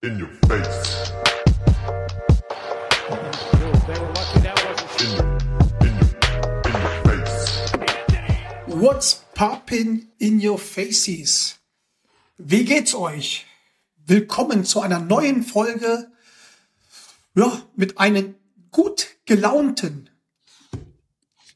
In 0.00 0.16
your 0.16 0.28
face. 0.46 1.12
What's 8.66 9.24
poppin' 9.34 10.06
in 10.18 10.40
your 10.40 10.56
faces? 10.58 11.56
Wie 12.36 12.64
geht's 12.64 12.94
euch? 12.94 13.46
Willkommen 14.06 14.64
zu 14.64 14.80
einer 14.82 15.00
neuen 15.00 15.42
Folge, 15.42 16.12
ja, 17.34 17.60
mit 17.74 17.98
einem 17.98 18.36
gut 18.70 19.08
gelaunten 19.24 20.10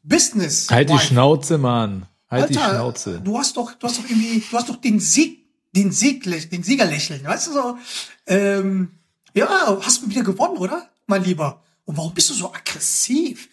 Business. 0.03 0.69
Halt 0.69 0.91
die. 0.91 0.99
Schnauze, 0.99 1.59
Mann. 1.59 2.07
Halt 2.29 2.51
die 2.51 2.59
Alter, 2.59 2.75
Schnauze. 2.75 3.21
Du 3.21 3.39
hast 3.39 3.57
doch, 3.57 3.73
du 3.75 3.87
hast 3.87 3.99
doch 3.99 4.11
irgendwie, 4.11 4.41
du 4.41 4.57
hast 4.57 4.69
doch 4.69 4.81
den 4.81 4.99
Sieg, 4.99 5.42
den 5.73 5.91
Sieg, 5.91 6.25
den 6.25 6.63
Siegerlächeln, 6.63 7.25
weißt 7.25 7.49
du 7.49 7.53
so? 7.53 7.79
Ähm, 8.27 8.93
ja, 9.35 9.79
hast 9.83 10.03
du 10.03 10.09
wieder 10.09 10.23
gewonnen, 10.23 10.59
oder, 10.59 10.91
mein 11.07 11.25
Lieber? 11.25 11.63
Und 11.85 11.97
warum 11.97 12.15
bist 12.15 12.31
du 12.31 12.35
so 12.35 12.53
aggressiv? 12.53 13.49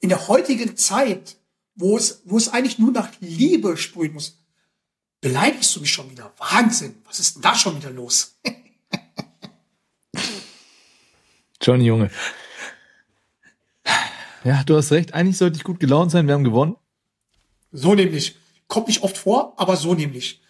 In 0.00 0.08
der 0.08 0.28
heutigen 0.28 0.76
Zeit, 0.76 1.36
wo 1.74 1.96
es, 1.96 2.22
wo 2.24 2.36
es 2.36 2.48
eigentlich 2.48 2.78
nur 2.78 2.92
nach 2.92 3.08
Liebe 3.20 3.76
sprühen 3.76 4.12
muss, 4.12 4.38
beleidigst 5.20 5.74
du 5.74 5.80
mich 5.80 5.90
schon 5.90 6.10
wieder. 6.10 6.32
Wahnsinn. 6.38 6.96
Was 7.06 7.18
ist 7.18 7.36
denn 7.36 7.42
da 7.42 7.54
schon 7.54 7.76
wieder 7.76 7.90
los? 7.90 8.36
Johnny 11.60 11.86
Junge. 11.86 12.10
Ja, 14.44 14.62
du 14.64 14.76
hast 14.76 14.92
recht. 14.92 15.14
Eigentlich 15.14 15.38
sollte 15.38 15.56
ich 15.56 15.64
gut 15.64 15.80
gelaunt 15.80 16.10
sein. 16.10 16.26
Wir 16.26 16.34
haben 16.34 16.44
gewonnen. 16.44 16.76
So 17.72 17.94
nämlich. 17.94 18.36
Kommt 18.68 18.88
nicht 18.88 19.02
oft 19.02 19.16
vor, 19.16 19.54
aber 19.56 19.76
so 19.76 19.94
nämlich. 19.94 20.42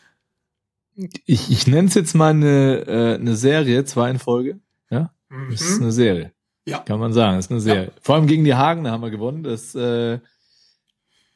Ich, 0.97 1.51
ich 1.51 1.67
nenne 1.67 1.89
es 1.89 1.95
jetzt 1.95 2.15
mal 2.15 2.31
eine, 2.31 2.85
äh, 2.87 3.15
eine 3.15 3.37
Serie, 3.37 3.85
zwei 3.85 4.11
in 4.11 4.19
Folge. 4.19 4.61
Ja, 4.91 5.13
das 5.51 5.61
ist 5.61 5.81
eine 5.81 5.93
Serie. 5.93 6.33
Ja, 6.67 6.79
Kann 6.79 7.01
man 7.01 7.13
sagen, 7.13 7.37
das 7.37 7.47
ist 7.47 7.51
eine 7.51 7.61
Serie. 7.61 7.93
Vor 8.01 8.15
allem 8.15 8.27
gegen 8.27 8.45
die 8.45 8.55
Hagen, 8.55 8.89
haben 8.89 9.03
wir 9.03 9.11
gewonnen. 9.11 9.43
Das 9.43 9.75
äh, 9.75 10.19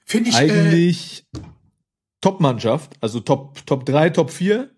finde 0.05 0.31
ich, 0.31 0.37
äh, 0.37 0.39
eigentlich 0.39 1.27
Top-Mannschaft. 2.21 2.97
Also 3.01 3.21
Top, 3.21 3.65
Top 3.67 3.85
3, 3.85 4.11
Top 4.11 4.31
4. 4.31 4.71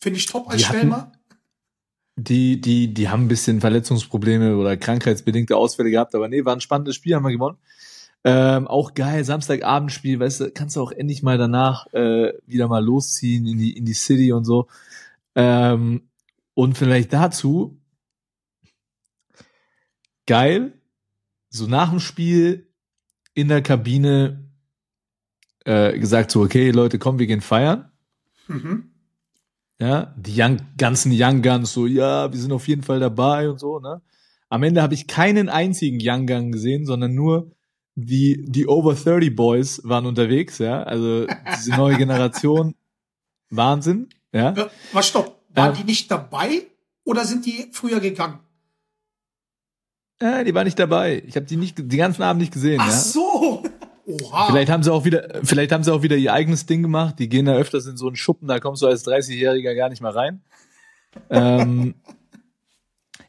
finde 0.00 0.18
ich 0.18 0.26
top 0.26 0.48
als 0.48 0.62
Schnellmer. 0.62 1.12
Die, 2.16 2.60
die, 2.60 2.92
die 2.92 3.08
haben 3.08 3.24
ein 3.24 3.28
bisschen 3.28 3.60
Verletzungsprobleme 3.60 4.56
oder 4.56 4.76
krankheitsbedingte 4.76 5.56
Ausfälle 5.56 5.90
gehabt, 5.90 6.14
aber 6.14 6.28
nee, 6.28 6.44
war 6.44 6.54
ein 6.54 6.60
spannendes 6.60 6.96
Spiel, 6.96 7.14
haben 7.14 7.24
wir 7.24 7.30
gewonnen. 7.30 7.56
Ähm, 8.22 8.68
auch 8.68 8.92
geil, 8.92 9.24
Samstagabendspiel, 9.24 10.20
weißt 10.20 10.40
du, 10.40 10.50
kannst 10.50 10.76
du 10.76 10.82
auch 10.82 10.92
endlich 10.92 11.22
mal 11.22 11.38
danach 11.38 11.86
äh, 11.94 12.34
wieder 12.46 12.68
mal 12.68 12.84
losziehen 12.84 13.46
in 13.46 13.56
die, 13.56 13.76
in 13.76 13.86
die 13.86 13.94
City 13.94 14.32
und 14.32 14.44
so. 14.44 14.68
Ähm, 15.34 16.02
und 16.52 16.76
vielleicht 16.76 17.12
dazu, 17.12 17.80
geil, 20.26 20.74
so 21.48 21.66
nach 21.66 21.90
dem 21.90 22.00
Spiel 22.00 22.68
in 23.32 23.48
der 23.48 23.62
Kabine 23.62 24.50
äh, 25.64 25.98
gesagt 25.98 26.30
so, 26.30 26.42
okay, 26.42 26.70
Leute, 26.70 26.98
komm, 26.98 27.18
wir 27.18 27.26
gehen 27.26 27.40
feiern. 27.40 27.90
Mhm. 28.48 28.90
Ja, 29.78 30.14
die 30.18 30.34
Young, 30.36 30.58
ganzen 30.76 31.10
Young 31.14 31.40
Guns 31.40 31.72
so, 31.72 31.86
ja, 31.86 32.30
wir 32.30 32.38
sind 32.38 32.52
auf 32.52 32.68
jeden 32.68 32.82
Fall 32.82 33.00
dabei 33.00 33.48
und 33.48 33.58
so, 33.58 33.80
ne? 33.80 34.02
Am 34.50 34.62
Ende 34.62 34.82
habe 34.82 34.94
ich 34.94 35.06
keinen 35.06 35.48
einzigen 35.48 35.98
Young 36.02 36.26
Gun 36.26 36.52
gesehen, 36.52 36.84
sondern 36.84 37.14
nur 37.14 37.52
die, 38.06 38.44
die 38.46 38.66
Over 38.66 38.94
30 38.94 39.34
Boys 39.34 39.80
waren 39.84 40.06
unterwegs, 40.06 40.58
ja. 40.58 40.82
Also 40.82 41.26
diese 41.56 41.76
neue 41.76 41.96
Generation, 41.96 42.74
Wahnsinn, 43.50 44.08
ja. 44.32 44.52
Äh, 44.52 44.66
Was 44.92 45.08
stopp? 45.08 45.40
Waren 45.50 45.72
Ähm. 45.72 45.78
die 45.78 45.84
nicht 45.84 46.10
dabei 46.10 46.66
oder 47.04 47.24
sind 47.24 47.46
die 47.46 47.68
früher 47.72 48.00
gegangen? 48.00 48.38
Äh, 50.20 50.44
die 50.44 50.54
war 50.54 50.64
nicht 50.64 50.78
dabei. 50.78 51.22
Ich 51.26 51.36
habe 51.36 51.46
die 51.46 51.56
nicht, 51.56 51.76
die 51.78 51.96
ganzen 51.96 52.22
Abend 52.22 52.40
nicht 52.40 52.52
gesehen, 52.52 52.78
Ach 52.80 52.88
ja. 52.88 52.92
so. 52.92 53.62
Oha. 54.06 54.46
Vielleicht 54.48 54.70
haben 54.70 54.82
sie 54.82 54.92
auch 54.92 55.04
wieder, 55.04 55.40
vielleicht 55.44 55.72
haben 55.72 55.84
sie 55.84 55.92
auch 55.92 56.02
wieder 56.02 56.16
ihr 56.16 56.32
eigenes 56.32 56.66
Ding 56.66 56.82
gemacht. 56.82 57.18
Die 57.18 57.28
gehen 57.28 57.46
da 57.46 57.54
öfters 57.54 57.86
in 57.86 57.96
so 57.96 58.06
einen 58.06 58.16
Schuppen, 58.16 58.48
da 58.48 58.58
kommst 58.58 58.82
du 58.82 58.86
als 58.86 59.06
30-Jähriger 59.06 59.74
gar 59.74 59.88
nicht 59.88 60.02
mal 60.02 60.12
rein. 60.12 60.42
ähm, 61.30 61.94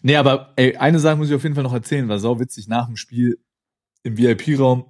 nee, 0.02 0.16
aber 0.16 0.54
ey, 0.56 0.76
eine 0.78 1.00
Sache 1.00 1.16
muss 1.16 1.30
ich 1.30 1.36
auf 1.36 1.44
jeden 1.44 1.56
Fall 1.56 1.64
noch 1.64 1.74
erzählen, 1.74 2.08
war 2.10 2.20
sau 2.20 2.40
witzig 2.40 2.68
nach 2.68 2.88
dem 2.88 2.98
Spiel 2.98 3.40
im 4.04 4.18
VIP-Raum. 4.18 4.86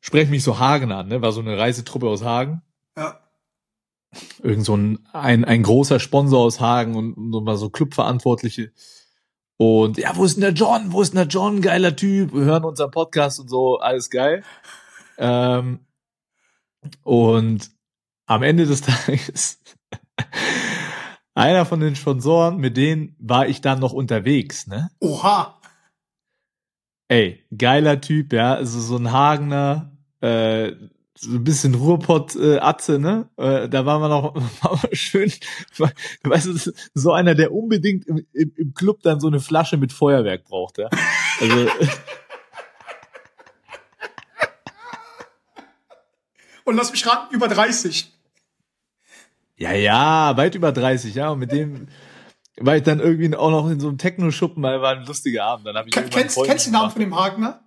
Sprechen 0.00 0.30
mich 0.30 0.42
so 0.42 0.58
Hagen 0.58 0.92
an, 0.92 1.08
ne? 1.08 1.22
War 1.22 1.32
so 1.32 1.40
eine 1.40 1.58
Reisetruppe 1.58 2.08
aus 2.08 2.22
Hagen. 2.22 2.62
Ja. 2.96 3.20
Irgend 4.42 4.64
so 4.64 4.76
ein, 4.76 5.06
ein, 5.12 5.44
ein 5.44 5.62
großer 5.62 6.00
Sponsor 6.00 6.40
aus 6.40 6.60
Hagen 6.60 6.96
und, 6.96 7.14
und 7.14 7.32
so 7.32 7.40
mal 7.40 7.56
so 7.56 7.70
Clubverantwortliche. 7.70 8.72
Und 9.56 9.96
ja, 9.98 10.16
wo 10.16 10.24
ist 10.24 10.34
denn 10.34 10.42
der 10.42 10.52
John? 10.52 10.92
Wo 10.92 11.02
ist 11.02 11.12
denn 11.12 11.18
der 11.18 11.28
John? 11.28 11.62
Geiler 11.62 11.94
Typ. 11.94 12.34
Wir 12.34 12.44
hören 12.44 12.64
unseren 12.64 12.90
Podcast 12.90 13.38
und 13.38 13.48
so, 13.48 13.78
alles 13.78 14.10
geil. 14.10 14.42
Ähm, 15.18 15.86
und 17.02 17.70
am 18.26 18.42
Ende 18.42 18.66
des 18.66 18.80
Tages, 18.82 19.60
einer 21.34 21.64
von 21.64 21.80
den 21.80 21.96
Sponsoren, 21.96 22.58
mit 22.58 22.76
denen 22.76 23.14
war 23.18 23.46
ich 23.46 23.60
dann 23.60 23.78
noch 23.78 23.92
unterwegs, 23.92 24.66
ne? 24.66 24.90
Oha. 25.00 25.60
Ey, 27.12 27.44
geiler 27.58 28.00
Typ, 28.00 28.32
ja, 28.32 28.54
also 28.54 28.80
so 28.80 28.96
ein 28.96 29.12
Hagener, 29.12 29.92
äh, 30.22 30.72
so 31.14 31.32
ein 31.32 31.44
bisschen 31.44 31.74
Ruhrpott-Atze, 31.74 32.98
ne? 32.98 33.28
Äh, 33.36 33.68
da 33.68 33.84
waren 33.84 34.00
wir 34.00 34.08
noch 34.08 34.34
war 34.62 34.76
mal 34.76 34.94
schön, 34.94 35.30
weißt 36.22 36.46
du, 36.46 36.72
so 36.94 37.12
einer, 37.12 37.34
der 37.34 37.52
unbedingt 37.52 38.06
im, 38.06 38.26
im, 38.32 38.54
im 38.56 38.72
Club 38.72 39.02
dann 39.02 39.20
so 39.20 39.26
eine 39.26 39.40
Flasche 39.40 39.76
mit 39.76 39.92
Feuerwerk 39.92 40.44
braucht, 40.44 40.78
ja. 40.78 40.88
Also, 41.38 41.66
Und 46.64 46.76
lass 46.76 46.92
mich 46.92 47.06
raten, 47.06 47.34
über 47.34 47.48
30. 47.48 48.10
ja, 49.58 49.72
ja, 49.72 50.34
weit 50.38 50.54
über 50.54 50.72
30, 50.72 51.14
ja, 51.14 51.28
und 51.28 51.40
mit 51.40 51.52
dem 51.52 51.88
war 52.58 52.76
ich 52.76 52.82
dann 52.82 53.00
irgendwie 53.00 53.34
auch 53.34 53.50
noch 53.50 53.68
in 53.70 53.80
so 53.80 53.88
einem 53.88 53.98
Techno-Schuppen, 53.98 54.62
weil 54.62 54.80
war 54.82 54.96
ein 54.96 55.06
lustiger 55.06 55.44
Abend. 55.44 55.66
Dann 55.66 55.76
hab 55.76 55.86
ich 55.86 55.92
Ken- 55.92 56.10
Kennst, 56.10 56.38
kennst 56.44 56.66
du 56.66 56.70
den 56.70 56.74
Namen 56.78 56.90
von 56.90 57.00
dem 57.00 57.16
Hagner? 57.16 57.60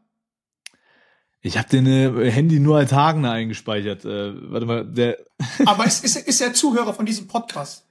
Ich 1.41 1.57
habe 1.57 1.69
den 1.69 1.85
äh, 1.85 2.31
Handy 2.31 2.59
nur 2.59 2.77
als 2.77 2.91
Hagener 2.91 3.31
eingespeichert. 3.31 4.03
Äh, 4.05 4.51
warte 4.51 4.65
mal, 4.65 4.85
der 4.85 5.17
Aber 5.65 5.85
ist, 5.85 6.03
ist, 6.03 6.15
ist 6.15 6.41
er 6.41 6.53
Zuhörer 6.53 6.93
von 6.93 7.05
diesem 7.05 7.27
Podcast? 7.27 7.85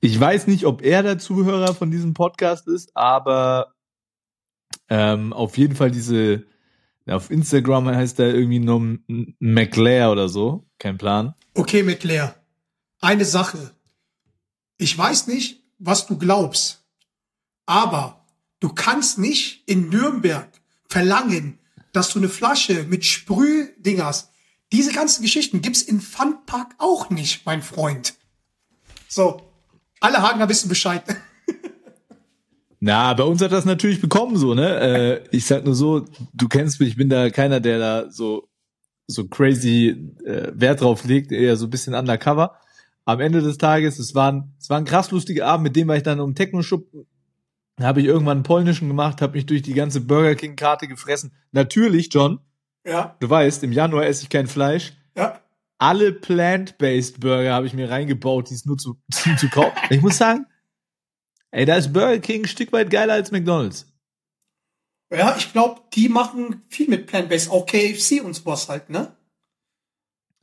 Ich 0.00 0.18
weiß 0.18 0.46
nicht, 0.46 0.64
ob 0.64 0.82
er 0.82 1.02
der 1.02 1.18
Zuhörer 1.18 1.74
von 1.74 1.90
diesem 1.90 2.14
Podcast 2.14 2.66
ist, 2.66 2.96
aber 2.96 3.74
ähm, 4.88 5.32
auf 5.32 5.58
jeden 5.58 5.76
Fall 5.76 5.90
diese, 5.90 6.44
auf 7.06 7.30
Instagram 7.30 7.86
heißt 7.88 8.18
er 8.18 8.34
irgendwie 8.34 8.60
nur 8.60 8.98
McLair 9.38 10.10
oder 10.10 10.28
so, 10.28 10.66
kein 10.78 10.96
Plan. 10.98 11.34
Okay, 11.54 11.82
Lea. 11.82 12.28
Eine 13.00 13.24
Sache. 13.26 13.72
Ich 14.78 14.96
weiß 14.96 15.26
nicht, 15.26 15.59
was 15.80 16.06
du 16.06 16.16
glaubst, 16.16 16.84
aber 17.66 18.24
du 18.60 18.68
kannst 18.68 19.18
nicht 19.18 19.64
in 19.66 19.88
Nürnberg 19.88 20.48
verlangen, 20.88 21.58
dass 21.92 22.12
du 22.12 22.18
eine 22.20 22.28
Flasche 22.28 22.84
mit 22.84 23.04
Sprühding 23.04 24.02
hast. 24.02 24.30
Diese 24.72 24.92
ganzen 24.92 25.22
Geschichten 25.22 25.62
gibt's 25.62 25.82
in 25.82 26.00
Funpark 26.00 26.74
auch 26.78 27.10
nicht, 27.10 27.44
mein 27.44 27.62
Freund. 27.62 28.14
So, 29.08 29.42
alle 29.98 30.22
Hagener 30.22 30.48
wissen 30.48 30.68
Bescheid. 30.68 31.02
Na, 32.80 33.12
bei 33.14 33.24
uns 33.24 33.42
hat 33.42 33.52
das 33.52 33.64
natürlich 33.64 34.00
bekommen 34.00 34.36
so, 34.36 34.54
ne? 34.54 34.80
Äh, 34.80 35.36
ich 35.36 35.46
sag 35.46 35.64
nur 35.64 35.74
so, 35.74 36.06
du 36.32 36.48
kennst 36.48 36.78
mich, 36.78 36.90
ich 36.90 36.96
bin 36.96 37.08
da 37.08 37.28
keiner, 37.30 37.60
der 37.60 37.78
da 37.78 38.10
so 38.10 38.48
so 39.10 39.26
crazy 39.26 40.12
äh, 40.24 40.52
Wert 40.54 40.80
drauf 40.80 41.04
legt, 41.04 41.32
eher 41.32 41.56
so 41.56 41.66
ein 41.66 41.70
bisschen 41.70 41.94
undercover. 41.94 42.56
Am 43.10 43.20
Ende 43.20 43.42
des 43.42 43.58
Tages, 43.58 43.98
es 43.98 44.14
war 44.14 44.32
ein, 44.32 44.54
es 44.58 44.70
war 44.70 44.78
ein 44.78 44.84
krass 44.84 45.10
lustiger 45.10 45.46
Abend, 45.46 45.64
mit 45.64 45.76
dem 45.76 45.88
war 45.88 45.96
ich 45.96 46.02
dann 46.02 46.20
um 46.20 46.34
Techno-Schuppen 46.34 47.06
habe 47.84 48.00
ich 48.00 48.06
irgendwann 48.06 48.38
einen 48.38 48.42
polnischen 48.42 48.88
gemacht, 48.88 49.22
habe 49.22 49.34
mich 49.34 49.46
durch 49.46 49.62
die 49.62 49.74
ganze 49.74 50.00
Burger 50.00 50.34
King 50.34 50.56
Karte 50.56 50.88
gefressen. 50.88 51.32
Natürlich, 51.52 52.12
John, 52.12 52.40
Ja, 52.86 53.16
du 53.20 53.28
weißt, 53.30 53.62
im 53.64 53.72
Januar 53.72 54.06
esse 54.06 54.24
ich 54.24 54.28
kein 54.28 54.46
Fleisch. 54.46 54.92
ja. 55.16 55.40
Alle 55.82 56.12
plant-based 56.12 57.20
Burger 57.20 57.54
habe 57.54 57.66
ich 57.66 57.72
mir 57.72 57.88
reingebaut, 57.88 58.50
die 58.50 58.54
es 58.54 58.66
nur 58.66 58.76
zu, 58.76 59.00
zu, 59.10 59.34
zu 59.36 59.48
kaufen. 59.48 59.72
Ich 59.88 60.02
muss 60.02 60.18
sagen, 60.18 60.44
ey, 61.52 61.64
da 61.64 61.76
ist 61.76 61.94
Burger 61.94 62.18
King 62.18 62.42
ein 62.42 62.48
Stück 62.48 62.70
weit 62.72 62.90
geiler 62.90 63.14
als 63.14 63.30
McDonald's. 63.30 63.90
Ja, 65.10 65.34
ich 65.38 65.50
glaube, 65.52 65.80
die 65.94 66.10
machen 66.10 66.62
viel 66.68 66.86
mit 66.86 67.06
Plant-Based, 67.06 67.50
auch 67.50 67.64
KFC 67.64 68.22
und 68.22 68.34
sowas 68.34 68.68
halt, 68.68 68.90
ne? 68.90 69.16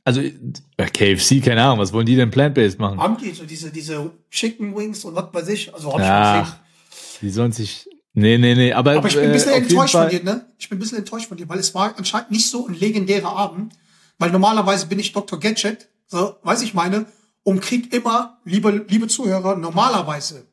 Also 0.04 0.20
äh, 0.20 0.32
KFC, 0.76 1.42
keine 1.44 1.62
Ahnung, 1.62 1.78
was 1.78 1.92
wollen 1.92 2.06
die 2.06 2.16
denn 2.16 2.30
plant-based 2.30 2.78
machen? 2.78 2.98
Haben 2.98 3.18
die 3.18 3.30
so 3.30 3.44
diese, 3.44 3.70
diese 3.70 4.10
Chicken 4.30 4.74
Wings 4.74 5.04
und 5.04 5.14
was 5.14 5.32
weiß 5.32 5.48
ich, 5.48 5.74
also 5.74 5.92
hab 5.92 6.00
ich 6.00 6.06
schon 6.06 6.40
gesehen. 6.40 6.58
Die 7.20 7.30
sollen 7.30 7.52
sich. 7.52 7.88
Nee, 8.14 8.38
nee, 8.38 8.54
nee, 8.54 8.72
aber, 8.72 8.96
Aber 8.96 9.06
ich 9.06 9.14
bin 9.14 9.24
ein 9.24 9.32
bisschen 9.32 9.52
äh, 9.52 9.56
auf 9.56 9.60
jeden 9.60 9.70
enttäuscht 9.70 9.92
von 9.92 10.08
dir, 10.08 10.24
ne? 10.24 10.46
Ich 10.58 10.68
bin 10.68 10.78
ein 10.78 10.80
bisschen 10.80 10.98
enttäuscht 10.98 11.28
von 11.28 11.36
dir, 11.36 11.48
weil 11.48 11.58
es 11.58 11.74
war 11.74 11.94
anscheinend 11.96 12.30
nicht 12.30 12.50
so 12.50 12.66
ein 12.66 12.74
legendärer 12.74 13.30
Abend. 13.30 13.74
Weil 14.18 14.30
normalerweise 14.32 14.86
bin 14.86 14.98
ich 14.98 15.12
Dr. 15.12 15.38
Gadget, 15.38 15.88
so, 16.08 16.34
weiß 16.42 16.62
ich 16.62 16.74
meine, 16.74 17.06
und 17.44 17.60
krieg 17.60 17.92
immer, 17.94 18.38
liebe, 18.44 18.84
liebe 18.88 19.06
Zuhörer, 19.06 19.56
normalerweise 19.56 20.48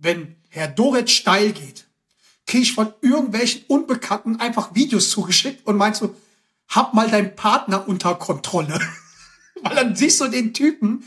wenn 0.00 0.36
Herr 0.48 0.68
Doret 0.68 1.10
steil 1.10 1.52
geht, 1.52 1.86
kriege 2.46 2.62
ich 2.62 2.72
von 2.72 2.92
irgendwelchen 3.02 3.62
Unbekannten 3.68 4.36
einfach 4.36 4.74
Videos 4.74 5.10
zugeschickt 5.10 5.66
und 5.66 5.76
meinst 5.76 6.00
so, 6.00 6.14
hab 6.70 6.94
mal 6.94 7.10
deinen 7.10 7.36
Partner 7.36 7.86
unter 7.86 8.14
Kontrolle. 8.14 8.80
Weil 9.62 9.74
dann 9.74 9.96
siehst 9.96 10.20
du 10.20 10.28
den 10.28 10.54
Typen. 10.54 11.04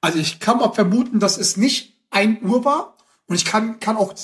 Also 0.00 0.18
ich 0.18 0.40
kann 0.40 0.58
mal 0.58 0.72
vermuten, 0.72 1.20
dass 1.20 1.38
es 1.38 1.56
nicht 1.56 1.96
ein 2.10 2.42
Uhr 2.42 2.64
war. 2.64 2.96
Und 3.26 3.36
ich 3.36 3.44
kann, 3.44 3.78
kann 3.78 3.96
auch 3.96 4.14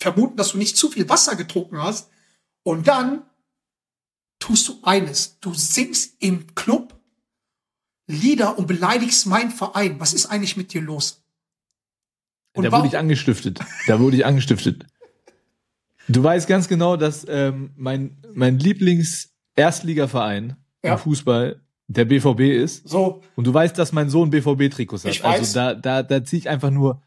vermuten, 0.00 0.36
dass 0.36 0.52
du 0.52 0.58
nicht 0.58 0.76
zu 0.76 0.88
viel 0.88 1.08
Wasser 1.08 1.36
getrunken 1.36 1.78
hast. 1.78 2.08
Und 2.62 2.88
dann 2.88 3.22
tust 4.38 4.68
du 4.68 4.78
eines. 4.82 5.38
Du 5.40 5.52
singst 5.54 6.14
im 6.20 6.54
Club 6.54 6.98
Lieder 8.08 8.58
und 8.58 8.66
beleidigst 8.66 9.26
meinen 9.26 9.50
Verein. 9.50 10.00
Was 10.00 10.12
ist 10.12 10.26
eigentlich 10.26 10.56
mit 10.56 10.72
dir 10.72 10.82
los? 10.82 11.22
Und 12.54 12.64
da 12.64 12.72
warum- 12.72 12.84
wurde 12.84 12.94
ich 12.94 12.98
angestiftet. 12.98 13.60
Da 13.86 14.00
wurde 14.00 14.16
ich 14.16 14.26
angestiftet. 14.26 14.86
Du 16.08 16.22
weißt 16.22 16.48
ganz 16.48 16.66
genau, 16.66 16.96
dass 16.96 17.24
ähm, 17.28 17.70
mein, 17.76 18.20
mein 18.34 18.58
Lieblings-Erstligaverein 19.56 20.56
Ja. 20.84 20.92
im 20.94 20.98
Fußball 20.98 21.60
der 21.88 22.04
BVB 22.04 22.40
ist. 22.40 22.88
So, 22.88 23.22
Und 23.36 23.46
du 23.46 23.52
weißt, 23.52 23.76
dass 23.78 23.92
mein 23.92 24.08
Sohn 24.08 24.30
BVB-Trikots 24.30 25.04
hat. 25.04 25.10
Ich 25.12 25.22
weiß. 25.22 25.38
Also 25.40 25.54
da, 25.54 25.74
da, 25.74 26.02
da 26.02 26.24
ziehe 26.24 26.38
ich 26.40 26.48
einfach 26.48 26.70
nur, 26.70 27.02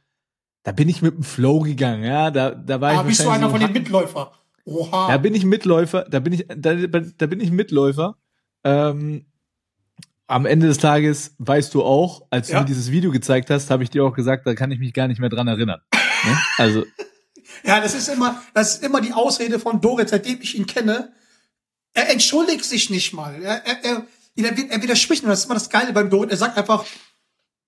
da 0.64 0.72
bin 0.72 0.90
ich 0.90 1.02
mit 1.02 1.16
dem 1.16 1.24
Flow 1.24 1.60
gegangen, 1.62 2.04
ja. 2.04 2.30
Da, 2.32 2.52
da 2.52 2.82
war 2.82 2.92
ah, 2.92 3.02
ich 3.02 3.08
bist 3.08 3.24
du 3.24 3.30
einer 3.30 3.46
so 3.48 3.52
von 3.52 3.60
den 3.60 3.72
Mitläufer. 3.74 4.32
Oha. 4.66 5.08
Da 5.10 5.18
bin 5.18 5.34
ich 5.36 5.46
Mitläufer, 5.46 6.06
da 6.10 6.20
bin 6.20 6.34
ich, 6.34 6.46
da, 6.48 6.74
da 6.76 7.26
bin 7.28 7.40
ich 7.40 7.52
Mitläufer. 7.52 8.18
Ähm, 8.64 9.26
am 10.28 10.46
Ende 10.48 10.68
des 10.68 10.80
Tages 10.80 11.36
weißt 11.38 11.74
du 11.74 11.84
auch, 11.84 12.26
als 12.32 12.48
du 12.48 12.54
Ja. 12.54 12.60
mir 12.62 12.66
dieses 12.66 12.90
Video 12.92 13.12
gezeigt 13.12 13.50
hast, 13.52 13.70
habe 13.70 13.84
ich 13.84 13.92
dir 13.92 14.04
auch 14.04 14.14
gesagt, 14.14 14.48
da 14.48 14.56
kann 14.56 14.72
ich 14.72 14.80
mich 14.80 14.94
gar 14.94 15.08
nicht 15.08 15.20
mehr 15.20 15.30
dran 15.30 15.48
erinnern. 15.48 15.82
Ne? 15.94 16.38
Also, 16.58 16.84
Ja, 17.64 17.80
das 17.80 17.96
ist 17.96 18.08
immer, 18.10 18.42
das 18.54 18.76
ist 18.76 18.84
immer 18.84 19.02
die 19.02 19.14
Ausrede 19.14 19.60
von 19.60 19.82
Dorit, 19.82 20.10
seitdem 20.10 20.40
ich 20.42 20.58
ihn 20.58 20.66
kenne. 20.66 21.14
Er 21.96 22.12
entschuldigt 22.12 22.66
sich 22.66 22.90
nicht 22.90 23.14
mal. 23.14 23.42
Er, 23.42 23.66
er, 23.66 23.84
er, 23.84 24.06
er, 24.36 24.70
er 24.70 24.84
widerspricht 24.84 25.24
mir. 25.24 25.30
Das 25.30 25.40
ist 25.40 25.46
immer 25.46 25.54
das 25.56 25.70
Geile 25.70 25.94
beim 25.94 26.10
Dorit. 26.10 26.30
Er 26.30 26.38
sagt 26.38 26.58
einfach, 26.58 26.86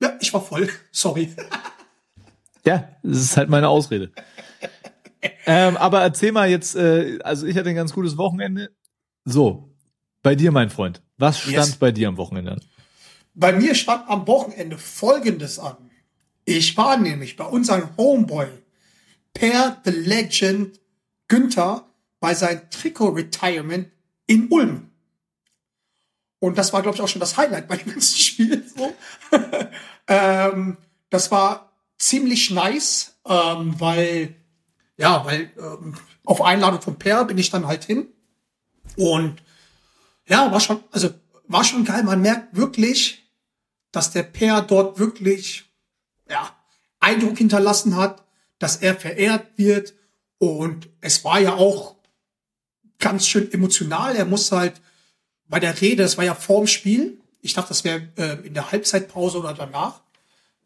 ja, 0.01 0.15
ich 0.19 0.33
war 0.33 0.41
voll. 0.41 0.69
Sorry. 0.91 1.33
ja, 2.65 2.89
das 3.01 3.17
ist 3.19 3.37
halt 3.37 3.49
meine 3.49 3.69
Ausrede. 3.69 4.11
ähm, 5.45 5.77
aber 5.77 6.01
erzähl 6.01 6.33
mal 6.33 6.49
jetzt, 6.49 6.75
äh, 6.75 7.19
also 7.23 7.47
ich 7.47 7.57
hatte 7.57 7.69
ein 7.69 7.75
ganz 7.75 7.93
gutes 7.93 8.17
Wochenende. 8.17 8.69
So, 9.23 9.73
bei 10.21 10.35
dir, 10.35 10.51
mein 10.51 10.69
Freund, 10.69 11.01
was 11.17 11.39
stand 11.39 11.55
Yes. 11.55 11.75
bei 11.77 11.91
dir 11.91 12.09
am 12.09 12.17
Wochenende 12.17 12.51
an? 12.51 12.61
Bei 13.33 13.53
mir 13.53 13.75
stand 13.75 14.09
am 14.09 14.27
Wochenende 14.27 14.77
Folgendes 14.77 15.57
an. 15.57 15.77
Ich 16.43 16.75
war 16.75 16.97
nämlich 16.97 17.37
bei 17.37 17.45
unserem 17.45 17.95
Homeboy 17.97 18.47
Per 19.33 19.81
The 19.85 19.91
Legend 19.91 20.79
Günther 21.27 21.85
bei 22.19 22.33
seinem 22.33 22.69
Trikot-Retirement 22.69 23.87
in 24.27 24.47
Ulm. 24.49 24.91
Und 26.39 26.57
das 26.57 26.71
war, 26.71 26.81
glaube 26.81 26.95
ich, 26.95 27.01
auch 27.01 27.07
schon 27.07 27.19
das 27.19 27.37
Highlight 27.37 27.67
bei 27.67 27.77
dem 27.77 27.93
ganzen 27.93 28.17
Spiel. 28.17 28.63
So. 28.75 28.93
ähm, 30.07 30.77
das 31.09 31.31
war 31.31 31.73
ziemlich 31.97 32.51
nice, 32.51 33.17
ähm, 33.25 33.79
weil, 33.79 34.35
ja, 34.97 35.25
weil 35.25 35.51
ähm, 35.57 35.95
auf 36.25 36.41
Einladung 36.41 36.81
von 36.81 36.99
Per 36.99 37.25
bin 37.25 37.37
ich 37.37 37.49
dann 37.49 37.67
halt 37.67 37.85
hin. 37.85 38.07
Und 38.95 39.41
ja, 40.27 40.51
war 40.51 40.59
schon, 40.59 40.83
also 40.91 41.09
war 41.47 41.63
schon 41.63 41.85
geil. 41.85 42.03
Man 42.03 42.21
merkt 42.21 42.55
wirklich, 42.55 43.31
dass 43.91 44.11
der 44.11 44.23
Per 44.23 44.61
dort 44.61 44.99
wirklich, 44.99 45.65
ja, 46.29 46.55
Eindruck 46.99 47.37
hinterlassen 47.37 47.95
hat, 47.95 48.23
dass 48.59 48.77
er 48.77 48.95
verehrt 48.95 49.57
wird. 49.57 49.93
Und 50.39 50.89
es 51.01 51.23
war 51.23 51.39
ja 51.39 51.55
auch 51.55 51.96
ganz 52.99 53.27
schön 53.27 53.51
emotional. 53.51 54.15
Er 54.15 54.25
musste 54.25 54.57
halt 54.57 54.81
bei 55.47 55.59
der 55.59 55.79
Rede, 55.81 56.03
das 56.03 56.17
war 56.17 56.25
ja 56.25 56.35
vorm 56.35 56.67
Spiel. 56.67 57.19
Ich 57.41 57.53
dachte, 57.53 57.69
das 57.69 57.83
wäre 57.83 58.09
äh, 58.17 58.45
in 58.45 58.53
der 58.53 58.71
Halbzeitpause 58.71 59.39
oder 59.39 59.53
danach. 59.53 60.01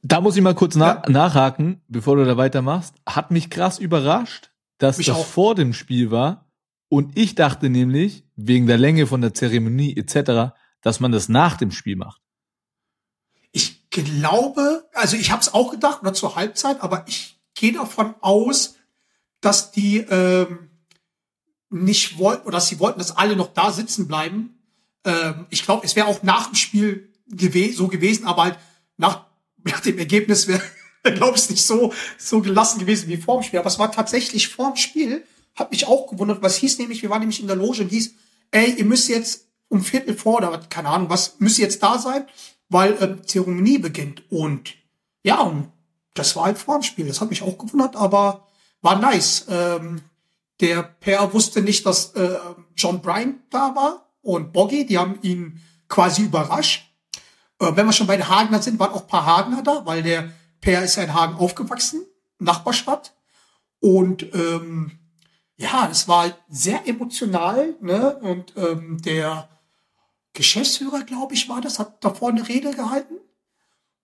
Da 0.03 0.19
muss 0.21 0.35
ich 0.35 0.41
mal 0.41 0.55
kurz 0.55 0.75
na 0.75 1.03
Ja. 1.03 1.09
nachhaken, 1.09 1.81
bevor 1.87 2.15
du 2.15 2.25
da 2.25 2.35
weitermachst. 2.37 2.95
Hat 3.05 3.29
mich 3.29 3.49
krass 3.51 3.77
überrascht, 3.77 4.49
dass 4.79 4.97
Mich 4.97 5.07
das 5.07 5.17
auch. 5.17 5.25
vor 5.25 5.53
dem 5.55 5.73
Spiel 5.73 6.09
war. 6.09 6.49
Und 6.89 7.17
ich 7.17 7.35
dachte 7.35 7.69
nämlich, 7.69 8.23
wegen 8.35 8.65
der 8.65 8.77
Länge 8.79 9.05
von 9.07 9.21
der 9.21 9.33
Zeremonie 9.33 9.95
etc., 9.95 10.53
dass 10.81 10.99
man 10.99 11.11
das 11.11 11.29
nach 11.29 11.55
dem 11.57 11.71
Spiel 11.71 11.95
macht. 11.95 12.19
Ich 13.51 13.89
glaube, 13.91 14.89
also 14.93 15.15
ich 15.17 15.31
habe 15.31 15.41
es 15.41 15.53
auch 15.53 15.71
gedacht, 15.71 16.01
oder 16.01 16.13
zur 16.13 16.35
Halbzeit, 16.35 16.81
aber 16.81 17.05
ich 17.07 17.39
gehe 17.53 17.73
davon 17.73 18.15
aus, 18.21 18.75
dass 19.41 19.71
die 19.71 19.97
ähm, 19.99 20.70
nicht 21.71 22.19
wollten, 22.19 22.45
oder 22.45 22.57
dass 22.57 22.67
sie 22.67 22.79
wollten, 22.79 22.99
dass 22.99 23.15
alle 23.15 23.35
noch 23.35 23.53
da 23.53 23.71
sitzen 23.71 24.07
bleiben. 24.07 24.59
Ähm, 25.05 25.47
ich 25.49 25.63
glaube, 25.63 25.85
es 25.85 25.95
wäre 25.95 26.07
auch 26.07 26.21
nach 26.21 26.47
dem 26.47 26.55
Spiel 26.55 27.09
gewe 27.27 27.73
so 27.73 27.87
gewesen, 27.87 28.25
aber 28.25 28.43
halt 28.43 28.59
nach, 28.97 29.25
nach 29.63 29.79
dem 29.79 29.97
Ergebnis 29.97 30.47
wäre, 30.47 30.61
glaube 31.03 31.37
ich, 31.37 31.49
nicht 31.49 31.65
so, 31.65 31.93
so 32.17 32.41
gelassen 32.41 32.79
gewesen 32.79 33.09
wie 33.09 33.17
vorm 33.17 33.41
Spiel. 33.41 33.59
Aber 33.59 33.69
es 33.69 33.79
war 33.79 33.91
tatsächlich 33.91 34.49
vorm 34.49 34.75
Spiel, 34.75 35.25
hat 35.55 35.71
mich 35.71 35.87
auch 35.87 36.07
gewundert, 36.07 36.41
was 36.41 36.57
hieß 36.57 36.77
nämlich, 36.79 37.01
wir 37.01 37.09
waren 37.09 37.21
nämlich 37.21 37.41
in 37.41 37.47
der 37.47 37.55
Loge 37.55 37.81
und 37.81 37.89
hieß, 37.89 38.13
ey, 38.51 38.73
ihr 38.73 38.85
müsst 38.85 39.09
jetzt 39.09 39.47
um 39.69 39.81
Viertel 39.81 40.15
vor 40.15 40.37
oder 40.37 40.57
keine 40.69 40.89
Ahnung, 40.89 41.09
was 41.09 41.39
müsst 41.39 41.57
ihr 41.57 41.65
jetzt 41.65 41.81
da 41.81 41.97
sein, 41.97 42.25
weil 42.67 42.97
ähm, 42.99 43.25
Zeremonie 43.25 43.77
beginnt. 43.77 44.23
Und 44.29 44.75
ja, 45.23 45.39
und 45.41 45.71
das 46.13 46.35
war 46.35 46.45
halt 46.45 46.57
vor 46.57 46.77
dem 46.77 46.83
Spiel. 46.83 47.07
Das 47.07 47.21
hat 47.21 47.29
mich 47.29 47.41
auch 47.41 47.57
gewundert, 47.57 47.95
aber 47.95 48.47
war 48.81 48.99
nice. 48.99 49.45
Ähm, 49.49 50.01
der 50.61 50.83
Per 50.83 51.33
wusste 51.33 51.61
nicht, 51.61 51.85
dass 51.85 52.13
äh, 52.13 52.37
John 52.77 53.01
Bryan 53.01 53.41
da 53.49 53.75
war 53.75 54.11
und 54.21 54.53
Boggy, 54.53 54.85
die 54.85 54.97
haben 54.97 55.19
ihn 55.23 55.59
quasi 55.89 56.23
überrascht. 56.23 56.89
Äh, 57.59 57.75
wenn 57.75 57.87
wir 57.87 57.93
schon 57.93 58.07
bei 58.07 58.17
den 58.17 58.29
Hagener 58.29 58.61
sind, 58.61 58.79
waren 58.79 58.93
auch 58.93 59.07
paar 59.07 59.25
Hagener 59.25 59.63
da, 59.63 59.85
weil 59.85 60.03
der 60.03 60.31
Per 60.61 60.83
ist 60.83 60.95
ja 60.95 61.03
in 61.03 61.13
Hagen 61.13 61.35
aufgewachsen, 61.35 62.05
Nachbarstadt. 62.37 63.15
Und 63.79 64.33
ähm, 64.35 64.99
ja, 65.57 65.89
es 65.91 66.07
war 66.07 66.31
sehr 66.47 66.87
emotional, 66.87 67.75
ne? 67.81 68.15
Und 68.17 68.53
ähm, 68.55 69.01
der 69.01 69.49
Geschäftsführer, 70.33 71.03
glaube 71.03 71.33
ich, 71.33 71.49
war 71.49 71.61
das, 71.61 71.79
hat 71.79 72.03
davor 72.03 72.29
eine 72.29 72.47
Rede 72.47 72.71
gehalten. 72.71 73.15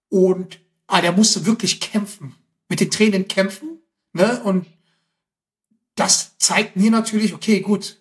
Und 0.09 0.59
ah, 0.87 1.01
der 1.01 1.11
musste 1.11 1.45
wirklich 1.45 1.79
kämpfen, 1.79 2.35
mit 2.69 2.79
den 2.79 2.89
Tränen 2.89 3.27
kämpfen, 3.27 3.79
ne? 4.13 4.41
Und 4.43 4.65
das 5.97 6.37
zeigt 6.37 6.77
mir 6.77 6.91
natürlich, 6.91 7.33
okay, 7.33 7.59
gut, 7.59 7.97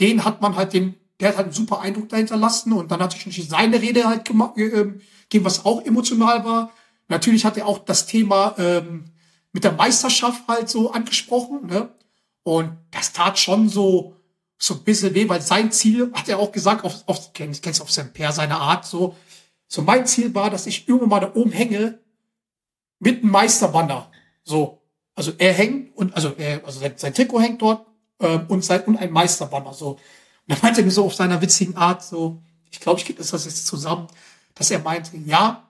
den 0.00 0.24
hat 0.24 0.40
man 0.40 0.56
halt 0.56 0.72
den, 0.72 0.96
der 1.20 1.28
hat 1.28 1.36
halt 1.36 1.46
einen 1.46 1.54
super 1.54 1.80
Eindruck 1.80 2.08
dahinter 2.08 2.36
lassen 2.36 2.72
und 2.72 2.90
dann 2.90 3.00
hat 3.00 3.12
sich 3.12 3.24
natürlich 3.24 3.48
seine 3.48 3.80
Rede 3.80 4.08
halt 4.08 4.24
gemacht, 4.24 4.56
äh, 4.56 4.94
gegeben, 5.28 5.44
was 5.44 5.64
auch 5.64 5.82
emotional 5.82 6.44
war. 6.44 6.72
Natürlich 7.08 7.44
hat 7.44 7.56
er 7.56 7.66
auch 7.66 7.78
das 7.78 8.06
Thema 8.06 8.54
ähm, 8.58 9.04
mit 9.52 9.64
der 9.64 9.72
Meisterschaft 9.72 10.48
halt 10.48 10.68
so 10.68 10.90
angesprochen, 10.92 11.66
ne? 11.66 11.90
Und 12.42 12.76
das 12.90 13.12
tat 13.12 13.38
schon 13.38 13.68
so, 13.68 14.16
so 14.58 14.74
ein 14.74 14.84
bisschen 14.84 15.14
weh, 15.14 15.28
weil 15.28 15.42
sein 15.42 15.72
Ziel, 15.72 16.12
hat 16.14 16.28
er 16.28 16.38
auch 16.38 16.52
gesagt, 16.52 16.84
auf, 16.84 17.02
auf, 17.06 17.32
kennst, 17.32 17.62
kennst 17.62 17.82
auf 17.82 17.90
seinem 17.90 18.12
Per 18.12 18.32
seine 18.32 18.56
Art, 18.56 18.86
so, 18.86 19.16
so 19.66 19.82
mein 19.82 20.06
Ziel 20.06 20.34
war, 20.34 20.48
dass 20.48 20.66
ich 20.66 20.88
irgendwann 20.88 21.08
mal 21.08 21.20
da 21.20 21.34
oben 21.34 21.52
hänge 21.52 21.98
mit 22.98 23.22
einem 23.22 23.32
Meisterbanner. 23.32 24.10
So. 24.44 24.80
Also 25.16 25.32
er 25.38 25.52
hängt 25.52 25.96
und, 25.96 26.14
also 26.14 26.34
er, 26.36 26.64
also 26.64 26.78
sein, 26.78 26.92
sein 26.96 27.14
Trikot 27.14 27.40
hängt 27.40 27.60
dort 27.62 27.86
ähm, 28.20 28.44
und 28.48 28.64
sein, 28.64 28.82
und 28.82 28.96
ein 28.96 29.10
Meisterbanner. 29.10 29.72
So. 29.72 29.92
Und 29.92 30.00
er 30.46 30.58
meinte 30.62 30.82
mir 30.82 30.90
so 30.90 31.04
auf 31.06 31.14
seiner 31.14 31.40
witzigen 31.40 31.74
Art, 31.74 32.04
so, 32.04 32.40
ich 32.70 32.78
glaube, 32.78 33.00
ich 33.00 33.06
gebe 33.06 33.18
das 33.18 33.32
jetzt 33.32 33.66
zusammen, 33.66 34.06
dass 34.54 34.70
er 34.70 34.78
meinte, 34.78 35.16
ja, 35.16 35.68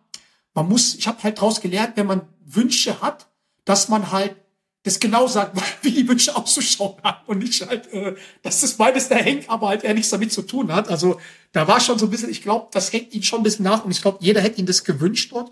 man 0.53 0.69
muss, 0.69 0.95
ich 0.97 1.07
habe 1.07 1.23
halt 1.23 1.39
daraus 1.39 1.61
gelernt, 1.61 1.93
wenn 1.97 2.07
man 2.07 2.23
Wünsche 2.45 3.01
hat, 3.01 3.27
dass 3.65 3.89
man 3.89 4.11
halt 4.11 4.37
das 4.83 5.01
genau 5.01 5.27
sagt, 5.27 5.61
wie 5.83 5.93
die 5.93 6.09
Wünsche 6.09 6.35
auszuschauen 6.35 6.97
haben 7.03 7.27
und 7.27 7.39
nicht 7.39 7.67
halt, 7.67 7.93
äh, 7.93 8.15
dass 8.43 8.61
das 8.61 8.75
beides 8.75 9.09
da 9.09 9.17
hängt, 9.17 9.49
aber 9.49 9.69
halt 9.69 9.85
er 9.85 9.95
nichts 9.95 10.11
damit 10.11 10.33
zu 10.33 10.43
tun 10.43 10.73
hat. 10.73 10.89
Also 10.89 11.21
da 11.53 11.69
war 11.69 11.81
schon 11.81 11.99
so 11.99 12.07
ein 12.07 12.11
bisschen, 12.11 12.31
ich 12.31 12.43
glaube, 12.43 12.69
das 12.73 12.93
hängt 12.93 13.15
ihn 13.15 13.23
schon 13.23 13.41
ein 13.41 13.43
bisschen 13.43 13.65
nach 13.65 13.85
und 13.85 13.91
ich 13.91 14.03
glaube, 14.03 14.19
jeder 14.21 14.41
hätte 14.41 14.61
ihn 14.61 14.67
das 14.67 14.85
gewünscht 14.85 15.33
dort. 15.33 15.51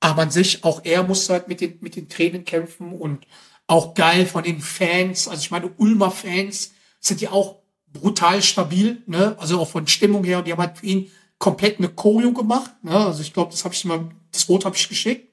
Aber 0.00 0.22
an 0.22 0.30
sich, 0.30 0.62
auch 0.64 0.80
er 0.84 1.02
musste 1.02 1.32
halt 1.32 1.48
mit 1.48 1.60
den, 1.60 1.78
mit 1.80 1.96
den 1.96 2.08
Tränen 2.08 2.44
kämpfen 2.44 2.92
und 2.92 3.26
auch 3.66 3.94
geil 3.94 4.26
von 4.26 4.44
den 4.44 4.60
Fans. 4.60 5.26
Also 5.26 5.40
ich 5.40 5.50
meine, 5.50 5.70
Ulmer 5.78 6.10
Fans 6.10 6.72
sind 7.00 7.20
ja 7.20 7.32
auch 7.32 7.56
brutal 7.92 8.42
stabil, 8.42 9.02
ne? 9.06 9.36
Also 9.38 9.58
auch 9.60 9.68
von 9.70 9.86
Stimmung 9.86 10.22
her. 10.24 10.38
Und 10.38 10.46
die 10.46 10.52
haben 10.52 10.60
halt 10.60 10.78
für 10.78 10.86
ihn 10.86 11.10
komplett 11.38 11.78
eine 11.78 11.88
Choreo 11.88 12.32
gemacht. 12.32 12.72
Ne? 12.82 12.96
Also 12.96 13.22
ich 13.22 13.32
glaube, 13.32 13.50
das 13.50 13.64
habe 13.64 13.74
ich 13.74 13.84
mal, 13.84 14.08
das 14.32 14.44
Boot 14.44 14.64
habe 14.64 14.76
ich 14.76 14.88
geschickt. 14.88 15.32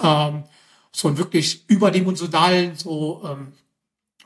Ähm, 0.00 0.44
so 0.92 1.08
ein 1.08 1.18
wirklich 1.18 1.68
überdimensionalen, 1.68 2.76
so, 2.76 3.22
ähm, 3.24 3.52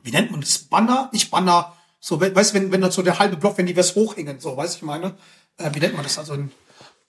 wie 0.02 0.10
nennt 0.10 0.30
man 0.30 0.40
das? 0.40 0.58
Banner? 0.58 1.08
Nicht 1.12 1.30
Banner, 1.30 1.74
so, 1.98 2.20
we- 2.20 2.34
weißt 2.34 2.50
du, 2.50 2.54
wenn, 2.60 2.72
wenn 2.72 2.80
dann 2.80 2.90
so 2.90 3.02
der 3.02 3.18
halbe 3.18 3.36
Block, 3.36 3.58
wenn 3.58 3.66
die 3.66 3.76
was 3.76 3.94
hochhängen, 3.94 4.38
so, 4.38 4.56
weißt 4.56 4.74
du, 4.74 4.76
ich 4.78 4.82
meine? 4.82 5.14
Äh, 5.56 5.70
wie 5.74 5.80
nennt 5.80 5.94
man 5.94 6.02
das? 6.04 6.18
Also 6.18 6.34
ein, 6.34 6.50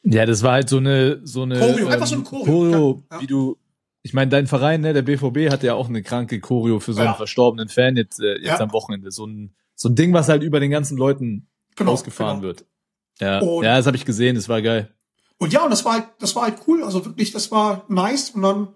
Ja, 0.03 0.25
das 0.25 0.43
war 0.43 0.53
halt 0.53 0.69
so 0.69 0.77
eine 0.77 1.19
so 1.25 1.43
eine 1.43 1.59
Choreo, 1.59 1.87
einfach 1.89 2.07
so 2.07 2.15
ein 2.15 2.23
Choreo, 2.23 3.03
ja, 3.11 3.15
ja. 3.17 3.21
wie 3.21 3.27
du 3.27 3.57
ich 4.01 4.13
meine, 4.13 4.31
dein 4.31 4.47
Verein, 4.47 4.79
ne, 4.79 4.93
der 4.93 5.01
BVB 5.01 5.51
hat 5.51 5.61
ja 5.61 5.73
auch 5.75 5.89
eine 5.89 6.01
kranke 6.01 6.39
Choreo 6.39 6.79
für 6.79 6.93
so 6.93 6.99
einen 7.01 7.09
Ja. 7.09 7.13
verstorbenen 7.15 7.67
Fan 7.67 7.97
jetzt, 7.97 8.21
äh, 8.21 8.35
jetzt 8.37 8.45
Ja. 8.45 8.59
am 8.61 8.71
Wochenende. 8.71 9.11
So 9.11 9.25
ein, 9.25 9.53
so 9.75 9.89
ein 9.89 9.95
Ding, 9.95 10.13
was 10.13 10.29
halt 10.29 10.41
über 10.41 10.61
den 10.61 10.71
ganzen 10.71 10.97
Leuten 10.97 11.49
Genau, 11.75 11.91
ausgefahren 11.91 12.37
genau. 12.39 12.47
wird. 12.47 12.65
Ja, 13.19 13.39
Und- 13.39 13.65
ja, 13.65 13.75
das 13.75 13.87
habe 13.87 13.97
ich 13.97 14.05
gesehen, 14.05 14.35
das 14.35 14.47
war 14.47 14.61
geil. 14.61 14.95
Und 15.37 15.51
ja, 15.51 15.63
und 15.65 15.69
das 15.69 15.83
war 15.83 15.93
halt, 15.93 16.05
das 16.19 16.33
war 16.33 16.43
halt 16.43 16.59
cool. 16.65 16.81
Also 16.83 17.03
wirklich, 17.05 17.31
das 17.31 17.51
war 17.51 17.83
nice. 17.89 18.29
Und 18.29 18.41
dann, 18.43 18.67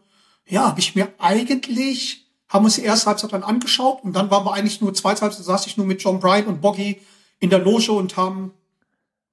ja, 0.46 0.68
habe 0.68 0.82
ich 0.82 0.94
mir 0.94 1.08
eigentlich, 1.20 2.28
haben 2.50 2.66
uns 2.66 2.76
die 2.76 2.84
erste 2.84 3.06
Halbzeit 3.08 3.32
dann 3.32 3.44
angeschaut 3.44 4.04
und 4.04 4.14
dann 4.14 4.30
waren 4.30 4.46
wir 4.46 4.54
eigentlich 4.54 4.82
nur 4.82 4.94
zweite 4.94 5.22
Halbzeit, 5.22 5.46
saß 5.46 5.68
ich 5.68 5.78
nur 5.78 5.86
mit 5.86 6.02
John 6.04 6.20
Bryan 6.20 6.48
und 6.48 6.60
Boggy 6.62 7.00
in 7.40 7.50
der 7.50 7.60
Loge 7.60 7.94
und 7.94 8.18
haben 8.18 8.52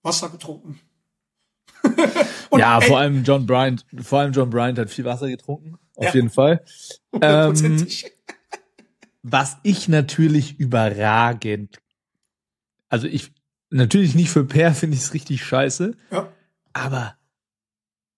Wasser 0.03 0.29
getrunken. 0.29 0.79
ja, 2.57 2.79
ey, 2.79 2.87
vor 2.89 2.99
allem 2.99 3.23
John 3.25 3.47
Bryant, 3.47 3.85
vor 4.03 4.21
allem 4.21 4.33
John 4.33 4.51
Bryant 4.51 4.79
hat 4.79 4.91
viel 4.91 5.05
Wasser 5.05 5.29
getrunken, 5.29 5.79
auf 5.97 6.07
Ja. 6.07 6.15
jeden 6.15 6.31
Fall. 6.31 6.65
Ähm, 7.21 7.87
was 9.23 9.57
ich 9.63 9.89
natürlich 9.89 10.59
überragend, 10.59 11.79
also 12.89 13.07
ich, 13.07 13.33
natürlich 13.71 14.15
nicht 14.15 14.31
für 14.31 14.45
Per 14.45 14.75
finde 14.75 14.97
ich 14.97 15.03
es 15.03 15.15
richtig 15.15 15.45
scheiße, 15.45 15.97
ja. 16.11 16.33
aber 16.73 17.17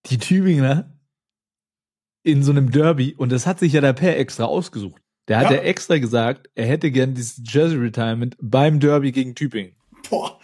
die 0.06 0.18
Tübinger 0.18 0.88
in 2.22 2.42
so 2.42 2.52
einem 2.52 2.70
Derby, 2.70 3.14
und 3.16 3.32
das 3.32 3.46
hat 3.46 3.58
sich 3.58 3.72
ja 3.72 3.80
der 3.80 3.92
Per 3.94 4.16
extra 4.16 4.44
ausgesucht. 4.44 5.02
Der 5.28 5.38
hat 5.38 5.50
Ja. 5.50 5.56
ja 5.56 5.62
extra 5.62 5.98
gesagt, 5.98 6.50
er 6.54 6.66
hätte 6.66 6.90
gern 6.90 7.14
dieses 7.14 7.40
Jersey 7.44 7.78
Retirement 7.78 8.36
beim 8.40 8.80
Derby 8.80 9.12
gegen 9.12 9.34
Tübingen. 9.34 9.74
Boah. 10.08 10.38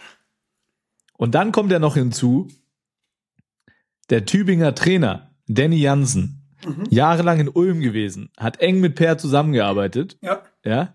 Und 1.17 1.35
dann 1.35 1.51
kommt 1.51 1.71
er 1.71 1.79
noch 1.79 1.95
hinzu, 1.95 2.47
der 4.09 4.25
Tübinger 4.25 4.75
Trainer, 4.75 5.31
Danny 5.47 5.77
Jansen, 5.77 6.35
Mhm. 6.65 6.83
jahrelang 6.89 7.39
in 7.39 7.47
Ulm 7.47 7.79
gewesen, 7.79 8.31
hat 8.37 8.59
eng 8.59 8.81
mit 8.81 8.95
Per 8.95 9.17
zusammengearbeitet, 9.17 10.17
Ja. 10.21 10.41
ja. 10.65 10.93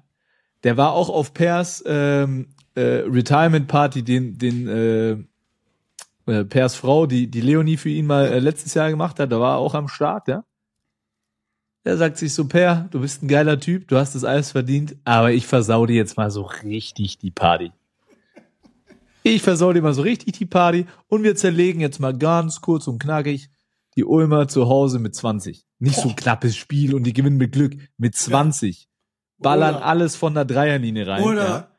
Der 0.63 0.77
war 0.77 0.93
auch 0.93 1.09
auf 1.09 1.33
Pers 1.33 1.83
ähm, 1.87 2.49
äh, 2.75 2.81
Retirement 3.07 3.67
Party, 3.69 4.03
den, 4.03 4.37
den 4.39 4.69
äh, 4.69 5.11
äh, 6.31 6.45
Pers 6.45 6.75
Frau, 6.75 7.07
die, 7.07 7.31
die 7.31 7.41
Leonie 7.41 7.77
für 7.79 7.89
ihn 7.89 8.07
mal 8.07 8.27
äh, 8.27 8.39
letztes 8.41 8.75
Jahr 8.75 8.91
gemacht 8.91 9.19
hat, 9.21 9.33
da 9.33 9.41
war 9.41 9.55
er 9.57 9.59
auch 9.59 9.75
am 9.75 9.89
Start, 9.89 10.29
ja. 10.29 10.45
Der 11.87 11.97
sagt 11.99 12.17
sich 12.17 12.33
so, 12.33 12.47
Per, 12.47 12.89
du 12.91 13.01
bist 13.01 13.23
ein 13.23 13.29
geiler 13.29 13.61
Typ, 13.61 13.89
du 13.89 13.97
hast 13.97 14.15
das 14.15 14.25
alles 14.25 14.53
verdient, 14.53 14.97
aber 15.05 15.33
ich 15.33 15.47
versau 15.47 15.85
dir 15.87 15.97
jetzt 15.97 16.17
mal 16.17 16.31
so 16.31 16.43
richtig 16.43 17.19
die 17.19 17.31
Party. 17.31 17.73
Ich 19.27 19.41
versau 19.41 19.73
dir 19.73 19.81
mal 19.81 19.95
so 19.95 20.03
richtig 20.03 20.37
die 20.37 20.45
Party 20.45 20.87
und 21.09 21.23
wir 21.23 21.35
zerlegen 21.35 21.81
jetzt 21.81 21.99
mal 21.99 22.17
ganz 22.17 22.61
kurz 22.61 22.87
und 22.87 22.99
knackig 22.99 23.49
die 23.97 24.05
Ulmer 24.05 24.49
zu 24.49 24.69
Hause 24.69 24.99
mit 24.99 25.15
20. 25.15 25.65
Nicht 25.79 25.97
so 25.97 26.11
ein 26.11 26.17
knappes 26.17 26.57
Spiel 26.57 26.95
und 26.95 27.05
die 27.05 27.15
gewinnen 27.15 27.39
mit 27.39 27.53
Glück, 27.53 27.75
mit 27.97 28.15
20. 28.15 28.87
Ballern 29.39 29.77
Oder- 29.77 29.85
alles 29.87 30.15
von 30.15 30.35
der 30.35 30.45
Dreierlinie 30.45 31.07
rein. 31.07 31.23
Oder 31.23 31.49
ja. 31.49 31.71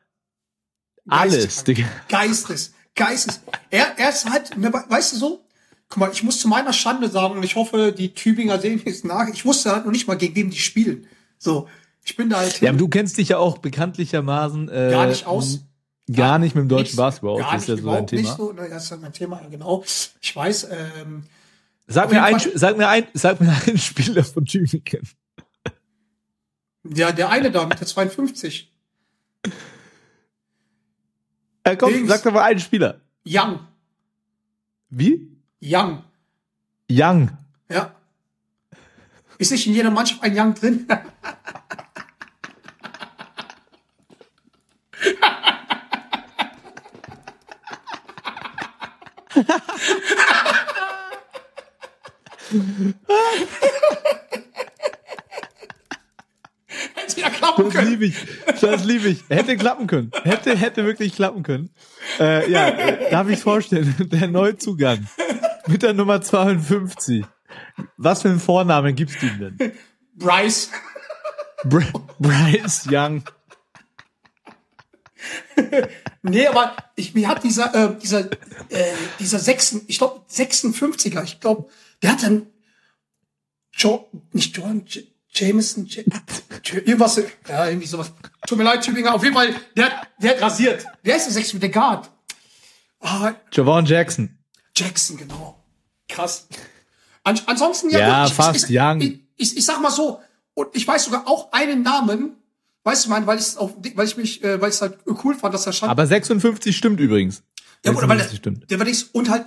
Alles. 1.08 1.62
Digga. 1.62 1.84
Geistes, 2.08 2.74
Geistes. 2.96 3.40
Er, 3.70 3.96
er 3.96 4.08
ist 4.08 4.28
halt, 4.28 4.56
ne, 4.58 4.72
weißt 4.72 5.12
du 5.12 5.16
so? 5.16 5.46
Guck 5.88 5.98
mal, 5.98 6.10
ich 6.12 6.24
muss 6.24 6.40
zu 6.40 6.48
meiner 6.48 6.72
Schande 6.72 7.08
sagen, 7.08 7.36
und 7.36 7.44
ich 7.44 7.54
hoffe, 7.54 7.92
die 7.96 8.12
Tübinger 8.12 8.58
sehen 8.58 8.82
jetzt 8.84 9.04
nach. 9.04 9.28
Ich 9.28 9.44
wusste 9.44 9.70
halt 9.70 9.84
noch 9.84 9.92
nicht 9.92 10.08
mal, 10.08 10.16
gegen 10.16 10.34
wem 10.34 10.50
die 10.50 10.58
spielen. 10.58 11.06
So, 11.38 11.68
ich 12.04 12.16
bin 12.16 12.28
da 12.28 12.38
halt 12.38 12.60
Ja, 12.60 12.70
aber 12.70 12.78
du 12.78 12.88
kennst 12.88 13.18
dich 13.18 13.28
ja 13.28 13.38
auch 13.38 13.58
bekanntlichermaßen 13.58 14.68
äh, 14.68 14.88
gar 14.90 15.06
nicht 15.06 15.26
aus. 15.26 15.60
Gar 16.12 16.38
nicht 16.38 16.54
mit 16.54 16.62
dem 16.62 16.68
deutschen 16.68 16.96
Basketball 16.96 17.40
Das 17.42 17.62
ist 17.62 17.68
ja 17.68 17.76
so 17.76 17.76
dein 17.76 17.82
überhaupt 17.82 18.12
nicht 18.12 18.22
Thema. 18.24 18.36
so. 18.36 18.52
Das 18.52 18.84
ist 18.84 18.90
ja 18.90 18.96
mein 18.98 19.12
Thema, 19.12 19.42
ja, 19.42 19.48
genau. 19.48 19.82
Ich 20.20 20.36
weiß, 20.36 20.68
ähm, 20.70 21.24
Sag 21.88 22.10
mir, 22.10 22.22
ein, 22.22 22.40
sag, 22.54 22.76
mir 22.76 22.88
ein, 22.88 23.06
sag 23.14 23.40
mir 23.40 23.52
einen 23.66 23.78
Spieler 23.78 24.24
von 24.24 24.44
Tübingen. 24.44 25.06
der, 26.84 27.12
der 27.12 27.28
eine 27.30 27.50
da 27.50 27.64
mit 27.66 27.78
der 27.80 27.86
52, 27.86 28.72
Äh, 31.64 31.76
komm, 31.76 31.92
Dings. 31.92 32.08
sag 32.08 32.22
doch 32.22 32.32
mal 32.32 32.42
einen 32.44 32.60
Spieler. 32.60 33.00
Young, 33.26 33.60
Wie? 34.90 35.28
Young, 35.60 36.04
Young. 36.90 37.30
ja. 37.68 37.92
Ist 39.38 39.50
nicht 39.50 39.66
in 39.66 39.74
jeder 39.74 39.90
Mannschaft 39.90 40.22
ein 40.22 40.38
Young 40.38 40.54
drin? 40.54 40.86
Hätte 56.94 57.20
ja 57.20 57.30
klappen 57.30 57.64
Das 57.64 57.74
können. 57.74 57.90
liebe 57.90 58.06
ich. 58.06 58.14
Das 58.60 58.84
liebe 58.84 59.08
ich. 59.08 59.24
Hätte 59.28 59.56
klappen 59.56 59.86
können. 59.86 60.10
Hätte, 60.24 60.56
hätte 60.56 60.84
wirklich 60.84 61.14
klappen 61.14 61.42
können. 61.42 61.70
Äh, 62.18 62.50
ja, 62.50 62.70
darf 63.10 63.28
ich 63.28 63.40
vorstellen, 63.40 63.94
der 64.12 64.28
Neuzugang 64.28 65.06
mit 65.66 65.82
der 65.82 65.94
Nummer 65.94 66.20
52. 66.20 67.24
Was 67.96 68.22
für 68.22 68.28
einen 68.28 68.40
Vornamen 68.40 68.94
gibst 68.94 69.22
du 69.22 69.26
ihm 69.26 69.38
denn? 69.38 69.72
Bryce. 70.14 70.70
Br 71.64 71.82
Bryce 72.18 72.86
Young. 72.90 73.22
Nee, 76.22 76.46
aber 76.46 76.76
ich, 76.96 77.14
mir 77.14 77.28
hat 77.28 77.44
dieser, 77.44 77.74
äh, 77.74 77.98
dieser, 77.98 78.30
äh, 78.70 78.92
dieser 79.18 79.38
sechsten, 79.38 79.82
ich 79.86 79.98
glaube 79.98 80.22
56er, 80.30 81.22
ich 81.24 81.40
glaube, 81.40 81.68
der 82.02 82.12
hat 82.12 82.22
dann 82.22 82.46
jo 83.72 84.08
nicht 84.32 84.56
John 84.56 84.84
J 84.86 85.04
Jameson, 85.32 85.84
J 85.86 86.06
irgendwas, 86.72 87.20
ja, 87.48 87.66
irgendwie 87.68 87.86
sowas. 87.86 88.10
Tut 88.46 88.56
mir 88.56 88.64
leid, 88.64 88.82
Tübinger, 88.82 89.14
auf 89.14 89.22
jeden 89.22 89.34
Fall, 89.34 89.54
der, 89.76 89.84
hat- 89.86 90.08
der 90.18 90.30
hat 90.32 90.40
rasiert. 90.42 90.86
Wer 91.02 91.16
ist 91.16 91.26
der 91.26 91.32
sechste 91.34 91.56
mit 91.56 91.62
der 91.62 91.70
Guard? 91.70 92.10
Ah, 93.00 93.34
Javon 93.52 93.84
Jackson. 93.84 94.38
Jackson, 94.74 95.18
genau. 95.18 95.62
Krass. 96.08 96.48
An, 97.22 97.38
ansonsten 97.46 97.90
Ja, 97.90 98.22
gut, 98.22 98.30
ich, 98.30 98.34
fast 98.34 98.70
ich, 98.70 98.76
Young. 98.80 99.00
Ich, 99.02 99.20
ich, 99.36 99.56
ich 99.58 99.64
sag 99.66 99.80
mal 99.82 99.90
so, 99.90 100.20
und 100.54 100.68
ich 100.74 100.88
weiß 100.88 101.04
sogar 101.04 101.28
auch 101.28 101.52
einen 101.52 101.82
Namen, 101.82 102.36
weißt 102.86 103.04
du, 103.04 103.10
mein, 103.10 103.26
weil 103.26 103.38
ich 103.38 103.56
auf, 103.56 103.74
weil 103.94 104.06
ich 104.06 104.16
mich, 104.16 104.42
äh, 104.44 104.60
weil 104.60 104.70
ich 104.70 104.76
es 104.76 104.82
halt 104.82 104.98
cool 105.24 105.34
fand, 105.34 105.52
dass 105.52 105.66
er 105.66 105.72
stand. 105.72 105.90
Aber 105.90 106.06
56 106.06 106.76
stimmt 106.76 107.00
übrigens. 107.00 107.42
Ja, 107.84 107.90
oder 107.90 108.08
weil 108.08 108.18
56 108.18 108.30
der, 108.30 108.36
stimmt. 108.36 108.70
der 108.70 108.78
war 108.78 108.86
nicht, 108.86 109.14
und 109.14 109.28
halt, 109.28 109.46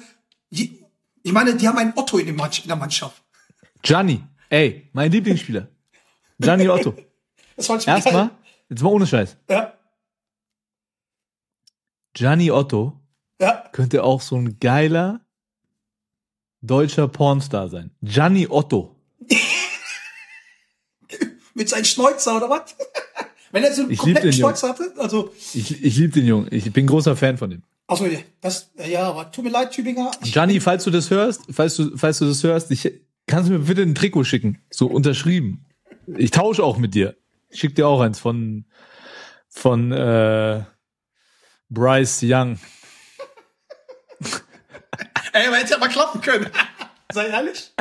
die, 0.49 0.83
ich 1.23 1.31
meine, 1.31 1.55
die 1.55 1.67
haben 1.67 1.77
einen 1.77 1.93
Otto 1.95 2.17
in, 2.17 2.27
dem 2.27 2.37
in 2.37 2.67
der 2.67 2.75
Mannschaft. 2.75 3.23
Gianni. 3.81 4.21
Ey, 4.49 4.89
mein 4.93 5.11
Lieblingsspieler. 5.11 5.67
Gianni 6.37 6.69
Otto. 6.69 6.95
Das 7.55 7.67
fand 7.67 7.81
ich 7.81 7.89
Erstmal, 7.89 8.29
jetzt 8.69 8.81
mal 8.81 8.89
ohne 8.89 9.05
Scheiß. 9.05 9.35
Ja, 9.49 9.73
Gianni 12.13 12.51
Otto 12.51 12.99
ja. 13.39 13.63
könnte 13.71 14.03
auch 14.03 14.21
so 14.21 14.35
ein 14.35 14.59
geiler 14.59 15.21
deutscher 16.61 17.07
Pornstar 17.07 17.69
sein. 17.69 17.91
Gianni 18.01 18.47
Otto. 18.49 18.95
Mit 21.53 21.69
seinem 21.69 21.85
Schnäuzer 21.85 22.37
oder 22.37 22.49
was? 22.49 22.75
Wenn 23.51 23.63
er 23.63 23.73
so 23.73 23.83
einen 23.83 23.91
Ich 23.91 23.99
kompletten. 23.99 24.33
Schnäuzer 24.33 24.69
hatte, 24.69 24.93
also, 24.97 25.33
Ich, 25.53 25.83
ich 25.83 25.97
liebe 25.97 26.13
den 26.13 26.25
Jungen. 26.25 26.47
Ich 26.51 26.71
bin 26.71 26.87
großer 26.87 27.15
Fan 27.15 27.37
von 27.37 27.49
dem. 27.49 27.63
also, 27.87 28.07
das, 28.41 28.71
ja, 28.87 29.03
aber 29.09 29.31
tut 29.31 29.45
mir 29.45 29.51
leid, 29.51 29.71
Tübinger. 29.71 30.11
Gianni, 30.23 30.59
falls 30.59 30.83
du 30.83 30.91
das 30.91 31.09
hörst, 31.09 31.41
falls 31.51 31.75
du, 31.75 31.97
falls 31.97 32.19
du 32.19 32.25
das 32.25 32.43
hörst, 32.43 32.71
ich, 32.71 32.91
kannst 33.27 33.49
du 33.49 33.53
mir 33.53 33.59
bitte 33.59 33.81
ein 33.81 33.95
Trikot 33.95 34.23
schicken? 34.23 34.59
So 34.69 34.87
unterschrieben. 34.87 35.65
Ich 36.17 36.31
tausche 36.31 36.63
auch 36.63 36.77
mit 36.77 36.93
dir. 36.95 37.15
Ich 37.49 37.59
schick 37.59 37.75
dir 37.75 37.87
auch 37.87 38.01
eins 38.01 38.19
von, 38.19 38.65
von, 39.47 39.91
äh, 39.91 40.63
Bryce 41.69 42.21
Young. 42.23 42.59
ey, 45.33 45.47
aber 45.47 45.57
hätte 45.57 45.71
ja 45.71 45.77
mal 45.77 45.89
klappen 45.89 46.21
können. 46.21 46.47
Sei 47.13 47.27
ehrlich. 47.27 47.71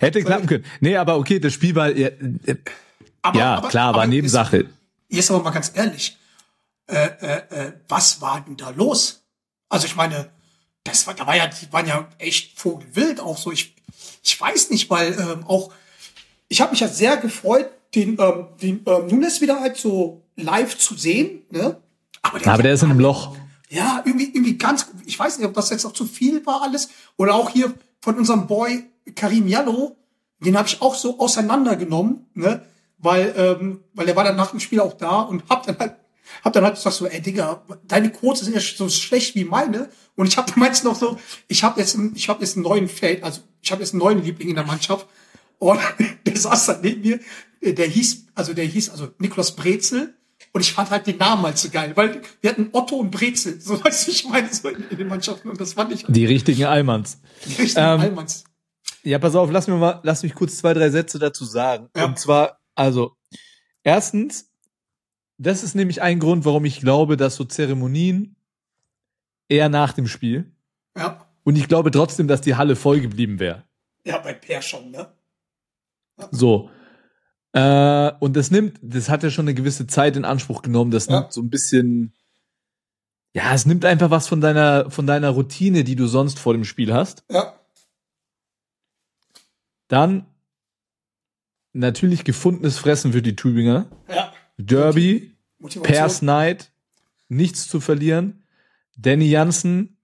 Hätte 0.00 0.22
klappen 0.22 0.46
können. 0.46 0.64
Nee, 0.80 0.96
aber 0.96 1.18
okay, 1.18 1.38
das 1.38 1.52
Spiel 1.52 1.74
war, 1.74 1.90
ja, 3.24 3.30
Aber, 3.30 3.62
ja 3.62 3.68
klar, 3.68 3.94
war 3.94 4.06
Nebensache. 4.06 4.58
Jetzt, 4.58 4.68
jetzt 5.08 5.30
aber 5.30 5.42
mal 5.42 5.50
ganz 5.50 5.72
ehrlich. 5.74 6.16
Äh, 6.86 7.06
äh, 7.20 7.42
äh, 7.50 7.72
was 7.88 8.20
war 8.20 8.42
denn 8.42 8.56
da 8.56 8.70
los? 8.70 9.22
Also 9.68 9.86
ich 9.86 9.96
meine, 9.96 10.30
das 10.84 11.06
war, 11.06 11.14
da 11.14 11.26
war 11.26 11.34
ja, 11.34 11.46
die 11.46 11.72
waren 11.72 11.86
ja 11.86 12.06
echt 12.18 12.58
vogelwild 12.58 13.20
auch 13.20 13.38
so. 13.38 13.50
Ich, 13.50 13.74
ich 14.22 14.38
weiß 14.38 14.70
nicht, 14.70 14.90
weil 14.90 15.18
ähm, 15.18 15.44
auch, 15.46 15.72
ich 16.48 16.60
habe 16.60 16.72
mich 16.72 16.80
ja 16.80 16.88
sehr 16.88 17.16
gefreut, 17.16 17.70
den, 17.94 18.18
ähm, 18.20 18.48
den 18.60 18.82
ähm, 18.86 19.06
Nunes 19.06 19.40
wieder 19.40 19.60
halt 19.60 19.76
so 19.78 20.22
live 20.36 20.76
zu 20.76 20.94
sehen. 20.94 21.42
Ne? 21.50 21.80
Aber 22.20 22.38
der, 22.38 22.52
Aber 22.52 22.62
der 22.62 22.74
ist 22.74 22.82
in 22.82 22.90
einem 22.90 23.00
Loch. 23.00 23.34
ja, 23.70 24.02
irgendwie, 24.04 24.26
irgendwie 24.26 24.58
ganz, 24.58 24.86
ich 25.06 25.18
weiß 25.18 25.38
nicht, 25.38 25.46
ob 25.46 25.54
das 25.54 25.70
jetzt 25.70 25.86
auch 25.86 25.92
zu 25.92 26.04
viel 26.04 26.44
war 26.44 26.62
alles. 26.62 26.90
Oder 27.16 27.34
auch 27.34 27.50
hier 27.50 27.72
von 28.00 28.16
unserem 28.18 28.46
Boy 28.46 28.84
Karim 29.14 29.48
Jallo, 29.48 29.96
den 30.40 30.56
habe 30.56 30.68
ich 30.68 30.82
auch 30.82 30.94
so 30.94 31.18
auseinandergenommen, 31.18 32.26
ne? 32.34 32.66
Weil, 33.04 33.34
ähm, 33.36 33.80
weil 33.92 34.06
der 34.06 34.16
war 34.16 34.24
dann 34.24 34.36
nach 34.36 34.50
dem 34.50 34.60
Spiel 34.60 34.80
auch 34.80 34.94
da 34.94 35.20
und 35.20 35.44
hab 35.50 35.66
dann 35.66 35.78
halt, 35.78 35.94
hab 36.42 36.52
dann 36.54 36.64
halt 36.64 36.74
gesagt 36.74 36.96
so, 36.96 37.06
ey 37.06 37.20
Digga, 37.20 37.62
deine 37.86 38.10
Quote 38.10 38.44
sind 38.44 38.54
ja 38.54 38.60
so 38.60 38.88
schlecht 38.88 39.34
wie 39.34 39.44
meine. 39.44 39.88
Und 40.16 40.26
ich 40.26 40.36
habe 40.38 40.50
meinst 40.56 40.84
noch 40.84 40.94
so, 40.94 41.18
ich 41.48 41.62
habe 41.62 41.80
jetzt, 41.80 41.94
einen- 41.96 42.14
ich 42.16 42.28
habe 42.28 42.40
jetzt 42.42 42.56
einen 42.56 42.64
neuen 42.64 42.88
Feld, 42.88 43.22
also 43.22 43.40
ich 43.60 43.70
habe 43.72 43.82
jetzt 43.82 43.92
einen 43.92 44.00
neuen 44.00 44.22
Liebling 44.24 44.48
in 44.48 44.54
der 44.56 44.64
Mannschaft. 44.64 45.06
Und 45.58 45.78
der 46.26 46.36
saß 46.36 46.66
dann 46.66 46.80
neben 46.82 47.02
mir, 47.02 47.20
der 47.74 47.86
hieß, 47.86 48.26
also 48.34 48.54
der 48.54 48.64
hieß, 48.64 48.90
also 48.90 49.08
Niklas 49.18 49.54
Brezel. 49.54 50.14
Und 50.52 50.60
ich 50.60 50.72
fand 50.72 50.90
halt 50.90 51.06
den 51.06 51.16
Namen 51.18 51.42
halt 51.42 51.58
so 51.58 51.68
geil, 51.68 51.92
weil 51.96 52.22
wir 52.40 52.50
hatten 52.50 52.68
Otto 52.72 52.96
und 52.96 53.10
Brezel, 53.10 53.60
so 53.60 53.82
weiß 53.84 54.08
ich 54.08 54.24
meine, 54.28 54.48
so 54.52 54.68
in, 54.68 54.84
in 54.88 54.96
den 54.98 55.08
Mannschaften. 55.08 55.48
Und 55.50 55.60
das 55.60 55.72
fand 55.74 55.92
ich 55.92 56.04
Die 56.08 56.26
richtigen 56.26 56.64
Allmanns. 56.64 57.18
die 57.44 57.54
richtigen 57.62 57.84
Ähm, 57.86 58.00
Allmanns. 58.00 58.44
Ja, 59.02 59.18
pass 59.18 59.34
auf, 59.34 59.50
lass 59.50 59.66
mir 59.68 59.74
mal, 59.76 60.00
lass 60.04 60.22
mich 60.22 60.34
kurz 60.34 60.56
zwei, 60.56 60.72
drei 60.72 60.88
Sätze 60.90 61.18
dazu 61.18 61.44
sagen. 61.44 61.88
Ja. 61.96 62.04
Und 62.06 62.18
zwar, 62.18 62.58
also, 62.74 63.16
erstens, 63.82 64.52
das 65.38 65.62
ist 65.62 65.74
nämlich 65.74 66.02
ein 66.02 66.20
Grund, 66.20 66.44
warum 66.44 66.64
ich 66.64 66.80
glaube, 66.80 67.16
dass 67.16 67.36
so 67.36 67.44
Zeremonien 67.44 68.36
eher 69.48 69.68
nach 69.68 69.92
dem 69.92 70.06
Spiel. 70.06 70.52
Ja. 70.96 71.28
Und 71.44 71.56
ich 71.56 71.68
glaube 71.68 71.90
trotzdem, 71.90 72.28
dass 72.28 72.40
die 72.40 72.54
Halle 72.54 72.76
voll 72.76 73.00
geblieben 73.00 73.38
wäre. 73.38 73.64
Ja, 74.06 74.18
bei 74.18 74.32
Per 74.32 74.62
schon, 74.62 74.90
ne? 74.90 75.12
So. 76.30 76.70
Äh, 77.52 78.12
und 78.20 78.34
das 78.36 78.50
nimmt, 78.50 78.78
das 78.82 79.08
hat 79.08 79.22
ja 79.22 79.30
schon 79.30 79.44
eine 79.46 79.54
gewisse 79.54 79.86
Zeit 79.86 80.16
in 80.16 80.24
Anspruch 80.24 80.62
genommen. 80.62 80.90
Das 80.90 81.06
Ja. 81.06 81.20
nimmt 81.20 81.32
so 81.32 81.40
ein 81.42 81.50
bisschen, 81.50 82.14
ja, 83.32 83.52
es 83.54 83.66
nimmt 83.66 83.84
einfach 83.84 84.10
was 84.10 84.28
von 84.28 84.40
deiner, 84.40 84.90
von 84.90 85.06
deiner 85.06 85.30
Routine, 85.30 85.84
die 85.84 85.96
du 85.96 86.06
sonst 86.06 86.38
vor 86.38 86.52
dem 86.54 86.64
Spiel 86.64 86.92
hast. 86.92 87.24
Ja. 87.30 87.58
Dann 89.88 90.26
natürlich 91.74 92.24
gefundenes 92.24 92.78
Fressen 92.78 93.12
für 93.12 93.20
die 93.22 93.36
Tübinger. 93.36 93.86
Ja. 94.08 94.32
Derby, 94.56 95.34
Motivation. 95.58 95.82
Pairs 95.82 96.22
Night, 96.22 96.72
nichts 97.28 97.68
zu 97.68 97.80
verlieren. 97.80 98.44
Danny 98.96 99.26
Jansen 99.28 99.96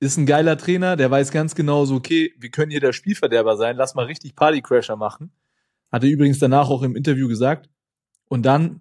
ist 0.00 0.16
ein 0.16 0.26
geiler 0.26 0.58
Trainer, 0.58 0.96
der 0.96 1.10
weiß 1.10 1.30
ganz 1.30 1.54
genau 1.54 1.84
so, 1.84 1.94
okay, 1.96 2.32
wir 2.38 2.50
können 2.50 2.70
hier 2.70 2.80
der 2.80 2.92
Spielverderber 2.92 3.56
sein, 3.56 3.76
lass 3.76 3.94
mal 3.94 4.06
richtig 4.06 4.34
Partycrasher 4.34 4.96
machen. 4.96 5.30
Hat 5.92 6.02
er 6.04 6.10
übrigens 6.10 6.38
danach 6.38 6.68
auch 6.68 6.82
im 6.82 6.96
Interview 6.96 7.28
gesagt. 7.28 7.70
Und 8.28 8.44
dann 8.44 8.80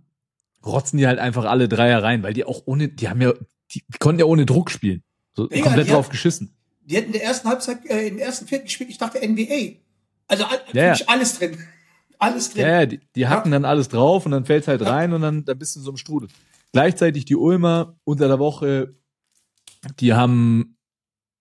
rotzen 0.66 0.98
die 0.98 1.08
halt 1.08 1.20
einfach 1.20 1.46
alle 1.46 1.70
Dreier 1.70 2.02
rein, 2.04 2.24
weil 2.24 2.34
die 2.34 2.44
auch 2.46 2.64
ohne, 2.66 2.90
die 2.90 3.08
haben 3.10 3.22
ja, 3.22 3.34
die, 3.72 3.84
die 3.88 3.98
konnten 4.00 4.20
ja 4.20 4.26
ohne 4.26 4.46
Druck 4.46 4.72
spielen. 4.72 5.04
So 5.34 5.48
Digga, 5.48 5.64
komplett 5.64 5.88
die 5.88 5.92
drauf 5.92 6.06
hat- 6.06 6.12
geschissen. 6.12 6.52
Die 6.82 6.96
hätten 6.96 7.08
in 7.08 7.14
der 7.14 7.24
ersten 7.24 7.48
Halbzeit, 7.48 7.86
äh, 7.86 8.08
in 8.08 8.18
der 8.18 8.26
ersten 8.28 8.48
Viertel 8.48 8.66
gespielt, 8.66 8.90
ich 8.90 8.98
dachte 8.98 9.20
NBA. 9.22 9.80
Also 10.28 10.46
Ja, 10.74 10.96
alles 11.08 11.40
drin. 11.40 11.58
Alles 12.18 12.54
drin. 12.54 12.66
Ja, 12.66 12.86
die, 12.86 13.02
die 13.14 13.28
hacken 13.28 13.52
dann 13.52 13.66
alles 13.66 13.90
drauf 13.90 14.26
und 14.26 14.32
dann 14.32 14.46
fällt's 14.46 14.70
halt 14.70 14.82
rein 14.86 15.12
und 15.12 15.22
dann, 15.22 15.44
dann 15.44 15.60
bist 15.60 15.76
du 15.76 15.82
in 15.82 15.84
so 15.84 15.92
einem 15.92 15.98
Strudel. 15.98 16.30
Gleichzeitig 16.72 17.26
die 17.26 17.36
Ulmer 17.36 17.98
unter 18.06 18.30
der 18.30 18.40
Woche, 18.40 18.96
die 20.00 20.14
haben 20.14 20.78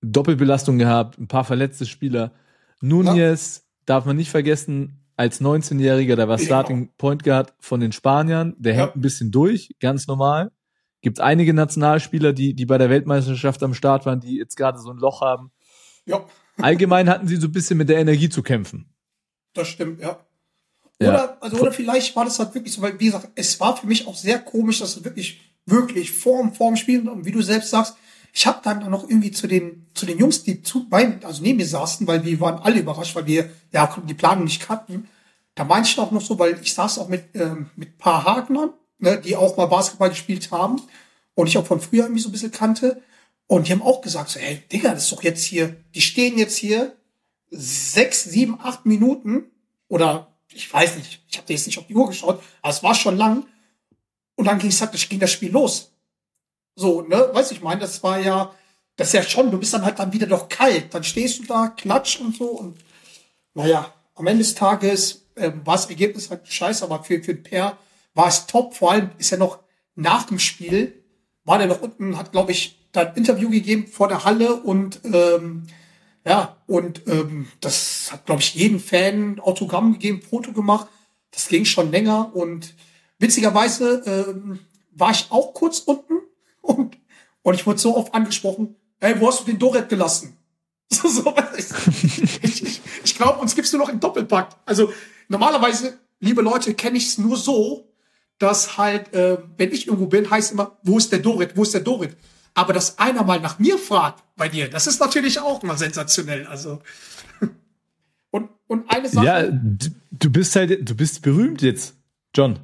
Doppelbelastung 0.02 0.76
gehabt, 0.76 1.16
ein 1.16 1.28
paar 1.28 1.44
verletzte 1.44 1.86
Spieler. 1.86 2.32
Nunez 2.80 3.68
darf 3.86 4.04
man 4.04 4.16
nicht 4.16 4.30
vergessen, 4.30 5.04
als 5.16 5.40
19-Jähriger, 5.40 6.16
der 6.16 6.28
war. 6.28 6.38
Starting 6.38 6.92
Point 6.98 7.22
Guard 7.22 7.54
von 7.60 7.80
den 7.80 7.92
Spaniern, 7.92 8.54
der 8.58 8.74
hängt 8.74 8.96
ein 8.96 9.00
bisschen 9.00 9.30
durch, 9.30 9.70
ganz 9.80 10.06
normal. 10.06 10.50
Gibt 11.02 11.20
einige 11.20 11.54
Nationalspieler, 11.54 12.32
die, 12.32 12.54
die 12.54 12.66
bei 12.66 12.78
der 12.78 12.90
Weltmeisterschaft 12.90 13.62
am 13.62 13.74
Start 13.74 14.06
waren, 14.06 14.20
die 14.20 14.38
jetzt 14.38 14.56
gerade 14.56 14.78
so 14.78 14.90
ein 14.90 14.96
Loch 14.96 15.20
haben. 15.20 15.52
Ja, 16.06 16.24
Allgemein 16.56 17.08
hatten 17.08 17.28
sie 17.28 17.36
so 17.36 17.48
ein 17.48 17.52
bisschen 17.52 17.78
mit 17.78 17.88
der 17.88 17.98
Energie 17.98 18.28
zu 18.28 18.42
kämpfen. 18.42 18.86
das 19.54 19.68
stimmt, 19.68 20.00
ja. 20.00 20.24
Ja. 21.00 21.08
Oder, 21.08 21.42
also, 21.42 21.56
oder 21.58 21.72
vielleicht 21.72 22.14
war 22.14 22.24
das 22.24 22.38
halt 22.38 22.54
wirklich 22.54 22.72
so, 22.72 22.82
weil, 22.82 22.98
wie 23.00 23.06
gesagt, 23.06 23.28
es 23.34 23.58
war 23.58 23.76
für 23.76 23.86
mich 23.86 24.06
auch 24.06 24.14
sehr 24.14 24.38
komisch, 24.38 24.78
dass 24.78 24.96
es 24.96 25.04
wirklich, 25.04 25.40
wirklich 25.66 26.12
vorm, 26.12 26.54
vorm 26.54 26.76
Spiel, 26.76 27.08
und 27.08 27.24
wie 27.24 27.32
du 27.32 27.42
selbst 27.42 27.70
sagst, 27.70 27.96
ich 28.32 28.46
habe 28.46 28.60
dann 28.62 28.90
noch 28.90 29.08
irgendwie 29.08 29.30
zu 29.30 29.46
den, 29.46 29.86
zu 29.94 30.06
den 30.06 30.18
Jungs, 30.18 30.42
die 30.42 30.62
zu, 30.62 30.88
bei, 30.88 31.20
also 31.22 31.42
neben 31.42 31.58
mir 31.58 31.66
saßen, 31.66 32.06
weil 32.06 32.24
wir 32.24 32.40
waren 32.40 32.60
alle 32.60 32.80
überrascht, 32.80 33.14
weil 33.14 33.26
wir 33.26 33.50
ja 33.72 33.96
die 34.08 34.14
Planung 34.14 34.44
nicht 34.44 34.60
kannten. 34.60 35.08
Da 35.54 35.62
meinte 35.62 35.88
ich 35.88 35.98
auch 35.98 36.10
noch 36.10 36.20
so, 36.20 36.36
weil 36.38 36.58
ich 36.60 36.74
saß 36.74 36.98
auch 36.98 37.08
mit, 37.08 37.26
ähm, 37.34 37.70
mit 37.76 37.90
ein 37.90 37.98
paar 37.98 38.24
Hagnern, 38.24 38.70
ne, 38.98 39.20
die 39.20 39.36
auch 39.36 39.56
mal 39.56 39.66
Basketball 39.66 40.08
gespielt 40.08 40.50
haben 40.50 40.82
und 41.34 41.46
ich 41.46 41.56
auch 41.58 41.66
von 41.66 41.80
früher 41.80 42.04
irgendwie 42.04 42.20
so 42.20 42.28
ein 42.28 42.32
bisschen 42.32 42.50
kannte. 42.50 43.02
Und 43.46 43.68
die 43.68 43.72
haben 43.72 43.82
auch 43.82 44.00
gesagt, 44.00 44.30
so, 44.30 44.40
hey, 44.40 44.62
Digga, 44.72 44.94
das 44.94 45.04
ist 45.04 45.12
doch 45.12 45.22
jetzt 45.22 45.44
hier, 45.44 45.76
die 45.94 46.00
stehen 46.00 46.38
jetzt 46.38 46.56
hier 46.56 46.96
sechs, 47.50 48.24
sieben, 48.24 48.58
acht 48.60 48.86
Minuten 48.86 49.44
oder 49.88 50.34
ich 50.52 50.72
weiß 50.72 50.96
nicht, 50.96 51.22
ich 51.28 51.36
habe 51.36 51.52
jetzt 51.52 51.66
nicht 51.66 51.78
auf 51.78 51.86
die 51.86 51.94
Uhr 51.94 52.06
geschaut, 52.06 52.42
aber 52.62 52.70
es 52.70 52.82
war 52.82 52.94
schon 52.94 53.16
lang. 53.16 53.46
Und 54.36 54.46
dann 54.46 54.58
ging 54.58 54.70
es 54.70 54.80
halt, 54.80 55.08
ging 55.08 55.20
das 55.20 55.32
Spiel 55.32 55.52
los. 55.52 55.92
So, 56.74 57.02
ne, 57.02 57.28
weiß 57.32 57.52
ich 57.52 57.60
meine, 57.60 57.80
das 57.80 58.02
war 58.02 58.18
ja, 58.18 58.54
das 58.96 59.08
ist 59.08 59.14
ja 59.14 59.22
schon, 59.22 59.50
du 59.50 59.58
bist 59.58 59.74
dann 59.74 59.84
halt 59.84 59.98
dann 59.98 60.12
wieder 60.12 60.26
doch 60.26 60.48
kalt. 60.48 60.94
Dann 60.94 61.04
stehst 61.04 61.40
du 61.40 61.44
da, 61.44 61.68
klatsch 61.68 62.20
und 62.20 62.36
so 62.36 62.46
und 62.46 62.78
naja, 63.54 63.92
am 64.14 64.26
Ende 64.26 64.42
des 64.42 64.54
Tages 64.54 65.26
ähm, 65.36 65.64
war 65.64 65.76
das 65.76 65.86
Ergebnis 65.86 66.30
halt 66.30 66.46
scheiße, 66.46 66.84
aber 66.84 67.02
für, 67.04 67.22
für 67.22 67.34
den 67.34 67.42
Pair 67.42 67.76
war 68.14 68.28
es 68.28 68.46
top. 68.46 68.74
Vor 68.74 68.92
allem 68.92 69.10
ist 69.18 69.32
er 69.32 69.38
noch 69.38 69.58
nach 69.94 70.24
dem 70.24 70.38
Spiel, 70.38 71.04
war 71.44 71.58
der 71.58 71.68
noch 71.68 71.82
unten, 71.82 72.16
hat, 72.16 72.32
glaube 72.32 72.52
ich, 72.52 72.83
da 72.94 73.02
Interview 73.02 73.50
gegeben 73.50 73.86
vor 73.86 74.08
der 74.08 74.24
Halle 74.24 74.54
und 74.54 75.00
ähm, 75.04 75.64
ja, 76.24 76.56
und 76.66 77.02
ähm, 77.06 77.48
das 77.60 78.10
hat, 78.12 78.24
glaube 78.24 78.40
ich, 78.40 78.54
jeden 78.54 78.80
Fan 78.80 79.40
Autogramm 79.40 79.92
gegeben, 79.92 80.22
Foto 80.22 80.52
gemacht. 80.52 80.86
Das 81.32 81.48
ging 81.48 81.66
schon 81.66 81.90
länger 81.90 82.34
und 82.34 82.72
witzigerweise 83.18 84.02
ähm, 84.06 84.60
war 84.92 85.10
ich 85.10 85.26
auch 85.30 85.52
kurz 85.52 85.80
unten 85.80 86.20
und, 86.62 86.96
und 87.42 87.54
ich 87.54 87.66
wurde 87.66 87.80
so 87.80 87.96
oft 87.96 88.14
angesprochen, 88.14 88.76
ey, 89.00 89.20
wo 89.20 89.28
hast 89.28 89.40
du 89.40 89.44
den 89.44 89.58
Doret 89.58 89.88
gelassen? 89.90 90.38
So, 90.92 91.08
so, 91.08 91.34
ich 91.56 92.42
ich, 92.42 92.62
ich, 92.62 92.80
ich 93.02 93.16
glaube, 93.16 93.40
uns 93.40 93.56
gibst 93.56 93.72
du 93.72 93.78
noch 93.78 93.88
im 93.88 93.98
Doppelpack. 93.98 94.50
Also 94.64 94.92
normalerweise, 95.28 95.98
liebe 96.20 96.40
Leute, 96.40 96.74
kenne 96.74 96.98
ich 96.98 97.06
es 97.06 97.18
nur 97.18 97.36
so, 97.36 97.88
dass 98.38 98.76
halt, 98.76 99.12
äh, 99.12 99.38
wenn 99.56 99.72
ich 99.72 99.88
irgendwo 99.88 100.06
bin, 100.06 100.30
heißt 100.30 100.52
immer, 100.52 100.78
wo 100.84 100.98
ist 100.98 101.10
der 101.10 101.18
Dorit, 101.18 101.56
wo 101.56 101.62
ist 101.62 101.74
der 101.74 101.80
Dorit? 101.80 102.16
Aber 102.54 102.72
dass 102.72 102.98
einer 102.98 103.24
mal 103.24 103.40
nach 103.40 103.58
mir 103.58 103.78
fragt 103.78 104.22
bei 104.36 104.48
dir, 104.48 104.70
das 104.70 104.86
ist 104.86 105.00
natürlich 105.00 105.40
auch 105.40 105.62
mal 105.62 105.76
sensationell. 105.76 106.46
Also 106.46 106.80
und, 108.30 108.50
und 108.68 108.88
eine 108.90 109.08
Sache, 109.08 109.26
Ja, 109.26 109.42
du, 109.42 110.30
bist 110.30 110.54
halt, 110.56 110.88
du 110.88 110.94
bist 110.94 111.22
berühmt 111.22 111.62
jetzt, 111.62 111.94
John. 112.34 112.58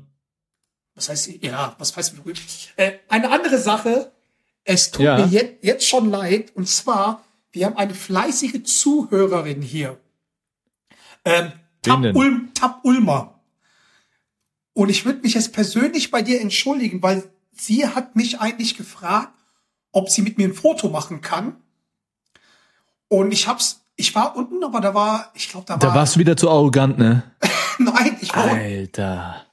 was 0.94 1.08
heißt, 1.08 1.42
ja, 1.42 1.74
was 1.78 1.96
heißt 1.96 2.16
berühmt? 2.16 2.40
Äh, 2.76 2.92
eine 3.08 3.30
andere 3.30 3.58
Sache, 3.58 4.12
es 4.64 4.90
tut 4.92 5.04
Ja. 5.06 5.16
mir 5.18 5.26
jetzt, 5.26 5.64
jetzt 5.64 5.88
schon 5.88 6.08
leid, 6.10 6.52
und 6.54 6.68
zwar, 6.68 7.24
wir 7.50 7.66
haben 7.66 7.76
eine 7.76 7.94
fleißige 7.94 8.62
Zuhörerin 8.62 9.60
hier. 9.60 9.98
Ähm, 11.24 11.52
Tab? 11.82 12.14
Ulm, 12.14 12.50
Tab 12.54 12.84
Ulmer. 12.84 13.40
Und 14.72 14.88
ich 14.88 15.04
würde 15.04 15.20
mich 15.22 15.34
jetzt 15.34 15.52
persönlich 15.52 16.10
bei 16.12 16.22
dir 16.22 16.40
entschuldigen, 16.40 17.02
weil 17.02 17.24
sie 17.52 17.86
hat 17.88 18.14
mich 18.14 18.38
eigentlich 18.40 18.76
gefragt, 18.76 19.32
ob 19.92 20.08
sie 20.10 20.22
mit 20.22 20.38
mir 20.38 20.48
ein 20.48 20.54
Foto 20.54 20.88
machen 20.88 21.20
kann. 21.20 21.56
Und 23.08 23.32
ich 23.32 23.48
hab's, 23.48 23.84
ich 23.96 24.14
war 24.14 24.36
unten, 24.36 24.62
aber 24.62 24.80
da 24.80 24.94
war, 24.94 25.30
ich 25.34 25.48
glaube, 25.48 25.66
da 25.66 25.74
war, 25.74 25.80
Da 25.80 25.94
warst 25.94 26.16
du 26.16 26.20
wieder 26.20 26.36
zu 26.36 26.48
arrogant, 26.48 26.98
ne? 26.98 27.22
nein, 27.78 28.16
ich 28.20 28.34
war, 28.34 28.44
Alter. 28.44 29.46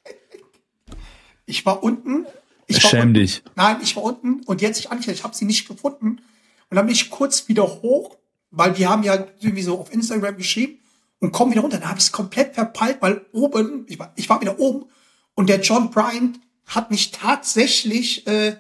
ich 1.45 1.65
war 1.65 1.83
unten. 1.83 2.25
Ich 2.67 2.83
war 2.83 2.91
Schäm 2.91 3.01
unten. 3.01 3.13
dich. 3.15 3.43
Nein, 3.55 3.77
ich 3.81 3.95
war 3.95 4.03
unten 4.03 4.41
und 4.45 4.61
jetzt 4.61 4.79
ich 4.79 4.91
angestellt, 4.91 5.17
ich 5.17 5.23
habe 5.23 5.35
sie 5.35 5.45
nicht 5.45 5.67
gefunden. 5.67 6.21
Und 6.69 6.75
dann 6.75 6.85
bin 6.85 6.93
ich 6.93 7.09
kurz 7.09 7.47
wieder 7.47 7.63
hoch, 7.63 8.17
weil 8.51 8.77
wir 8.77 8.89
haben 8.89 9.03
ja 9.03 9.25
irgendwie 9.39 9.63
so 9.63 9.79
auf 9.79 9.91
Instagram 9.91 10.37
geschrieben 10.37 10.79
und 11.19 11.31
kommen 11.31 11.51
wieder 11.51 11.61
runter. 11.61 11.79
Dann 11.79 11.89
habe 11.89 11.99
ich 11.99 12.05
es 12.05 12.11
komplett 12.11 12.53
verpeilt, 12.55 12.97
weil 12.99 13.25
oben, 13.31 13.85
ich 13.87 13.97
war, 13.97 14.11
ich 14.15 14.29
war 14.29 14.41
wieder 14.41 14.59
oben 14.59 14.85
und 15.33 15.49
der 15.49 15.61
John 15.61 15.89
Bryant 15.91 16.39
hat 16.65 16.91
mich 16.91 17.11
tatsächlich 17.11 18.27
äh, 18.27 18.57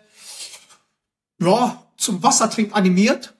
ja, 1.39 1.83
zum 1.97 2.23
Wassertrink 2.23 2.75
animiert 2.75 3.35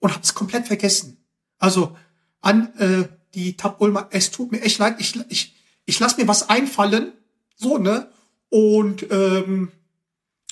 und 0.00 0.12
habe 0.12 0.22
es 0.22 0.34
komplett 0.34 0.66
vergessen. 0.66 1.18
Also 1.58 1.96
an 2.40 2.72
äh, 2.78 3.08
die 3.34 3.56
Tab 3.56 3.80
Ulmer, 3.80 4.08
es 4.10 4.30
tut 4.30 4.52
mir 4.52 4.60
echt 4.62 4.78
leid, 4.78 4.96
ich, 4.98 5.18
ich, 5.28 5.54
ich 5.84 5.98
lass 6.00 6.16
mir 6.16 6.28
was 6.28 6.48
einfallen, 6.48 7.12
so, 7.56 7.78
ne? 7.78 8.10
Und 8.48 9.06
ähm, 9.10 9.72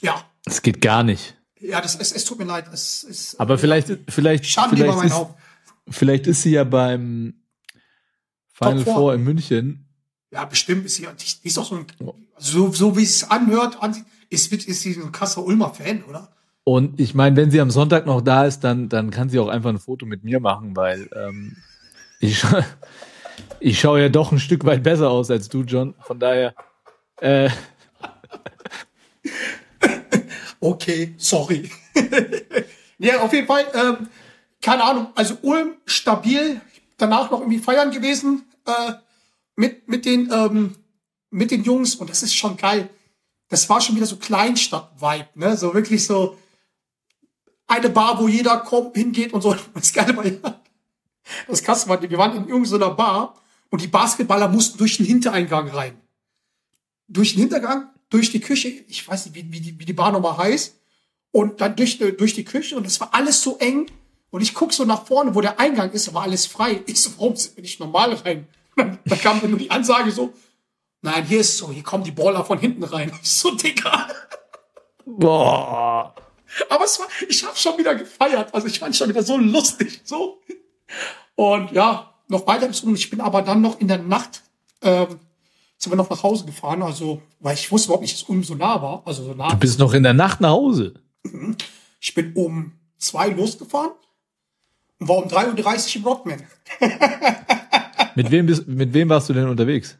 ja, 0.02 0.24
Es 0.46 0.62
geht 0.62 0.80
gar 0.80 1.02
nicht. 1.04 1.36
ja, 1.60 1.80
das 1.80 1.94
es, 1.96 2.12
es 2.12 2.24
tut 2.24 2.38
mir 2.38 2.44
leid. 2.44 2.66
Es 2.72 3.04
ist 3.04 3.38
Aber 3.40 3.56
vielleicht, 3.58 3.88
vielleicht, 4.08 4.44
über 4.44 4.68
vielleicht 4.68 4.96
mein 4.96 5.06
ist, 5.06 5.14
Haupt. 5.14 5.38
vielleicht 5.88 6.26
ist 6.26 6.42
sie 6.42 6.50
ja 6.50 6.64
beim 6.64 7.34
Final 8.52 8.84
Top 8.84 8.94
Four. 8.94 9.14
In 9.14 9.22
München. 9.24 9.88
Ja, 10.30 10.44
bestimmt 10.44 10.84
ist 10.86 10.96
sie, 10.96 11.02
die, 11.06 11.42
die 11.42 11.48
ist 11.48 11.58
auch 11.58 11.66
so 11.68 11.76
ein, 11.76 11.86
so, 12.38 12.72
so 12.72 12.96
wie 12.96 13.04
es 13.04 13.30
anhört, 13.30 13.80
an, 13.82 14.04
ist, 14.30 14.52
ist 14.52 14.80
sie 14.82 14.94
ein 14.96 15.12
krasser 15.12 15.44
Ulmer 15.44 15.72
Fan, 15.72 16.02
oder? 16.04 16.34
Und 16.64 16.98
ich 16.98 17.14
meine, 17.14 17.36
wenn 17.36 17.50
sie 17.50 17.60
am 17.60 17.70
Sonntag 17.70 18.06
noch 18.06 18.22
da 18.22 18.46
ist, 18.46 18.60
dann, 18.60 18.88
dann 18.88 19.10
kann 19.10 19.28
sie 19.28 19.38
auch 19.38 19.48
einfach 19.48 19.70
ein 19.70 19.78
Foto 19.78 20.06
mit 20.06 20.24
mir 20.24 20.40
machen, 20.40 20.74
weil 20.74 21.08
ähm, 21.14 21.56
ich, 22.20 22.42
ich 23.60 23.78
schaue 23.78 24.00
ja 24.00 24.08
doch 24.08 24.32
ein 24.32 24.38
Stück 24.38 24.64
weit 24.64 24.82
besser 24.82 25.10
aus 25.10 25.30
als 25.30 25.48
du, 25.48 25.62
John. 25.62 25.94
Von 26.00 26.18
daher, 26.18 26.54
äh, 27.20 27.50
Okay, 30.64 31.14
sorry. 31.18 31.70
ja, 32.98 33.20
auf 33.20 33.34
jeden 33.34 33.46
Fall, 33.46 33.66
ähm, 33.74 34.08
keine 34.62 34.82
Ahnung, 34.82 35.08
also 35.14 35.36
Ulm 35.42 35.74
stabil, 35.84 36.58
danach 36.96 37.30
noch 37.30 37.40
irgendwie 37.40 37.58
feiern 37.58 37.90
gewesen, 37.90 38.46
äh, 38.64 38.94
mit, 39.56 39.86
mit 39.88 40.06
den, 40.06 40.32
ähm, 40.32 40.76
mit 41.30 41.50
den 41.50 41.64
Jungs 41.64 41.96
und 41.96 42.08
das 42.08 42.22
ist 42.22 42.34
schon 42.34 42.56
geil. 42.56 42.88
Das 43.50 43.68
war 43.68 43.82
schon 43.82 43.94
wieder 43.94 44.06
so 44.06 44.16
Kleinstadt-Vibe, 44.16 45.28
ne? 45.34 45.54
So 45.58 45.74
wirklich 45.74 46.06
so 46.06 46.38
eine 47.66 47.88
Bar, 47.90 48.20
wo 48.20 48.28
jeder 48.28 48.58
kommt, 48.58 48.96
hingeht 48.96 49.32
und 49.32 49.42
so. 49.42 49.56
Das 49.74 49.92
Geile 49.92 50.16
war 50.16 50.26
ja, 50.26 50.60
das 51.48 51.62
krasse 51.62 51.88
war, 51.88 52.00
wir 52.00 52.18
waren 52.18 52.36
in 52.36 52.48
irgendeiner 52.48 52.90
Bar 52.90 53.34
und 53.70 53.80
die 53.80 53.88
Basketballer 53.88 54.48
mussten 54.48 54.78
durch 54.78 54.98
den 54.98 55.06
Hintereingang 55.06 55.68
rein. 55.68 56.00
Durch 57.08 57.32
den 57.32 57.40
Hintergang, 57.40 57.88
durch 58.10 58.30
die 58.30 58.40
Küche, 58.40 58.68
ich 58.68 59.06
weiß 59.06 59.26
nicht, 59.26 59.34
wie, 59.34 59.52
wie, 59.52 59.60
die, 59.60 59.78
wie 59.78 59.84
die 59.84 59.92
Bar 59.92 60.12
nochmal 60.12 60.36
heißt, 60.36 60.76
und 61.34 61.60
dann 61.60 61.74
durch, 61.74 61.98
durch 61.98 62.34
die 62.34 62.44
Küche 62.44 62.76
und 62.76 62.86
es 62.86 63.00
war 63.00 63.12
alles 63.12 63.42
so 63.42 63.58
eng. 63.58 63.90
Und 64.30 64.40
ich 64.40 64.54
guck 64.54 64.72
so 64.72 64.84
nach 64.84 65.04
vorne, 65.04 65.34
wo 65.34 65.40
der 65.40 65.58
Eingang 65.58 65.90
ist, 65.90 66.14
war 66.14 66.22
alles 66.22 66.46
frei. 66.46 66.82
Ich 66.86 67.02
so, 67.02 67.10
warum 67.16 67.34
wir 67.34 67.62
nicht 67.62 67.80
normal 67.80 68.14
rein? 68.14 68.46
Da 69.04 69.16
kam 69.16 69.40
dann 69.40 69.50
nur 69.50 69.58
die 69.58 69.70
Ansage 69.70 70.10
so, 70.12 70.32
nein, 71.02 71.24
hier 71.24 71.40
ist 71.40 71.56
so, 71.58 71.70
hier 71.70 71.82
kommen 71.82 72.04
die 72.04 72.12
Baller 72.12 72.44
von 72.44 72.58
hinten 72.58 72.84
rein. 72.84 73.12
Ich 73.22 73.30
so, 73.30 73.50
Digga. 73.52 74.08
Boah. 75.04 76.14
Aber 76.68 76.84
es 76.84 76.98
war, 76.98 77.06
ich 77.28 77.44
habe 77.44 77.56
schon 77.56 77.78
wieder 77.78 77.94
gefeiert. 77.94 78.54
Also 78.54 78.66
ich 78.66 78.78
fand 78.78 78.96
schon 78.96 79.08
wieder 79.08 79.22
so 79.22 79.36
lustig. 79.36 80.00
So. 80.04 80.40
Und 81.34 81.72
ja, 81.72 82.14
noch 82.28 82.46
weiter 82.46 82.66
bis 82.66 82.80
um. 82.80 82.94
Ich 82.94 83.10
bin 83.10 83.20
aber 83.20 83.42
dann 83.42 83.60
noch 83.60 83.80
in 83.80 83.88
der 83.88 83.98
Nacht, 83.98 84.42
ähm, 84.82 85.18
sind 85.78 85.92
wir 85.92 85.96
noch 85.96 86.10
nach 86.10 86.22
Hause 86.22 86.44
gefahren. 86.44 86.82
Also, 86.82 87.22
weil 87.40 87.54
ich 87.54 87.70
wusste 87.70 87.88
überhaupt 87.88 88.02
nicht, 88.02 88.14
dass 88.14 88.28
Ulm 88.28 88.44
so 88.44 88.54
nah 88.54 88.80
war. 88.80 89.02
Also 89.04 89.24
so 89.24 89.34
nah. 89.34 89.48
Du 89.50 89.56
bist 89.56 89.78
noch 89.78 89.94
in 89.94 90.02
der 90.02 90.14
Nacht 90.14 90.40
nach 90.40 90.50
Hause. 90.50 90.94
Ich 92.00 92.14
bin 92.14 92.32
um 92.34 92.72
zwei 92.98 93.28
losgefahren 93.28 93.92
und 95.00 95.08
war 95.08 95.16
um 95.16 95.28
3.30 95.28 95.88
Uhr 95.88 95.96
im 95.96 96.04
Rockman. 96.04 96.42
Mit 98.14 98.30
wem, 98.30 98.46
bist, 98.46 98.68
mit 98.68 98.92
wem 98.94 99.08
warst 99.08 99.28
du 99.28 99.32
denn 99.32 99.48
unterwegs? 99.48 99.98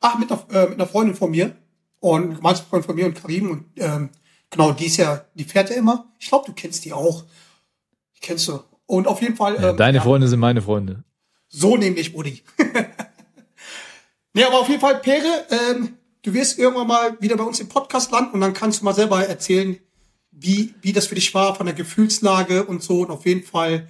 Ach, 0.00 0.16
mit 0.18 0.30
einer, 0.30 0.46
äh, 0.52 0.68
mit 0.68 0.74
einer 0.74 0.86
Freundin 0.86 1.16
von 1.16 1.32
mir. 1.32 1.56
Und 1.98 2.36
gemeinsam 2.36 2.66
Freundin 2.66 2.86
von 2.86 2.94
mir 2.94 3.06
und 3.06 3.20
Karim. 3.20 3.50
Und 3.50 3.64
ähm, 3.76 4.10
genau, 4.50 4.72
die 4.72 4.86
ist 4.86 4.96
ja, 4.96 5.24
die 5.34 5.44
fährt 5.44 5.70
ja 5.70 5.76
immer. 5.76 6.12
Ich 6.18 6.28
glaube, 6.28 6.46
du 6.46 6.52
kennst 6.52 6.84
die 6.84 6.92
auch. 6.92 7.24
Die 8.16 8.20
kennst 8.20 8.48
du. 8.48 8.60
Und 8.86 9.06
auf 9.08 9.20
jeden 9.20 9.36
Fall. 9.36 9.56
Ja, 9.56 9.70
ähm, 9.70 9.76
deine 9.76 9.98
ja, 9.98 10.04
Freunde 10.04 10.28
sind 10.28 10.40
meine 10.40 10.62
Freunde. 10.62 11.04
So 11.48 11.76
nämlich, 11.76 12.12
Buddy. 12.12 12.42
nee, 14.32 14.44
aber 14.44 14.60
auf 14.60 14.68
jeden 14.68 14.80
Fall, 14.80 14.98
Pere, 15.00 15.46
ähm, 15.50 15.96
du 16.22 16.34
wirst 16.34 16.58
irgendwann 16.58 16.86
mal 16.86 17.20
wieder 17.20 17.36
bei 17.36 17.44
uns 17.44 17.60
im 17.60 17.68
Podcast 17.68 18.10
landen 18.10 18.34
und 18.34 18.40
dann 18.40 18.52
kannst 18.52 18.80
du 18.80 18.84
mal 18.84 18.94
selber 18.94 19.24
erzählen, 19.24 19.78
wie, 20.30 20.74
wie 20.82 20.92
das 20.92 21.06
für 21.06 21.14
dich 21.14 21.32
war, 21.34 21.54
von 21.54 21.66
der 21.66 21.74
Gefühlslage 21.74 22.64
und 22.64 22.82
so. 22.82 23.00
Und 23.00 23.10
auf 23.10 23.26
jeden 23.26 23.44
Fall, 23.44 23.88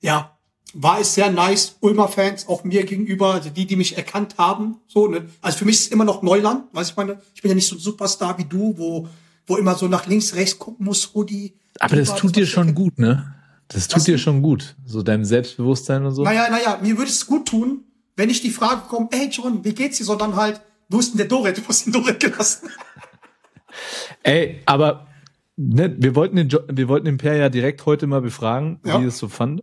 ja, 0.00 0.36
war 0.72 1.00
es 1.00 1.14
sehr 1.14 1.30
nice. 1.30 1.76
Ulmer 1.80 2.08
Fans, 2.08 2.48
auch 2.48 2.64
mir 2.64 2.84
gegenüber, 2.84 3.34
also 3.34 3.50
die, 3.50 3.66
die 3.66 3.76
mich 3.76 3.96
erkannt 3.96 4.36
haben, 4.38 4.80
so, 4.86 5.06
ne? 5.06 5.28
Also 5.40 5.58
für 5.58 5.64
mich 5.64 5.76
ist 5.76 5.82
es 5.82 5.88
immer 5.88 6.04
noch 6.04 6.22
Neuland, 6.22 6.64
weiß 6.72 6.90
ich 6.90 6.96
meine, 6.96 7.20
ich 7.34 7.42
bin 7.42 7.50
ja 7.50 7.54
nicht 7.54 7.68
so 7.68 7.76
ein 7.76 7.80
Superstar 7.80 8.36
wie 8.38 8.44
du, 8.44 8.74
wo, 8.76 9.08
wo 9.46 9.56
immer 9.56 9.74
so 9.74 9.88
nach 9.88 10.06
links, 10.06 10.34
rechts 10.34 10.58
gucken 10.58 10.86
muss, 10.86 11.14
Rudi. 11.14 11.58
Aber 11.80 11.96
das 11.96 12.14
tut 12.16 12.36
dir 12.36 12.46
schon 12.46 12.74
gut, 12.74 12.98
ne? 12.98 13.34
Das 13.68 13.88
tut 13.88 13.96
Was 13.96 14.04
dir 14.04 14.12
denn? 14.12 14.18
schon 14.20 14.42
gut. 14.42 14.76
So 14.84 15.02
deinem 15.02 15.24
Selbstbewusstsein 15.24 16.04
und 16.04 16.14
so. 16.14 16.22
Naja, 16.22 16.48
naja, 16.50 16.78
mir 16.82 16.96
würde 16.98 17.10
es 17.10 17.26
gut 17.26 17.48
tun, 17.48 17.84
wenn 18.16 18.28
nicht 18.28 18.44
die 18.44 18.50
Frage 18.50 18.82
kommt, 18.88 19.14
hey 19.14 19.28
John, 19.30 19.64
wie 19.64 19.74
geht's 19.74 19.98
dir, 19.98 20.04
sondern 20.04 20.36
halt, 20.36 20.60
wo 20.88 20.98
ist 20.98 21.10
denn 21.12 21.18
der 21.18 21.26
Dorit? 21.28 21.58
Du 21.58 21.62
hast 21.66 21.86
den 21.86 21.92
Dorit 21.92 22.20
gelassen. 22.20 22.68
Ey, 24.22 24.62
aber 24.66 25.08
ne, 25.56 25.94
wir 25.98 26.14
wollten 26.14 26.36
den 26.36 26.48
jo 26.48 26.60
wir 26.70 26.88
wollten 26.88 27.06
den 27.06 27.18
Per 27.18 27.34
ja 27.34 27.48
direkt 27.48 27.84
heute 27.86 28.06
mal 28.06 28.20
befragen, 28.20 28.80
Ja. 28.84 29.00
wie 29.00 29.06
es 29.06 29.18
so 29.18 29.28
fand. 29.28 29.62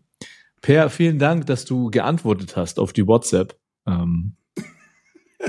Per, 0.61 0.89
vielen 0.89 1.17
Dank, 1.17 1.45
dass 1.47 1.65
du 1.65 1.89
geantwortet 1.89 2.55
hast 2.55 2.77
auf 2.79 2.93
die 2.93 3.07
WhatsApp. 3.07 3.57
Ähm, 3.87 4.35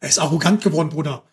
Er 0.00 0.08
ist 0.08 0.18
arrogant 0.18 0.62
geworden, 0.62 0.90
Bruder. 0.90 1.24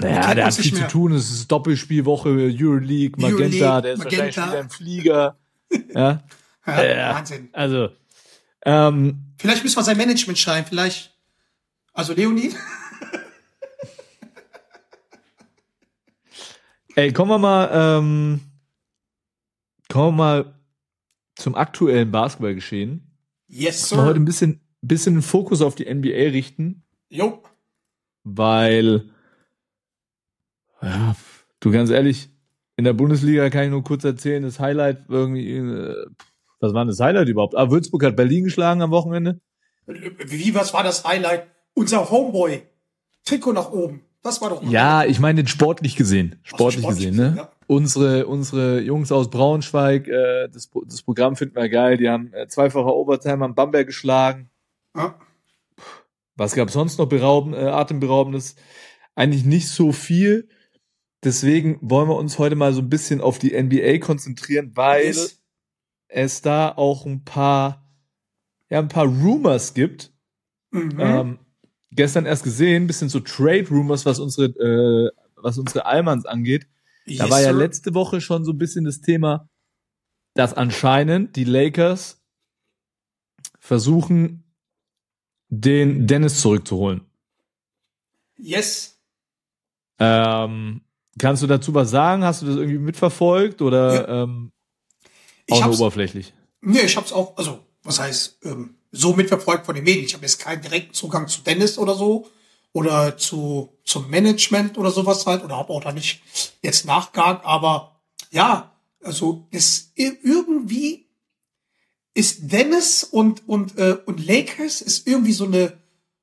Naja, 0.00 0.34
der 0.34 0.46
hat 0.46 0.54
viel 0.54 0.74
zu 0.74 0.86
tun. 0.88 1.12
Es 1.12 1.30
ist 1.30 1.50
Doppelspielwoche, 1.50 2.28
Euroleague, 2.30 3.20
Magenta, 3.20 3.76
Euroleague, 3.76 3.82
der 3.82 3.92
ist 3.92 3.98
Magenta. 3.98 4.24
wahrscheinlich 4.24 4.36
wieder 4.52 4.60
im 4.60 4.70
Flieger. 4.70 5.38
ja, 5.94 6.22
Ja, 6.66 6.84
Ja. 6.84 7.14
Wahnsinn. 7.14 7.48
also 7.52 7.88
ähm, 8.66 9.20
Vielleicht 9.38 9.62
müssen 9.62 9.76
wir 9.76 9.84
sein 9.84 9.96
Management 9.96 10.38
schreiben, 10.38 10.66
vielleicht. 10.68 11.16
Also 11.92 12.12
Leonie. 12.12 12.54
Ey, 16.96 17.12
kommen 17.12 17.30
wir 17.30 17.38
mal, 17.38 17.70
ähm, 17.72 18.40
kommen 19.88 20.08
wir 20.08 20.12
mal 20.24 20.54
zum 21.36 21.54
aktuellen 21.54 22.10
Basketballgeschehen. 22.10 23.06
Yes, 23.48 23.90
Mal 23.92 24.04
heute 24.04 24.14
sir. 24.14 24.20
ein 24.20 24.24
bisschen, 24.24 24.60
bisschen 24.82 25.14
den 25.14 25.22
Fokus 25.22 25.62
auf 25.62 25.74
die 25.74 25.92
NBA 25.92 26.30
richten, 26.30 26.82
Jo. 27.08 27.42
weil, 28.24 29.10
ja, 30.82 31.16
du 31.60 31.70
ganz 31.70 31.90
ehrlich, 31.90 32.30
in 32.76 32.84
der 32.84 32.92
Bundesliga 32.92 33.50
kann 33.50 33.64
ich 33.64 33.70
nur 33.70 33.84
kurz 33.84 34.04
erzählen, 34.04 34.42
das 34.42 34.58
Highlight 34.58 35.04
irgendwie, 35.08 35.56
äh, 35.56 36.06
was 36.60 36.74
war 36.74 36.82
denn 36.82 36.88
das 36.88 37.00
Highlight 37.00 37.28
überhaupt? 37.28 37.56
Ah, 37.56 37.70
Würzburg 37.70 38.04
hat 38.04 38.16
Berlin 38.16 38.44
geschlagen 38.44 38.82
am 38.82 38.90
Wochenende. 38.90 39.40
Wie, 39.86 40.54
was 40.54 40.72
war 40.72 40.82
das 40.82 41.04
Highlight? 41.04 41.46
Unser 41.74 42.10
Homeboy. 42.10 42.62
Trikot 43.24 43.52
nach 43.52 43.70
oben. 43.70 44.02
Das 44.22 44.40
war 44.42 44.50
doch. 44.50 44.62
Ja, 44.62 45.04
ich 45.04 45.18
meine 45.18 45.46
sportlich 45.46 45.96
gesehen. 45.96 46.38
Sportlich, 46.42 46.82
sportlich 46.82 47.08
gesehen, 47.08 47.16
ne? 47.16 47.34
ja. 47.38 47.50
Unsere, 47.66 48.26
unsere 48.26 48.80
Jungs 48.80 49.12
aus 49.12 49.30
Braunschweig, 49.30 50.08
äh, 50.08 50.48
das, 50.48 50.70
das 50.86 51.02
Programm 51.02 51.36
finden 51.36 51.56
wir 51.56 51.68
geil. 51.68 51.96
Die 51.96 52.08
haben 52.08 52.32
äh, 52.34 52.46
zweifacher 52.46 52.94
Overtime 52.94 53.44
am 53.44 53.54
Bamberg 53.54 53.86
geschlagen. 53.86 54.50
Ja. 54.94 55.14
Was 56.36 56.54
gab 56.54 56.70
sonst 56.70 56.98
noch 56.98 57.08
berauben, 57.08 57.54
äh, 57.54 57.58
atemberaubendes? 57.58 58.56
Eigentlich 59.14 59.44
nicht 59.44 59.68
so 59.68 59.92
viel. 59.92 60.48
Deswegen 61.22 61.78
wollen 61.82 62.08
wir 62.08 62.16
uns 62.16 62.38
heute 62.38 62.56
mal 62.56 62.72
so 62.72 62.80
ein 62.80 62.88
bisschen 62.88 63.20
auf 63.20 63.38
die 63.38 63.52
NBA 63.52 63.98
konzentrieren, 63.98 64.72
weil 64.74 65.06
Yes. 65.06 65.42
es 66.08 66.40
da 66.42 66.70
auch 66.70 67.04
ein 67.04 67.24
paar, 67.24 67.86
ja, 68.70 68.78
ein 68.78 68.88
paar 68.88 69.04
Rumors 69.06 69.74
gibt. 69.74 70.12
Mhm. 70.70 70.96
Ähm, 70.98 71.38
gestern 71.90 72.24
erst 72.26 72.44
gesehen, 72.44 72.86
bisschen 72.86 73.08
so 73.08 73.20
Trade 73.20 73.68
Rumors, 73.68 74.06
was 74.06 74.18
unsere, 74.18 74.46
äh, 74.46 75.10
was 75.36 75.58
unsere 75.58 75.84
Almans 75.86 76.24
angeht. 76.24 76.66
Da 77.06 77.12
Yes, 77.24 77.30
war 77.30 77.40
ja 77.42 77.50
letzte 77.50 77.94
Woche 77.94 78.20
schon 78.20 78.44
so 78.44 78.52
ein 78.52 78.58
bisschen 78.58 78.84
das 78.84 79.00
Thema, 79.00 79.48
dass 80.34 80.54
anscheinend 80.54 81.36
die 81.36 81.44
Lakers 81.44 82.22
versuchen, 83.58 84.44
den 85.48 86.06
Dennis 86.06 86.40
zurückzuholen. 86.40 87.02
Yes. 88.36 88.98
Ähm, 89.98 90.82
kannst 91.20 91.42
du 91.42 91.46
dazu 91.46 91.72
was 91.74 91.90
sagen? 91.90 92.24
Hast 92.24 92.42
du 92.42 92.46
das 92.46 92.56
irgendwie 92.56 92.78
mitverfolgt 92.78 93.62
oder 93.62 94.08
ähm, 94.08 94.52
Ich 95.46 95.54
auch 95.54 95.66
nur 95.66 95.74
oberflächlich? 95.76 96.32
nee, 96.60 96.80
ich 96.80 96.96
hab's 96.96 97.12
auch, 97.12 97.36
also, 97.36 97.60
was 97.82 97.98
heißt, 98.00 98.38
ähm, 98.44 98.74
so 98.92 99.14
mitverfolgt 99.14 99.66
von 99.66 99.74
den 99.74 99.84
Medien. 99.84 100.04
Ich 100.04 100.14
habe 100.14 100.24
jetzt 100.24 100.40
keinen 100.40 100.62
direkten 100.62 100.92
Zugang 100.94 101.28
zu 101.28 101.42
Dennis 101.42 101.78
oder 101.78 101.94
so. 101.94 102.26
Oder 102.72 103.16
zu, 103.16 103.76
zum 103.84 104.08
Management 104.10 104.78
oder 104.78 104.90
sowas 104.92 105.26
halt. 105.26 105.42
Oder 105.44 105.56
habe 105.56 105.72
auch 105.72 105.82
da 105.82 105.90
nicht 105.92 106.22
jetzt 106.62 106.84
nachgehakt. 106.86 107.44
Aber 107.44 108.00
ja, 108.30 108.76
also 109.02 109.46
ist 109.50 109.92
ir- 109.96 110.18
irgendwie 110.22 111.08
ist 112.14 112.52
Dennis 112.52 113.02
und, 113.04 113.48
und, 113.48 113.76
äh, 113.78 113.96
und 114.06 114.24
Lakers 114.24 114.82
ist 114.82 115.06
irgendwie 115.06 115.32
so 115.32 115.44
eine, 115.44 115.78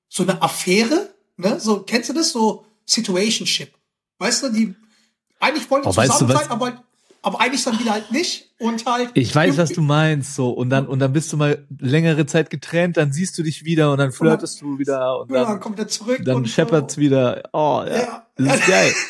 so 0.09 0.23
eine 0.23 0.41
Affäre. 0.41 1.09
Ne? 1.37 1.59
So, 1.59 1.81
kennst 1.83 2.09
du 2.09 2.13
das? 2.13 2.31
So 2.31 2.65
Situationship. 2.85 3.73
Weißt 4.19 4.43
du, 4.43 4.49
die 4.49 4.75
eigentlich 5.39 5.69
wollen 5.69 5.83
die 5.83 5.89
Oh, 5.89 5.95
weißt 5.95 6.09
du 6.09 6.13
zusammen 6.13 6.33
was? 6.33 6.41
sein, 6.43 6.51
aber, 6.51 6.83
aber 7.21 7.41
eigentlich 7.41 7.63
dann 7.63 7.79
wieder 7.79 7.91
halt 7.91 8.11
nicht. 8.11 8.51
Und 8.59 8.85
halt. 8.85 9.11
Ich 9.13 9.33
weiß, 9.35 9.57
was 9.57 9.69
du 9.71 9.81
meinst, 9.81 10.33
so 10.35 10.49
und 10.49 10.69
dann 10.71 10.87
und 10.87 10.99
dann 10.99 11.13
bist 11.13 11.31
du 11.31 11.37
mal 11.37 11.65
längere 11.79 12.25
Zeit 12.25 12.49
getrennt, 12.49 12.97
dann 12.97 13.11
siehst 13.13 13.37
du 13.37 13.43
dich 13.43 13.65
wieder 13.65 13.91
und 13.91 13.99
dann 13.99 14.11
flirtest 14.11 14.61
du 14.61 14.79
wieder 14.79 15.19
und 15.19 15.29
Ja, 15.31 15.41
dann 15.41 15.47
dann 15.53 15.59
kommt 15.59 15.77
er 15.79 15.87
zurück. 15.87 16.21
dann 16.25 16.37
und 16.37 16.49
scheppert's 16.49 16.95
so. 16.95 17.01
wieder. 17.01 17.43
Oh 17.53 17.83
ja, 17.87 17.95
Ja. 17.95 18.27
das 18.35 18.55
ist 18.59 18.67
geil. 18.67 18.93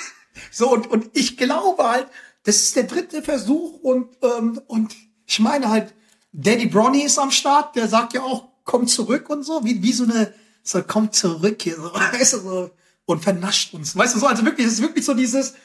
So, 0.52 0.72
und, 0.72 0.86
und 0.86 1.08
ich 1.14 1.36
glaube 1.36 1.84
halt, 1.84 2.06
das 2.44 2.58
ist 2.58 2.76
der 2.76 2.84
dritte 2.84 3.24
Versuch 3.24 3.80
und, 3.82 4.08
ähm, 4.22 4.62
und 4.68 4.94
ich 5.26 5.40
meine 5.40 5.68
halt, 5.70 5.96
Daddy 6.32 6.68
Bronny 6.68 7.02
ist 7.02 7.18
am 7.18 7.32
Start, 7.32 7.76
der 7.76 7.88
sagt 7.88 8.14
ja 8.14 8.22
auch, 8.22 8.44
komm 8.64 8.86
zurück 8.86 9.32
und 9.32 9.42
so, 9.44 9.64
wie, 9.66 9.82
wie 9.82 9.92
so 9.94 10.04
eine, 10.04 10.32
so, 10.62 10.84
komm 10.86 11.12
zurück 11.12 11.60
hier, 11.64 11.76
so, 11.78 11.92
weißt 11.94 12.34
du, 12.34 12.38
so, 12.40 12.70
und 13.06 13.24
vernascht 13.24 13.74
uns, 13.74 13.96
weißt 13.96 14.16
du, 14.16 14.20
so, 14.20 14.28
also 14.28 14.46
wirklich, 14.46 14.68
es 14.68 14.74
ist 14.74 14.82
wirklich 14.84 15.06
so 15.06 15.16
dieses 15.16 15.56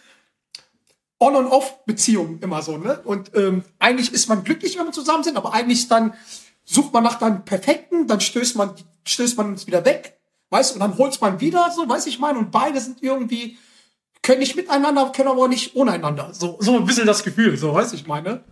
On- 1.23 1.37
und 1.37 1.47
Off-Beziehung 1.47 2.41
immer 2.41 2.63
so, 2.63 2.79
ne, 2.79 3.01
und, 3.05 3.31
ähm, 3.37 3.63
eigentlich 3.79 4.13
ist 4.13 4.29
man 4.29 4.43
glücklich, 4.43 4.77
wenn 4.77 4.87
wir 4.87 4.93
zusammen 4.93 5.23
sind, 5.23 5.37
aber 5.37 5.53
eigentlich 5.55 5.87
dann 5.87 6.15
sucht 6.65 6.93
man 6.93 7.05
nach 7.05 7.19
dann 7.19 7.45
Perfekten, 7.45 8.09
dann 8.09 8.21
stößt 8.21 8.57
man, 8.57 8.75
stößt 9.07 9.37
man 9.37 9.47
uns 9.47 9.69
wieder 9.69 9.85
weg, 9.85 10.19
weißt 10.51 10.71
du, 10.71 10.75
und 10.75 10.81
dann 10.81 10.99
holt's 10.99 11.21
man 11.21 11.41
wieder, 11.41 11.71
so, 11.71 11.89
weiß 11.89 12.07
ich 12.07 12.19
meine, 12.19 12.41
und 12.41 12.51
beide 12.51 12.81
sind 12.81 13.03
irgendwie, 13.03 13.57
können 14.21 14.41
nicht 14.41 14.57
miteinander, 14.57 15.13
können 15.15 15.29
aber 15.29 15.47
nicht 15.47 15.77
ohneinander. 15.77 16.35
So, 16.35 16.59
so 16.61 16.77
ein 16.77 16.87
bisschen 16.87 17.07
das 17.07 17.23
Gefühl, 17.23 17.57
so 17.57 17.73
weiß 17.73 17.93
ich 17.93 18.07
meine. 18.07 18.43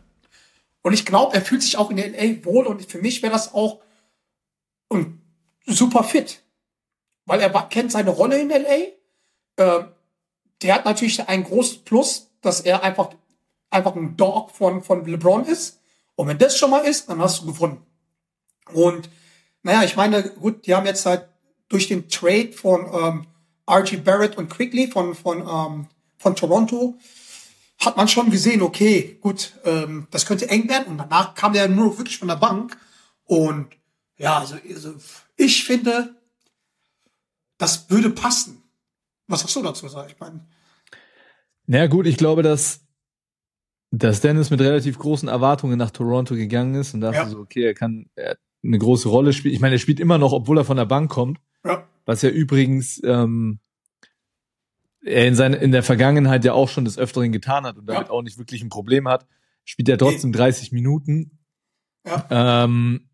Und 0.82 0.92
ich 0.92 1.04
glaube, 1.04 1.34
er 1.34 1.42
fühlt 1.42 1.62
sich 1.62 1.76
auch 1.76 1.90
in 1.90 1.98
LA 1.98 2.44
wohl 2.44 2.66
und 2.66 2.84
für 2.88 2.98
mich 2.98 3.22
wäre 3.22 3.32
das 3.32 3.52
auch, 3.52 3.80
und 4.88 5.20
super 5.66 6.04
fit. 6.04 6.42
Weil 7.26 7.40
er 7.40 7.50
kennt 7.64 7.90
seine 7.90 8.10
Rolle 8.10 8.40
in 8.40 8.50
LA. 8.50 8.94
Äh, 9.56 9.84
der 10.62 10.74
hat 10.74 10.84
natürlich 10.84 11.28
ein 11.28 11.44
großes 11.44 11.78
Plus, 11.78 12.29
dass 12.40 12.60
er 12.60 12.82
einfach, 12.82 13.10
einfach 13.70 13.94
ein 13.94 14.16
Dog 14.16 14.50
von, 14.50 14.82
von 14.82 15.04
LeBron 15.04 15.44
ist. 15.44 15.80
Und 16.14 16.28
wenn 16.28 16.38
das 16.38 16.56
schon 16.56 16.70
mal 16.70 16.84
ist, 16.84 17.08
dann 17.08 17.20
hast 17.20 17.42
du 17.42 17.46
gewonnen. 17.46 17.84
Und 18.72 19.10
naja, 19.62 19.84
ich 19.84 19.96
meine, 19.96 20.22
gut, 20.30 20.66
die 20.66 20.74
haben 20.74 20.86
jetzt 20.86 21.06
halt 21.06 21.28
durch 21.68 21.88
den 21.88 22.08
Trade 22.08 22.52
von 22.52 22.86
ähm, 22.92 23.26
RG 23.68 23.98
Barrett 23.98 24.36
und 24.36 24.48
Quickly 24.48 24.88
von, 24.88 25.14
von, 25.14 25.40
ähm, 25.40 25.86
von 26.18 26.36
Toronto 26.36 26.96
hat 27.78 27.96
man 27.96 28.08
schon 28.08 28.30
gesehen, 28.30 28.60
okay, 28.60 29.18
gut, 29.20 29.54
ähm, 29.64 30.06
das 30.10 30.26
könnte 30.26 30.48
eng 30.50 30.68
werden. 30.68 30.88
Und 30.88 30.98
danach 30.98 31.34
kam 31.34 31.54
der 31.54 31.68
nur 31.68 31.96
wirklich 31.96 32.18
von 32.18 32.28
der 32.28 32.36
Bank. 32.36 32.76
Und 33.24 33.74
ja, 34.18 34.38
also, 34.38 34.56
also 34.68 34.94
ich 35.36 35.64
finde, 35.64 36.14
das 37.56 37.88
würde 37.88 38.10
passen. 38.10 38.62
Was 39.28 39.44
hast 39.44 39.56
du 39.56 39.62
dazu 39.62 39.86
gesagt? 39.86 40.10
Ich 40.12 40.20
meine, 40.20 40.46
Na 41.72 41.86
gut, 41.86 42.08
ich 42.08 42.16
glaube, 42.16 42.42
dass, 42.42 42.84
dass 43.92 44.20
Dennis 44.20 44.50
mit 44.50 44.60
relativ 44.60 44.98
großen 44.98 45.28
Erwartungen 45.28 45.78
nach 45.78 45.92
Toronto 45.92 46.34
gegangen 46.34 46.74
ist 46.74 46.94
und 46.94 47.00
dachte 47.00 47.18
Ja. 47.18 47.26
so, 47.28 47.38
okay, 47.38 47.62
er 47.62 47.74
kann 47.74 48.06
er 48.16 48.36
eine 48.64 48.76
große 48.76 49.08
Rolle 49.08 49.32
spielen. 49.32 49.54
Ich 49.54 49.60
meine, 49.60 49.76
er 49.76 49.78
spielt 49.78 50.00
immer 50.00 50.18
noch, 50.18 50.32
obwohl 50.32 50.58
er 50.58 50.64
von 50.64 50.76
der 50.76 50.84
Bank 50.84 51.12
kommt, 51.12 51.38
ja, 51.64 51.86
was 52.06 52.22
ja 52.22 52.28
übrigens 52.30 53.00
ähm, 53.04 53.60
er 55.04 55.28
in, 55.28 55.36
seine, 55.36 55.58
in 55.58 55.70
der 55.70 55.84
Vergangenheit 55.84 56.44
ja 56.44 56.54
auch 56.54 56.68
schon 56.68 56.84
des 56.84 56.98
Öfteren 56.98 57.30
getan 57.30 57.64
hat 57.64 57.78
und 57.78 57.86
damit 57.86 58.08
Ja. 58.08 58.12
auch 58.12 58.22
nicht 58.22 58.36
wirklich 58.36 58.62
ein 58.62 58.68
Problem 58.68 59.06
hat, 59.06 59.28
spielt 59.64 59.88
er 59.88 59.96
trotzdem 59.96 60.32
30 60.32 60.72
Minuten. 60.72 61.38
ja, 62.04 62.64
Ähm, 62.64 63.08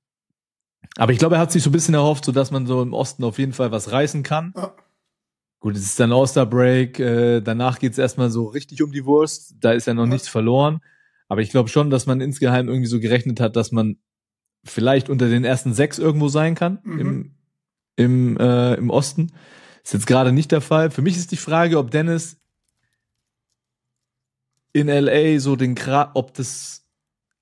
aber 0.97 1.13
ich 1.13 1.19
glaube, 1.19 1.35
er 1.35 1.43
hat 1.43 1.53
sich 1.53 1.63
so 1.63 1.69
ein 1.69 1.75
bisschen 1.75 1.93
erhofft, 1.93 2.25
so 2.25 2.33
dass 2.33 2.51
man 2.51 2.67
so 2.67 2.81
im 2.81 2.95
Osten 2.95 3.23
auf 3.23 3.39
jeden 3.39 3.53
Fall 3.53 3.71
was 3.71 3.93
reißen 3.93 4.23
kann. 4.23 4.55
ja, 4.57 4.75
Gut, 5.67 5.75
es 5.75 5.83
ist 5.83 5.99
dann 5.99 6.13
All-Star-Break, 6.13 7.01
äh, 7.01 7.41
danach 7.41 7.81
geht's 7.81 7.99
erstmal 7.99 8.31
so 8.31 8.45
richtig 8.47 8.85
um 8.85 8.93
die 8.93 9.05
Wurst, 9.05 9.57
da 9.59 9.73
ist 9.73 9.89
ja 9.89 9.95
noch 9.95 10.05
Ja. 10.05 10.11
nichts 10.11 10.29
verloren. 10.29 10.79
Aber 11.27 11.41
ich 11.41 11.51
glaube 11.51 11.69
schon, 11.69 11.91
dass 11.91 12.07
man 12.07 12.21
insgeheim 12.21 12.69
irgendwie 12.69 12.87
so 12.87 13.01
gerechnet 13.01 13.41
hat, 13.41 13.57
dass 13.57 13.73
man 13.73 13.97
vielleicht 14.63 15.11
unter 15.11 15.29
den 15.29 15.43
ersten 15.43 15.75
sechs 15.75 15.99
irgendwo 15.99 16.29
sein 16.29 16.55
kann 16.55 16.79
Mhm. 16.85 17.01
im, 17.01 17.35
im, 17.97 18.37
äh, 18.39 18.75
im 18.75 18.91
Osten. 18.91 19.33
Ist 19.83 19.93
jetzt 19.93 20.07
gerade 20.07 20.31
nicht 20.31 20.53
der 20.53 20.61
Fall. 20.61 20.93
Für 20.93 21.03
mich 21.03 21.17
ist 21.17 21.33
die 21.33 21.37
Frage, 21.37 21.79
ob 21.79 21.91
Dennis 21.91 22.37
in 24.73 24.89
LA 24.89 25.41
so 25.41 25.57
den 25.57 25.75
Gra 25.75 26.13
ob 26.15 26.33
das, 26.35 26.87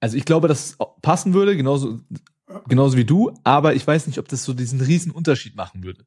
also 0.00 0.16
ich 0.16 0.24
glaube, 0.24 0.48
dass 0.48 0.70
es 0.70 0.78
passen 1.02 1.34
würde, 1.34 1.58
genauso, 1.58 2.00
genauso 2.68 2.96
wie 2.96 3.04
du, 3.04 3.34
aber 3.44 3.74
ich 3.74 3.86
weiß 3.86 4.06
nicht, 4.06 4.18
ob 4.18 4.28
das 4.28 4.44
so 4.44 4.54
diesen 4.54 4.80
riesen 4.80 5.12
Unterschied 5.12 5.56
machen 5.56 5.84
würde. 5.84 6.06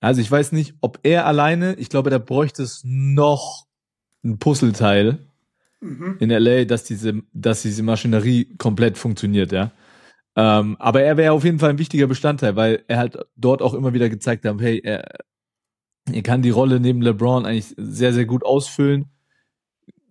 Also 0.00 0.20
ich 0.20 0.30
weiß 0.30 0.52
nicht, 0.52 0.74
ob 0.80 1.00
er 1.02 1.26
alleine, 1.26 1.74
ich 1.74 1.88
glaube, 1.88 2.10
da 2.10 2.18
bräuchte 2.18 2.62
es 2.62 2.82
noch 2.84 3.66
ein 4.24 4.38
Puzzleteil 4.38 5.18
mhm. 5.80 6.16
in 6.20 6.30
LA, 6.30 6.64
dass 6.64 6.84
diese, 6.84 7.22
dass 7.32 7.62
diese 7.62 7.82
Maschinerie 7.82 8.56
komplett 8.58 8.98
funktioniert, 8.98 9.52
ja. 9.52 9.72
Ähm, 10.36 10.76
aber 10.78 11.02
er 11.02 11.16
wäre 11.16 11.32
auf 11.32 11.44
jeden 11.44 11.58
Fall 11.58 11.70
ein 11.70 11.78
wichtiger 11.78 12.06
Bestandteil, 12.06 12.54
weil 12.54 12.84
er 12.86 12.98
halt 12.98 13.18
dort 13.34 13.60
auch 13.60 13.74
immer 13.74 13.92
wieder 13.92 14.08
gezeigt 14.08 14.44
hat, 14.44 14.60
hey, 14.60 14.80
er, 14.84 15.04
er 16.12 16.22
kann 16.22 16.42
die 16.42 16.50
Rolle 16.50 16.78
neben 16.78 17.02
LeBron 17.02 17.44
eigentlich 17.44 17.74
sehr, 17.76 18.12
sehr 18.12 18.24
gut 18.24 18.44
ausfüllen, 18.44 19.06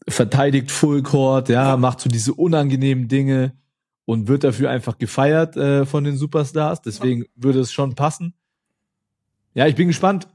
verteidigt 0.08 0.70
Full 0.70 1.04
Court, 1.04 1.48
ja, 1.48 1.78
macht 1.78 2.02
so 2.02 2.10
diese 2.10 2.34
unangenehmen 2.34 3.08
Dinge 3.08 3.54
und 4.04 4.28
wird 4.28 4.44
dafür 4.44 4.70
einfach 4.70 4.98
gefeiert 4.98 5.56
äh, 5.56 5.86
von 5.86 6.04
den 6.04 6.18
Superstars. 6.18 6.82
Deswegen 6.82 7.26
würde 7.36 7.60
es 7.60 7.72
schon 7.72 7.96
passen. 7.96 8.34
Ja, 9.58 9.66
ich 9.66 9.74
bin 9.76 9.88
gespannt, 9.88 10.28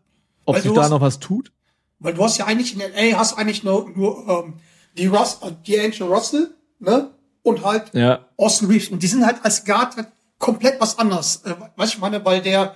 ob 0.46 0.56
Weil 0.56 0.62
sich 0.62 0.72
da 0.72 0.82
hast- 0.82 0.90
noch 0.90 1.00
was 1.00 1.20
tut. 1.20 1.52
Weil 2.00 2.12
du 2.14 2.24
hast 2.24 2.38
ja 2.38 2.46
eigentlich 2.46 2.74
in 2.74 2.80
LA 2.80 3.16
hast 3.16 3.38
eigentlich 3.38 3.62
nur, 3.62 3.88
nur 3.90 4.28
ähm, 4.28 4.54
die 4.98 5.06
Russ, 5.06 5.38
die 5.64 5.78
Angel 5.78 6.08
Russell, 6.08 6.50
ne? 6.80 7.12
Und 7.44 7.64
halt 7.64 7.94
Ja, 7.94 8.26
Austin 8.37 8.66
Reeves. 8.66 8.88
Und 8.88 9.00
die 9.00 9.06
sind 9.06 9.24
halt 9.24 9.44
als 9.44 9.64
Guard 9.64 9.96
halt 9.96 10.08
komplett 10.38 10.80
was 10.80 10.98
anderes. 10.98 11.42
Äh, 11.44 11.54
weißt 11.76 11.92
du, 11.92 11.96
ich 11.98 12.00
meine, 12.00 12.24
weil 12.24 12.42
der, 12.42 12.74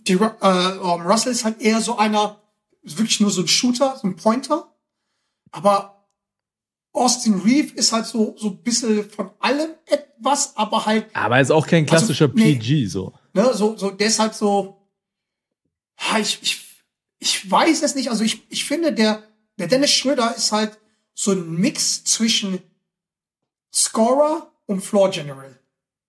die, 0.00 0.14
äh, 0.14 0.16
ähm, 0.40 1.02
Russell 1.02 1.32
ist 1.32 1.44
halt 1.44 1.60
eher 1.60 1.82
so 1.82 1.98
einer, 1.98 2.36
ist 2.82 2.96
wirklich 2.96 3.20
nur 3.20 3.30
so 3.30 3.42
ein 3.42 3.48
Shooter, 3.48 3.94
so 4.00 4.08
ein 4.08 4.16
Pointer. 4.16 4.72
Aber 5.50 6.06
Austin 6.94 7.42
Reeves 7.44 7.72
ist 7.72 7.92
halt 7.92 8.06
so, 8.06 8.34
so 8.38 8.48
ein 8.48 8.62
bisschen 8.62 9.08
von 9.10 9.30
allem 9.40 9.70
etwas, 9.84 10.56
aber 10.56 10.86
halt, 10.86 11.04
aber 11.14 11.36
er 11.36 11.42
ist 11.42 11.50
auch 11.52 11.66
kein 11.66 11.84
klassischer 11.84 12.24
Also, 12.24 12.36
nee. 12.38 12.54
PG 12.54 12.86
so. 12.86 13.12
ne, 13.34 13.50
so, 13.52 13.76
so, 13.76 13.90
der 13.90 14.06
ist 14.06 14.18
halt 14.18 14.34
so, 14.34 14.77
ich, 16.20 16.38
ich, 16.42 16.66
ich 17.18 17.50
weiß 17.50 17.82
es 17.82 17.94
nicht, 17.94 18.10
also 18.10 18.24
ich, 18.24 18.42
ich 18.50 18.64
finde, 18.64 18.92
der, 18.92 19.22
der 19.58 19.68
Dennis 19.68 19.90
Schröder 19.90 20.34
ist 20.36 20.52
halt 20.52 20.78
so 21.14 21.32
ein 21.32 21.54
Mix 21.54 22.04
zwischen 22.04 22.60
Scorer 23.72 24.52
und 24.66 24.80
Floor 24.80 25.10
General. 25.10 25.58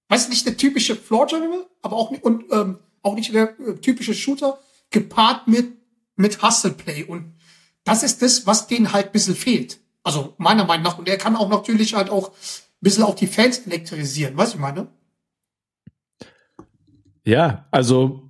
Weißt 0.09 0.29
nicht 0.29 0.45
der 0.45 0.57
typische 0.57 0.95
Floor 0.95 1.27
General, 1.27 1.65
aber 1.81 1.95
auch 1.95 2.11
nicht, 2.11 2.23
und, 2.23 2.45
ähm, 2.51 2.79
auch 3.01 3.15
nicht 3.15 3.33
der 3.33 3.59
äh, 3.59 3.75
typische 3.75 4.13
Shooter, 4.13 4.59
gepaart 4.89 5.47
mit, 5.47 5.77
mit 6.15 6.41
Hustle 6.41 6.71
Play. 6.71 7.03
Und 7.03 7.35
das 7.83 8.03
ist 8.03 8.21
das, 8.21 8.45
was 8.45 8.67
denen 8.67 8.91
halt 8.91 9.07
ein 9.07 9.11
bisschen 9.11 9.35
fehlt. 9.35 9.79
Also 10.03 10.33
meiner 10.37 10.65
Meinung 10.65 10.83
nach. 10.83 10.97
Und 10.97 11.07
er 11.07 11.17
kann 11.17 11.35
auch 11.35 11.49
natürlich 11.49 11.93
halt 11.93 12.09
auch 12.09 12.29
ein 12.29 12.33
bisschen 12.81 13.03
auch 13.03 13.15
die 13.15 13.27
Fans 13.27 13.59
elektrisieren. 13.59 14.35
Weißt 14.35 14.53
du, 14.53 14.57
ich 14.57 14.61
meine? 14.61 14.87
Ja, 17.23 17.67
also 17.71 18.29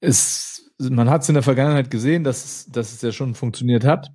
es, 0.00 0.61
man 0.90 1.10
hat 1.10 1.22
es 1.22 1.28
in 1.28 1.34
der 1.34 1.42
Vergangenheit 1.42 1.90
gesehen, 1.90 2.24
dass 2.24 2.44
es, 2.44 2.66
dass 2.66 2.92
es 2.92 3.02
ja 3.02 3.12
schon 3.12 3.34
funktioniert 3.34 3.84
hat. 3.84 4.12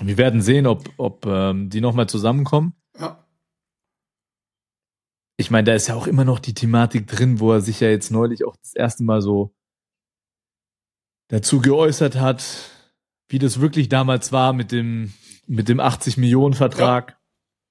Wir 0.00 0.18
werden 0.18 0.42
sehen, 0.42 0.66
ob, 0.66 0.90
ob 0.98 1.24
ähm, 1.26 1.70
die 1.70 1.80
nochmal 1.80 2.08
zusammenkommen. 2.08 2.74
Ja. 2.98 3.24
Ich 5.38 5.50
meine, 5.50 5.64
da 5.64 5.74
ist 5.74 5.86
ja 5.86 5.94
auch 5.94 6.06
immer 6.06 6.24
noch 6.24 6.38
die 6.38 6.54
Thematik 6.54 7.06
drin, 7.06 7.40
wo 7.40 7.52
er 7.52 7.60
sich 7.60 7.80
ja 7.80 7.88
jetzt 7.88 8.10
neulich 8.10 8.44
auch 8.44 8.56
das 8.56 8.74
erste 8.74 9.04
Mal 9.04 9.20
so 9.20 9.54
dazu 11.28 11.60
geäußert 11.60 12.16
hat, 12.16 12.70
wie 13.28 13.38
das 13.38 13.60
wirklich 13.60 13.88
damals 13.88 14.32
war 14.32 14.52
mit 14.52 14.72
dem, 14.72 15.12
mit 15.46 15.68
dem 15.68 15.80
80 15.80 16.16
Millionen 16.16 16.54
Vertrag. 16.54 17.18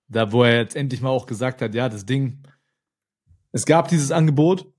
Da, 0.07 0.31
wo 0.31 0.43
er 0.43 0.57
jetzt 0.57 0.75
endlich 0.75 1.01
mal 1.01 1.09
auch 1.09 1.25
gesagt 1.25 1.61
hat, 1.61 1.73
ja, 1.73 1.89
das 1.89 2.05
Ding, 2.05 2.43
es 3.51 3.65
gab 3.65 3.87
dieses 3.87 4.11
Angebot. 4.11 4.71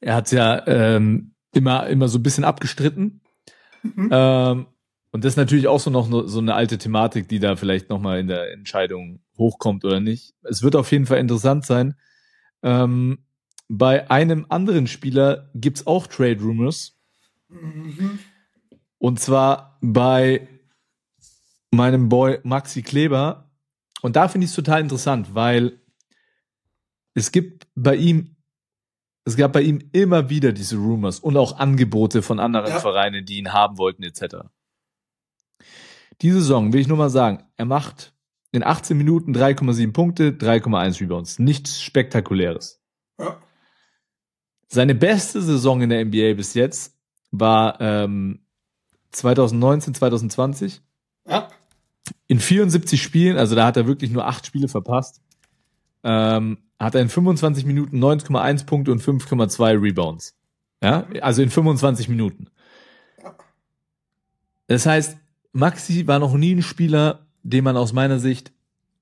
Er 0.00 0.16
hat 0.16 0.32
ja 0.32 0.66
ähm, 0.66 1.29
immer, 1.52 1.86
immer 1.86 2.08
so 2.08 2.18
ein 2.18 2.22
bisschen 2.22 2.44
abgestritten. 2.44 3.20
Mhm. 3.82 4.08
Ähm, 4.12 4.66
und 5.12 5.24
das 5.24 5.32
ist 5.32 5.36
natürlich 5.36 5.66
auch 5.66 5.80
so 5.80 5.90
noch 5.90 6.08
no- 6.08 6.26
so 6.26 6.38
eine 6.38 6.54
alte 6.54 6.78
Thematik, 6.78 7.28
die 7.28 7.40
da 7.40 7.56
vielleicht 7.56 7.90
nochmal 7.90 8.20
in 8.20 8.28
der 8.28 8.52
Entscheidung 8.52 9.20
hochkommt 9.36 9.84
oder 9.84 10.00
nicht. 10.00 10.34
Es 10.42 10.62
wird 10.62 10.76
auf 10.76 10.92
jeden 10.92 11.06
Fall 11.06 11.18
interessant 11.18 11.66
sein. 11.66 11.96
Ähm, 12.62 13.24
bei 13.68 14.10
einem 14.10 14.46
anderen 14.48 14.86
Spieler 14.86 15.50
gibt's 15.54 15.86
auch 15.86 16.06
Trade 16.06 16.40
Rumors. 16.40 16.98
Mhm. 17.48 18.18
Und 18.98 19.18
zwar 19.18 19.78
bei 19.80 20.46
meinem 21.70 22.08
Boy 22.08 22.38
Maxi 22.42 22.82
Kleber. 22.82 23.50
Und 24.02 24.16
da 24.16 24.28
finde 24.28 24.44
ich 24.44 24.50
es 24.50 24.56
total 24.56 24.80
interessant, 24.80 25.34
weil 25.34 25.80
es 27.14 27.32
gibt 27.32 27.66
bei 27.74 27.96
ihm, 27.96 28.36
es 29.24 29.36
gab 29.36 29.52
bei 29.52 29.62
ihm 29.62 29.88
immer 29.92 30.30
wieder 30.30 30.52
diese 30.52 30.76
Rumors 30.76 31.20
und 31.20 31.36
auch 31.36 31.58
Angebote 31.58 32.22
von 32.22 32.40
anderen 32.40 32.68
Ja. 32.70 32.80
Vereinen, 32.80 33.24
die 33.24 33.38
ihn 33.38 33.52
haben 33.52 33.78
wollten, 33.78 34.02
etc. 34.02 34.36
Diese 36.22 36.40
Saison 36.40 36.72
will 36.72 36.80
ich 36.80 36.88
nur 36.88 36.96
mal 36.98 37.10
sagen, 37.10 37.44
er 37.56 37.64
macht 37.64 38.12
in 38.52 38.62
18 38.64 38.96
Minuten 38.96 39.34
3,7 39.34 39.92
Punkte, 39.92 40.30
3,1 40.32 41.00
Rebounds. 41.00 41.38
Nichts 41.38 41.80
Spektakuläres. 41.80 42.80
Ja. 43.18 43.38
Seine 44.68 44.94
beste 44.94 45.40
Saison 45.42 45.80
in 45.82 45.90
der 45.90 46.04
NBA 46.04 46.34
bis 46.34 46.54
jetzt 46.54 46.96
war 47.30 47.80
ähm, 47.80 48.40
2019, 49.12 49.94
2020 49.94 50.80
Ja. 51.26 51.48
in 52.26 52.40
74 52.40 53.00
Spielen, 53.02 53.36
also 53.36 53.54
da 53.54 53.66
hat 53.66 53.76
er 53.76 53.86
wirklich 53.86 54.10
nur 54.10 54.26
acht 54.26 54.46
Spiele 54.46 54.68
verpasst, 54.68 55.20
ähm, 56.04 56.58
hat 56.78 56.94
er 56.94 57.02
in 57.02 57.08
25 57.08 57.66
Minuten 57.66 58.02
9,1 58.02 58.66
Punkte 58.66 58.92
und 58.92 59.02
5,2 59.02 59.82
Rebounds. 59.82 60.36
Ja, 60.82 61.06
also 61.20 61.42
in 61.42 61.50
25 61.50 62.08
Minuten. 62.08 62.46
Das 64.66 64.86
heißt, 64.86 65.18
Maxi 65.52 66.06
war 66.06 66.18
noch 66.18 66.34
nie 66.34 66.54
ein 66.54 66.62
Spieler, 66.62 67.26
den 67.42 67.64
man 67.64 67.76
aus 67.76 67.92
meiner 67.92 68.18
Sicht 68.18 68.52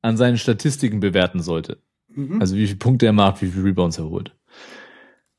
an 0.03 0.17
seinen 0.17 0.39
Statistiken 0.39 1.01
bewerten 1.01 1.41
sollte. 1.41 1.79
Mhm. 2.09 2.41
Also 2.41 2.57
wie 2.57 2.67
viele 2.67 2.79
Punkte 2.79 3.07
er 3.07 3.13
macht, 3.13 3.43
wie 3.43 3.49
viele 3.49 3.65
Rebounds 3.65 3.99
er 3.99 4.07
holt. 4.07 4.35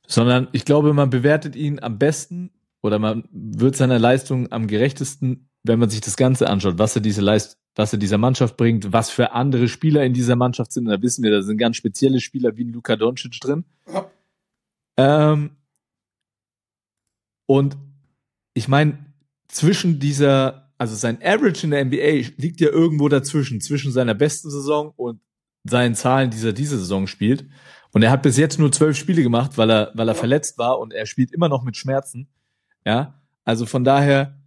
Sondern 0.07 0.47
ich 0.53 0.65
glaube, 0.65 0.93
man 0.93 1.09
bewertet 1.09 1.55
ihn 1.55 1.79
am 1.79 1.97
besten 1.97 2.51
oder 2.81 2.99
man 2.99 3.25
wird 3.31 3.75
seiner 3.75 3.99
Leistung 3.99 4.51
am 4.51 4.67
gerechtesten, 4.67 5.49
wenn 5.63 5.79
man 5.79 5.89
sich 5.89 6.01
das 6.01 6.15
Ganze 6.15 6.49
anschaut, 6.49 6.77
was 6.77 6.95
er 6.95 7.01
diese 7.01 7.21
Leist 7.21 7.58
was 7.75 7.93
er 7.93 7.99
dieser 7.99 8.17
Mannschaft 8.17 8.57
bringt, 8.57 8.91
was 8.91 9.09
für 9.09 9.31
andere 9.31 9.67
Spieler 9.67 10.03
in 10.03 10.13
dieser 10.13 10.35
Mannschaft 10.35 10.71
sind. 10.71 10.85
Und 10.85 10.91
da 10.91 11.01
wissen 11.01 11.23
wir, 11.23 11.31
da 11.31 11.41
sind 11.41 11.57
ganz 11.57 11.77
spezielle 11.77 12.19
Spieler 12.19 12.57
wie 12.57 12.65
ein 12.65 12.73
Luka 12.73 12.95
Doncic 12.95 13.39
drin. 13.39 13.63
Ja. 13.87 14.11
Ähm, 14.97 15.51
und 17.45 17.77
ich 18.53 18.67
meine, 18.67 18.97
zwischen 19.47 19.99
dieser, 19.99 20.71
also 20.77 20.95
sein 20.95 21.19
Average 21.23 21.65
in 21.65 21.71
der 21.71 21.85
NBA 21.85 22.31
liegt 22.37 22.59
ja 22.59 22.69
irgendwo 22.69 23.09
dazwischen, 23.09 23.61
zwischen 23.61 23.91
seiner 23.91 24.13
besten 24.13 24.49
Saison 24.49 24.93
und 24.95 25.21
seinen 25.63 25.95
Zahlen, 25.95 26.31
die 26.31 26.45
er 26.45 26.53
diese 26.53 26.77
Saison 26.77 27.07
spielt. 27.07 27.45
Und 27.91 28.03
er 28.03 28.11
hat 28.11 28.21
bis 28.21 28.37
jetzt 28.37 28.59
nur 28.59 28.71
zwölf 28.71 28.97
Spiele 28.97 29.23
gemacht, 29.23 29.57
weil 29.57 29.71
er, 29.71 29.91
weil 29.95 30.07
er 30.07 30.15
verletzt 30.15 30.57
war 30.57 30.79
und 30.79 30.93
er 30.93 31.05
spielt 31.05 31.31
immer 31.31 31.49
noch 31.49 31.63
mit 31.63 31.75
Schmerzen. 31.75 32.27
Ja, 32.85 33.21
also 33.45 33.65
von 33.65 33.83
daher 33.83 34.38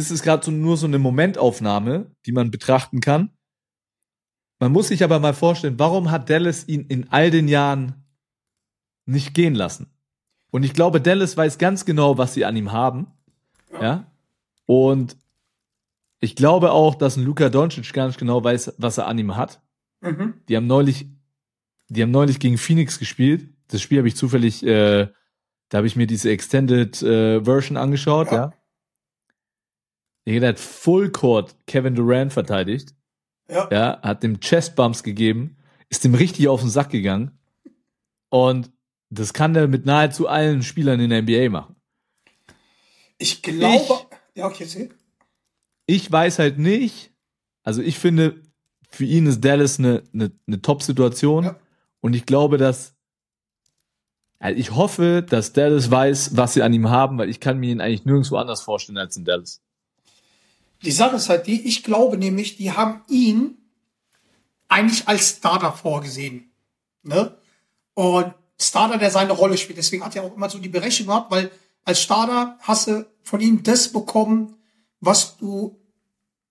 ist 0.00 0.10
es 0.10 0.22
gerade 0.22 0.44
so, 0.44 0.50
nur 0.50 0.76
so 0.76 0.86
eine 0.86 0.98
Momentaufnahme, 0.98 2.10
die 2.26 2.32
man 2.32 2.50
betrachten 2.50 3.00
kann. 3.00 3.30
Man 4.58 4.72
muss 4.72 4.88
sich 4.88 5.04
aber 5.04 5.18
mal 5.20 5.34
vorstellen, 5.34 5.78
warum 5.78 6.10
hat 6.10 6.28
Dallas 6.28 6.68
ihn 6.68 6.82
in 6.86 7.10
all 7.10 7.30
den 7.30 7.48
Jahren 7.48 7.94
nicht 9.06 9.34
gehen 9.34 9.54
lassen? 9.54 9.86
Und 10.50 10.64
ich 10.64 10.74
glaube, 10.74 11.00
Dallas 11.00 11.36
weiß 11.36 11.58
ganz 11.58 11.84
genau, 11.84 12.18
was 12.18 12.34
sie 12.34 12.44
an 12.44 12.56
ihm 12.56 12.72
haben. 12.72 13.06
Ja. 13.80 14.10
Und 14.66 15.16
ich 16.20 16.36
glaube 16.36 16.72
auch, 16.72 16.94
dass 16.94 17.16
ein 17.16 17.24
Luka 17.24 17.48
Doncic 17.48 17.92
ganz 17.92 18.16
genau 18.16 18.42
weiß, 18.44 18.74
was 18.78 18.98
er 18.98 19.06
an 19.06 19.18
ihm 19.18 19.36
hat. 19.36 19.62
Mhm. 20.00 20.34
Die 20.48 20.56
haben 20.56 20.66
neulich, 20.66 21.06
die 21.88 22.02
haben 22.02 22.10
neulich 22.10 22.38
gegen 22.40 22.58
Phoenix 22.58 22.98
gespielt. 22.98 23.48
Das 23.68 23.80
Spiel 23.80 23.98
habe 23.98 24.08
ich 24.08 24.16
zufällig, 24.16 24.64
äh, 24.64 25.08
da 25.68 25.78
habe 25.78 25.86
ich 25.86 25.96
mir 25.96 26.06
diese 26.06 26.30
Extended 26.30 27.00
äh, 27.02 27.42
Version 27.42 27.76
angeschaut, 27.76 28.30
Ja. 28.32 28.36
ja. 28.36 28.52
Der 30.38 30.50
hat 30.50 30.60
Full 30.60 31.10
Court 31.10 31.56
Kevin 31.66 31.94
Durant 31.94 32.32
verteidigt, 32.32 32.94
Ja. 33.48 33.68
ja, 33.72 34.02
hat 34.02 34.22
dem 34.22 34.38
Chest 34.40 34.76
Bumps 34.76 35.02
gegeben, 35.02 35.56
ist 35.88 36.04
dem 36.04 36.14
richtig 36.14 36.46
auf 36.46 36.60
den 36.60 36.70
Sack 36.70 36.90
gegangen. 36.90 37.38
Und 38.28 38.70
das 39.08 39.32
kann 39.32 39.54
der 39.54 39.66
mit 39.66 39.86
nahezu 39.86 40.28
allen 40.28 40.62
Spielern 40.62 41.00
in 41.00 41.10
der 41.10 41.22
NBA 41.22 41.48
machen. 41.48 41.74
Ich 43.18 43.42
glaube. 43.42 44.06
ja, 44.34 44.46
okay, 44.46 44.64
seh. 44.64 44.90
Ich 45.86 46.10
weiß 46.10 46.38
halt 46.38 46.58
nicht, 46.58 47.10
also 47.64 47.82
ich 47.82 47.98
finde, 47.98 48.40
für 48.88 49.04
ihn 49.04 49.26
ist 49.26 49.44
Dallas 49.44 49.78
eine, 49.78 50.04
eine, 50.14 50.30
eine 50.46 50.62
Top-Situation. 50.62 51.44
Ja. 51.44 51.56
Und 52.00 52.14
ich 52.14 52.26
glaube, 52.26 52.56
dass, 52.56 52.94
also 54.38 54.58
ich 54.58 54.70
hoffe, 54.74 55.24
dass 55.28 55.52
Dallas 55.52 55.90
weiß, 55.90 56.36
was 56.36 56.54
sie 56.54 56.62
an 56.62 56.72
ihm 56.72 56.88
haben, 56.88 57.18
weil 57.18 57.28
ich 57.28 57.40
kann 57.40 57.58
mir 57.58 57.70
ihn 57.70 57.80
eigentlich 57.80 58.04
nirgendwo 58.04 58.36
anders 58.36 58.62
vorstellen 58.62 58.98
als 58.98 59.16
in 59.16 59.24
Dallas. 59.24 59.62
Die 60.82 60.92
Sache 60.92 61.16
ist 61.16 61.28
halt 61.28 61.46
die, 61.46 61.66
ich 61.66 61.82
glaube 61.82 62.16
nämlich, 62.16 62.56
die 62.56 62.72
haben 62.72 63.02
ihn 63.08 63.58
eigentlich 64.68 65.06
als 65.08 65.30
Starter 65.30 65.72
vorgesehen. 65.72 66.50
Ne? 67.02 67.36
Und 67.94 68.34
Starter, 68.58 68.98
der 68.98 69.10
seine 69.10 69.32
Rolle 69.32 69.58
spielt. 69.58 69.78
Deswegen 69.78 70.04
hat 70.04 70.16
er 70.16 70.22
auch 70.22 70.34
immer 70.34 70.48
so 70.48 70.58
die 70.58 70.68
Berechnung 70.68 71.08
gehabt, 71.08 71.30
weil 71.30 71.50
als 71.84 72.00
Starter 72.00 72.58
hast 72.60 72.86
du 72.88 73.06
von 73.22 73.40
ihm 73.40 73.62
das 73.62 73.92
bekommen, 73.92 74.54
was 75.00 75.36
du, 75.36 75.78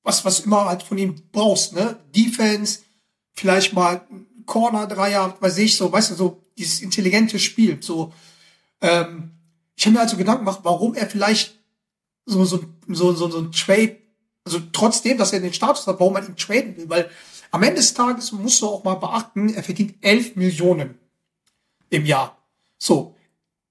was, 0.04 0.26
was 0.26 0.42
immer 0.42 0.66
halt 0.66 0.84
von 0.84 0.98
ihm 0.98 1.22
brauchst, 1.32 1.74
ne? 1.74 1.98
Defense, 2.16 2.80
vielleicht 3.34 3.74
mal 3.74 4.06
Corner-Dreier, 4.46 5.38
weiß 5.40 5.60
ich, 5.60 5.78
so, 5.78 5.92
weißt 5.92 6.12
du, 6.12 6.16
so 6.16 6.44
dieses 6.58 6.82
intelligente 6.82 7.38
Spiel. 7.38 7.78
So, 7.82 8.12
ähm, 8.82 9.32
ich 9.76 9.86
habe 9.86 9.94
mir 9.94 10.02
also 10.02 10.18
Gedanken 10.18 10.46
gemacht, 10.46 10.62
warum 10.64 10.96
er 10.96 11.08
vielleicht 11.08 11.58
so, 12.26 12.44
so, 12.44 12.64
so, 12.88 13.14
so, 13.14 13.30
so 13.30 13.40
ein 13.40 13.52
Trade, 13.52 13.98
also 14.54 14.66
trotzdem, 14.72 15.18
dass 15.18 15.34
er 15.34 15.40
den 15.40 15.54
Status 15.54 15.88
hat, 15.88 16.00
warum 16.00 16.14
man 16.14 16.26
ihn 16.26 16.36
traden 16.36 16.76
will, 16.78 16.90
weil 16.90 17.10
am 17.52 17.64
Ende 17.64 17.78
des 17.78 17.94
Tages 17.94 18.32
musst 18.32 18.62
du 18.62 18.68
auch 18.68 18.84
mal 18.84 18.96
beachten, 18.96 19.54
er 19.54 19.64
verdient 19.64 19.96
11 20.02 20.36
Millionen 20.36 21.00
im 21.90 22.06
Jahr. 22.06 22.38
So. 22.78 23.16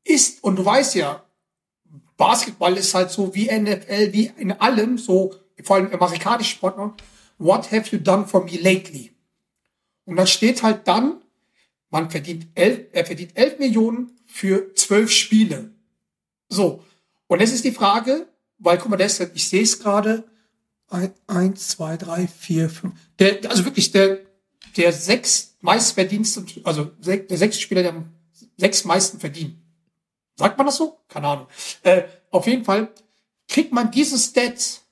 Ist, 0.05 0.43
und 0.43 0.57
du 0.57 0.65
weißt 0.65 0.95
ja, 0.95 1.25
Basketball 2.17 2.77
ist 2.77 2.95
halt 2.95 3.11
so 3.11 3.35
wie 3.35 3.47
NFL, 3.47 4.13
wie 4.13 4.33
in 4.37 4.53
allem, 4.53 4.99
so, 4.99 5.35
vor 5.63 5.77
allem 5.77 5.91
im 5.91 6.01
amerikanischen 6.01 6.57
Sport, 6.57 6.79
ne? 6.79 6.93
what 7.39 7.71
have 7.71 7.95
you 7.95 7.99
done 8.03 8.27
for 8.27 8.45
me 8.45 8.57
lately? 8.57 9.13
Und 10.05 10.17
dann 10.17 10.27
steht 10.27 10.63
halt 10.63 10.89
dann, 10.89 11.23
man 11.91 12.11
verdient 12.11 12.47
elf, 12.55 12.87
er 12.93 13.05
verdient 13.05 13.37
11 13.37 13.59
Millionen 13.59 14.19
für 14.27 14.75
zwölf 14.75 15.11
Spiele. 15.11 15.73
So. 16.49 16.83
Und 17.29 17.41
jetzt 17.41 17.53
ist 17.53 17.65
die 17.65 17.73
Frage, 17.73 18.27
weil, 18.59 18.79
guck 18.79 18.91
mal, 18.91 18.97
das, 18.97 19.21
ich 19.21 19.49
sehe 19.49 19.63
es 19.63 19.79
gerade, 19.79 20.25
eins, 21.27 21.69
zwei, 21.69 21.97
drei, 21.97 22.27
vier, 22.27 22.71
fünf, 22.71 22.95
der, 23.19 23.51
also 23.51 23.65
wirklich 23.65 23.91
der, 23.93 24.19
der 24.77 24.93
sechs 24.93 25.57
meistverdienste, 25.61 26.45
also 26.65 26.85
der 26.85 27.37
sechste 27.37 27.61
Spieler, 27.63 27.83
der 27.83 27.93
am 27.93 28.15
sechs 28.57 28.85
meisten 28.85 29.21
verdient. 29.21 29.57
Sagt 30.37 30.57
man 30.57 30.67
das 30.67 30.77
so? 30.77 30.99
Keine 31.09 31.27
Ahnung. 31.27 31.47
Äh, 31.83 32.05
auf 32.31 32.47
jeden 32.47 32.65
Fall 32.65 32.89
kriegt 33.49 33.73
man 33.73 33.91
diese 33.91 34.19
Stats 34.19 34.83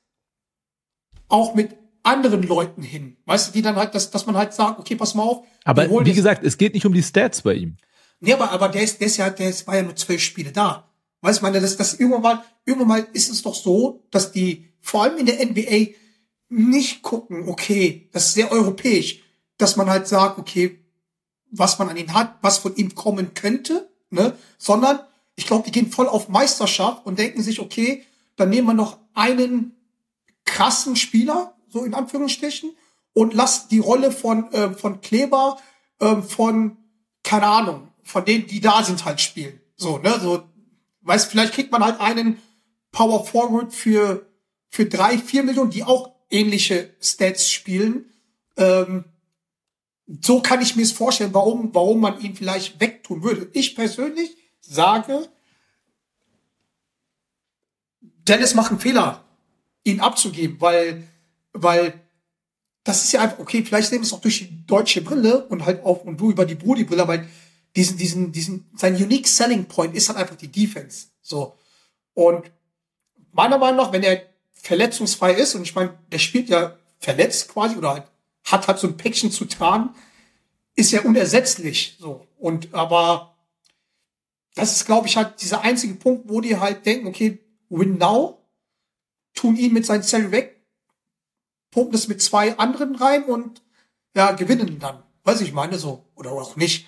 auch 1.28 1.54
mit 1.54 1.70
anderen 2.02 2.42
Leuten 2.42 2.82
hin. 2.82 3.16
Weißt 3.26 3.48
du, 3.48 3.52
die 3.52 3.62
dann 3.62 3.76
halt, 3.76 3.94
dass, 3.94 4.10
dass 4.10 4.26
man 4.26 4.36
halt 4.36 4.54
sagt, 4.54 4.78
okay, 4.78 4.96
pass 4.96 5.14
mal 5.14 5.22
auf. 5.22 5.44
Aber 5.64 5.88
wie 6.04 6.12
gesagt, 6.12 6.44
es 6.44 6.56
geht 6.56 6.74
nicht 6.74 6.86
um 6.86 6.92
die 6.92 7.02
Stats 7.02 7.42
bei 7.42 7.54
ihm. 7.54 7.76
Nee, 8.20 8.32
aber, 8.32 8.50
aber 8.50 8.68
der 8.68 8.82
ist, 8.82 9.00
der 9.00 9.08
ist 9.08 9.16
ja, 9.16 9.28
der 9.30 9.50
ist, 9.50 9.66
war 9.66 9.76
ja 9.76 9.82
nur 9.82 9.96
zwölf 9.96 10.22
Spiele 10.22 10.52
da. 10.52 10.88
Weißt 11.20 11.40
du, 11.40 11.44
meine, 11.44 11.60
das, 11.60 11.76
das 11.76 11.94
irgendwann 11.94 12.22
mal, 12.22 12.44
irgendwann 12.66 12.88
mal 12.88 13.08
ist 13.12 13.30
es 13.30 13.42
doch 13.42 13.54
so, 13.54 14.04
dass 14.10 14.32
die, 14.32 14.68
vor 14.80 15.04
allem 15.04 15.16
in 15.18 15.26
der 15.26 15.44
NBA, 15.44 15.94
nicht 16.48 17.02
gucken, 17.02 17.48
okay, 17.48 18.08
das 18.12 18.26
ist 18.26 18.34
sehr 18.34 18.52
europäisch, 18.52 19.22
dass 19.56 19.76
man 19.76 19.88
halt 19.88 20.06
sagt, 20.06 20.38
okay, 20.38 20.84
was 21.50 21.78
man 21.78 21.88
an 21.88 21.96
ihn 21.96 22.12
hat, 22.12 22.36
was 22.42 22.58
von 22.58 22.76
ihm 22.76 22.94
kommen 22.94 23.34
könnte, 23.34 23.90
ne, 24.10 24.36
sondern 24.58 25.00
ich 25.36 25.46
glaube, 25.46 25.64
die 25.64 25.72
gehen 25.72 25.90
voll 25.90 26.08
auf 26.08 26.28
Meisterschaft 26.28 27.06
und 27.06 27.18
denken 27.18 27.42
sich, 27.42 27.60
okay, 27.60 28.04
dann 28.36 28.50
nehmen 28.50 28.68
wir 28.68 28.74
noch 28.74 28.98
einen 29.14 29.74
krassen 30.44 30.96
Spieler, 30.96 31.56
so 31.68 31.84
in 31.84 31.94
Anführungsstrichen, 31.94 32.76
und 33.12 33.34
lass 33.34 33.68
die 33.68 33.78
Rolle 33.78 34.12
von, 34.12 34.52
äh, 34.52 34.70
von 34.70 35.00
Kleber, 35.00 35.58
ähm, 36.00 36.22
von, 36.22 36.76
keine 37.22 37.46
Ahnung, 37.46 37.88
von 38.02 38.24
denen, 38.24 38.46
die 38.46 38.60
da 38.60 38.82
sind, 38.84 39.04
halt 39.04 39.20
spielen. 39.20 39.60
So, 39.76 39.98
ne, 39.98 40.18
so, 40.20 40.42
weißt, 41.02 41.30
vielleicht 41.30 41.54
kriegt 41.54 41.72
man 41.72 41.84
halt 41.84 42.00
einen 42.00 42.38
Power 42.96 43.26
Forward 43.26 43.74
für, 43.74 44.26
für 44.70 44.86
drei, 44.86 45.18
vier 45.18 45.42
Millionen, 45.42 45.70
die 45.70 45.84
auch 45.84 46.14
ähnliche 46.30 46.96
Stats 46.98 47.50
spielen. 47.50 48.10
Ähm, 48.56 49.04
so 50.22 50.40
kann 50.40 50.62
ich 50.62 50.76
mir 50.76 50.82
es 50.82 50.92
vorstellen, 50.92 51.34
warum, 51.34 51.74
warum 51.74 52.00
man 52.00 52.18
ihn 52.22 52.34
vielleicht 52.34 52.80
wegtun 52.80 53.22
würde. 53.22 53.50
Ich 53.52 53.76
persönlich 53.76 54.34
sage, 54.62 55.28
Dennis 58.00 58.54
macht 58.54 58.70
einen 58.70 58.80
Fehler, 58.80 59.26
ihn 59.84 60.00
abzugeben, 60.00 60.58
weil, 60.62 61.06
weil 61.52 62.00
das 62.82 63.04
ist 63.04 63.12
ja 63.12 63.20
einfach, 63.20 63.40
okay, 63.40 63.62
vielleicht 63.62 63.90
sehen 63.90 63.98
wir 63.98 64.06
es 64.06 64.12
auch 64.14 64.22
durch 64.22 64.38
die 64.38 64.66
deutsche 64.66 65.02
Brille 65.02 65.46
und 65.48 65.66
halt 65.66 65.84
auch, 65.84 66.02
und 66.04 66.18
du 66.18 66.30
über 66.30 66.46
die 66.46 66.54
Brudi-Brille, 66.54 67.06
weil 67.06 67.28
diesen, 67.76 67.98
diesen, 67.98 68.32
diesen, 68.32 68.70
sein 68.74 68.96
unique 68.96 69.28
selling 69.28 69.66
point 69.66 69.94
ist 69.94 70.08
halt 70.08 70.18
einfach 70.18 70.36
die 70.36 70.50
Defense. 70.50 71.08
So. 71.20 71.58
Und 72.14 72.50
meiner 73.36 73.58
Meinung 73.58 73.76
nach, 73.76 73.92
wenn 73.92 74.02
er 74.02 74.22
verletzungsfrei 74.52 75.34
ist, 75.34 75.54
und 75.54 75.62
ich 75.62 75.74
meine, 75.74 75.94
der 76.10 76.18
spielt 76.18 76.48
ja 76.48 76.76
verletzt 76.98 77.48
quasi 77.48 77.76
oder 77.76 77.90
halt, 77.90 78.04
hat 78.44 78.66
halt 78.66 78.78
so 78.78 78.88
ein 78.88 78.96
Päckchen 78.96 79.30
zu 79.30 79.44
tragen, 79.44 79.90
ist 80.74 80.92
er 80.92 81.04
unersetzlich. 81.04 81.96
So. 82.00 82.26
Und 82.38 82.74
aber 82.74 83.36
das 84.54 84.72
ist, 84.72 84.86
glaube 84.86 85.06
ich, 85.06 85.16
halt 85.16 85.40
dieser 85.40 85.62
einzige 85.62 85.94
Punkt, 85.94 86.28
wo 86.28 86.40
die 86.40 86.56
halt 86.56 86.84
denken, 86.86 87.06
okay, 87.06 87.38
win 87.68 87.98
now, 87.98 88.42
tun 89.34 89.56
ihn 89.56 89.72
mit 89.72 89.86
seinem 89.86 90.02
Zell 90.02 90.32
weg, 90.32 90.62
pumpen 91.70 91.92
das 91.92 92.08
mit 92.08 92.22
zwei 92.22 92.56
anderen 92.58 92.96
rein 92.96 93.24
und 93.24 93.62
ja, 94.14 94.32
gewinnen 94.32 94.78
dann. 94.78 95.02
Weiß 95.24 95.40
ich 95.42 95.52
meine 95.52 95.78
so. 95.78 96.04
Oder 96.14 96.32
auch 96.32 96.56
nicht. 96.56 96.86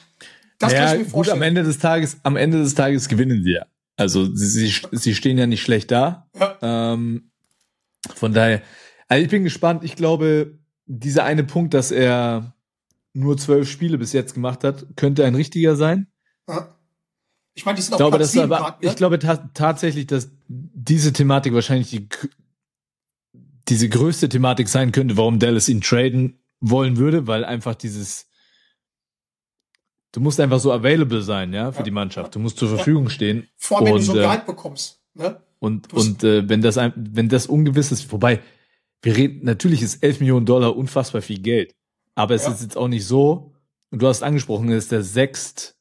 Das 0.59 0.73
ja, 0.73 0.79
kann 0.79 0.89
ich 0.89 0.99
mir 0.99 1.05
gut, 1.05 1.13
vorstellen. 1.13 1.39
am 1.39 1.43
Ende 1.43 1.63
des 1.63 1.79
Tages, 1.79 2.17
am 2.23 2.37
Ende 2.37 2.59
des 2.59 2.75
Tages 2.75 3.09
gewinnen 3.09 3.45
sie 3.45 3.53
ja. 3.53 3.67
Also 3.99 4.33
sie, 4.33 4.47
sie, 4.47 4.81
sie 4.93 5.15
stehen 5.15 5.37
ja 5.39 5.47
nicht 5.47 5.61
schlecht 5.61 5.91
da. 5.91 6.31
Ja. 6.39 6.57
Ähm, 6.63 7.33
von 8.15 8.33
daher, 8.33 8.63
also 9.09 9.25
ich 9.25 9.29
bin 9.29 9.43
gespannt. 9.43 9.83
Ich 9.83 9.97
glaube, 9.97 10.57
dieser 10.87 11.25
eine 11.25 11.43
Punkt, 11.43 11.75
dass 11.75 11.91
er 11.91 12.55
nur 13.13 13.37
zwölf 13.37 13.69
Spiele 13.69 13.99
bis 13.99 14.13
jetzt 14.13 14.35
gemacht 14.35 14.63
hat, 14.63 14.87
könnte 14.95 15.25
ein 15.25 15.35
richtiger 15.35 15.75
sein. 15.75 16.07
Ja. 16.49 16.75
Ich 17.55 17.67
meine, 17.67 17.75
die 17.75 17.83
sind 17.83 17.95
Ich 17.95 17.99
glaube, 17.99 18.19
Platz 18.19 18.37
aber, 18.37 18.59
grad, 18.59 18.83
ne? 18.83 18.89
ich 18.89 18.95
glaube 18.95 19.19
ta 19.19 19.37
tatsächlich, 19.53 20.07
dass 20.07 20.31
diese 20.47 21.13
Thematik 21.13 21.53
wahrscheinlich 21.53 21.91
die, 21.91 22.09
diese 23.69 23.89
größte 23.89 24.29
Thematik 24.29 24.69
sein 24.69 24.93
könnte, 24.93 25.17
warum 25.17 25.41
Dallas 25.41 25.69
ihn 25.69 25.81
traden 25.81 26.39
wollen 26.61 26.99
würde, 26.99 27.27
weil 27.27 27.45
einfach 27.45 27.75
dieses, 27.75 28.28
du 30.13 30.21
musst 30.21 30.41
einfach 30.41 30.61
so 30.61 30.73
available 30.73 31.23
sein, 31.23 31.53
ja, 31.53 31.71
für 31.73 31.79
Ja. 31.79 31.85
die 31.85 31.91
Mannschaft. 31.91 32.35
Du 32.35 32.39
musst 32.39 32.59
zur 32.59 32.69
Verfügung 32.69 33.09
stehen. 33.09 33.49
Vor 33.57 33.79
allem, 33.79 33.87
wenn 33.87 33.95
du 33.97 34.01
so 34.03 34.13
und, 34.13 34.19
ein 34.19 34.23
äh, 34.23 34.27
Gehalt 34.27 34.47
bekommst. 34.47 35.01
Ne? 35.15 35.41
Und, 35.59 35.93
und 35.93 36.23
äh, 36.25 36.49
wenn 36.49 36.63
das 36.63 36.79
ein, 36.79 36.93
wenn 36.97 37.29
das 37.29 37.47
ungewiss 37.47 37.91
ist, 37.93 38.11
wobei, 38.13 38.41
wir 39.03 39.17
reden, 39.17 39.45
natürlich 39.45 39.83
ist 39.83 40.03
11 40.03 40.21
Millionen 40.21 40.47
Dollar 40.47 40.77
unfassbar 40.77 41.21
viel 41.23 41.41
Geld. 41.41 41.75
Aber 42.15 42.35
es 42.35 42.45
Ja. 42.45 42.53
ist 42.53 42.63
jetzt 42.63 42.77
auch 42.77 42.89
nicht 42.89 43.07
so, 43.07 43.53
und 43.91 44.03
du 44.03 44.07
hast 44.07 44.23
angesprochen, 44.23 44.71
er 44.71 44.77
ist 44.79 44.93
der 44.93 45.03
sechst, 45.03 45.77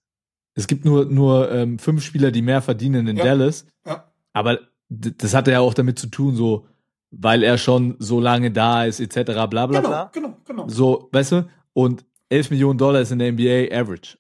es 0.56 0.66
gibt 0.68 0.86
nur, 0.86 1.06
nur 1.06 1.52
ähm, 1.52 1.78
fünf 1.78 2.04
Spieler, 2.04 2.32
die 2.32 2.42
mehr 2.42 2.62
verdienen 2.62 3.08
in 3.08 3.18
Ja. 3.18 3.24
Dallas. 3.26 3.66
Ja. 3.86 4.12
Aber 4.34 4.60
das 4.90 5.34
hat 5.34 5.48
ja 5.48 5.60
auch 5.60 5.74
damit 5.74 6.00
zu 6.00 6.08
tun, 6.08 6.36
so, 6.36 6.66
weil 7.12 7.44
er 7.44 7.58
schon 7.58 7.96
so 8.00 8.20
lange 8.20 8.52
da 8.52 8.86
ist, 8.86 9.00
etc. 9.00 9.24
bla 9.26 9.46
bla 9.46 9.66
Genau, 9.68 9.82
bla. 9.82 10.10
genau, 10.14 10.38
genau. 10.46 10.68
So, 10.68 11.10
weißt 11.12 11.32
du? 11.34 11.48
Und 11.74 12.06
11 12.30 12.50
Millionen 12.52 12.78
Dollar 12.78 13.02
ist 13.02 13.12
in 13.12 13.20
der 13.20 13.32
NBA 13.32 13.74
average. 13.76 14.18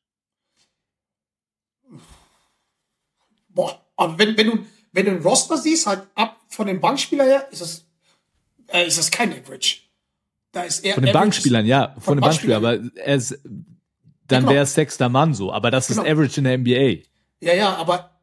Boah, 3.49 3.81
aber 3.95 4.17
wenn, 4.19 4.37
wenn 4.37 4.47
du, 4.47 4.65
wenn 4.91 5.05
du 5.05 5.11
ein 5.11 5.21
Roster 5.21 5.57
siehst, 5.57 5.87
halt 5.87 6.07
ab 6.15 6.39
von 6.49 6.67
den 6.67 6.79
Bankspielern 6.79 7.27
her, 7.27 7.47
ist 7.51 7.61
das, 7.61 7.85
äh, 8.67 8.85
ist 8.85 8.97
das 8.97 9.11
kein 9.11 9.31
Average. 9.33 9.79
Da 10.51 10.63
ist 10.63 10.85
eher 10.85 10.95
Von 10.95 11.03
den 11.03 11.13
Bankspielern, 11.13 11.65
ja, 11.65 11.93
von, 11.93 12.01
von 12.01 12.17
den 12.17 12.21
Bankspielern, 12.21 12.65
aber 12.65 12.79
er 12.95 13.15
ist, 13.15 13.39
dann 14.27 14.43
genau. 14.43 14.51
wäre 14.51 14.63
es 14.63 14.73
sechster 14.73 15.09
Mann 15.09 15.33
so, 15.33 15.51
aber 15.51 15.71
das 15.71 15.89
ist 15.89 15.97
Genau. 15.97 16.09
average 16.09 16.39
in 16.39 16.43
der 16.43 16.57
NBA. 16.57 17.03
Ja, 17.41 17.53
ja, 17.53 17.75
aber 17.75 18.21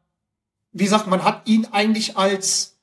wie 0.71 0.83
gesagt, 0.83 1.07
man 1.07 1.23
hat 1.23 1.47
ihn 1.47 1.67
eigentlich 1.71 2.17
als, 2.17 2.77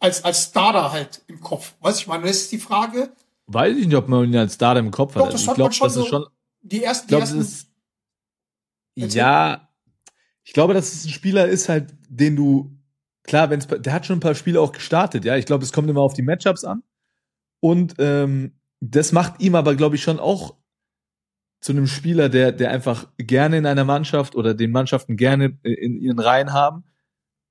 als, 0.00 0.24
als 0.24 0.44
Starter 0.44 0.90
halt 0.92 1.22
im 1.28 1.40
Kopf. 1.40 1.74
Weißt 1.80 1.98
du, 1.98 2.02
ich 2.02 2.06
meine, 2.08 2.26
das 2.26 2.38
ist 2.38 2.52
die 2.52 2.58
Frage. 2.58 3.12
Weiß 3.52 3.76
ich 3.76 3.86
nicht, 3.86 3.96
ob 3.96 4.08
man 4.08 4.24
ihn 4.24 4.36
als 4.36 4.54
Starter 4.54 4.80
im 4.80 4.90
Kopf 4.90 5.14
Doch, 5.14 5.26
hat. 5.26 5.32
Also 5.32 5.50
ich 5.50 5.54
glaube, 5.54 5.74
das 5.78 5.94
so- 5.94 6.02
ist 6.02 6.08
schon, 6.08 6.26
Die 6.62 6.82
ersten, 6.82 7.04
ich 7.04 7.08
glaube, 7.08 7.24
die 7.24 7.30
ersten, 7.30 7.40
ist, 7.40 9.14
ja, 9.14 9.68
ich 10.44 10.52
glaube, 10.52 10.74
dass 10.74 10.92
es 10.92 11.04
ein 11.04 11.10
Spieler 11.10 11.46
ist 11.46 11.68
halt, 11.68 11.94
den 12.08 12.36
du, 12.36 12.76
klar, 13.22 13.50
wenn's, 13.50 13.66
der 13.66 13.92
hat 13.92 14.06
schon 14.06 14.16
ein 14.16 14.20
paar 14.20 14.34
Spiele 14.34 14.60
auch 14.60 14.72
gestartet, 14.72 15.24
ja. 15.24 15.36
Ich 15.36 15.46
glaube, 15.46 15.64
es 15.64 15.72
kommt 15.72 15.88
immer 15.88 16.00
auf 16.00 16.14
die 16.14 16.22
Matchups 16.22 16.64
an. 16.64 16.82
Und 17.60 17.94
ähm, 17.98 18.58
das 18.80 19.12
macht 19.12 19.40
ihm 19.40 19.54
aber, 19.54 19.76
glaube 19.76 19.94
ich, 19.96 20.02
schon 20.02 20.18
auch 20.18 20.56
zu 21.60 21.70
einem 21.72 21.86
Spieler, 21.86 22.28
der, 22.28 22.50
der 22.50 22.72
einfach 22.72 23.06
gerne 23.18 23.58
in 23.58 23.66
einer 23.66 23.84
Mannschaft 23.84 24.34
oder 24.34 24.52
den 24.52 24.72
Mannschaften 24.72 25.16
gerne 25.16 25.58
in 25.62 25.96
ihren 25.96 26.18
Reihen 26.18 26.52
haben, 26.52 26.82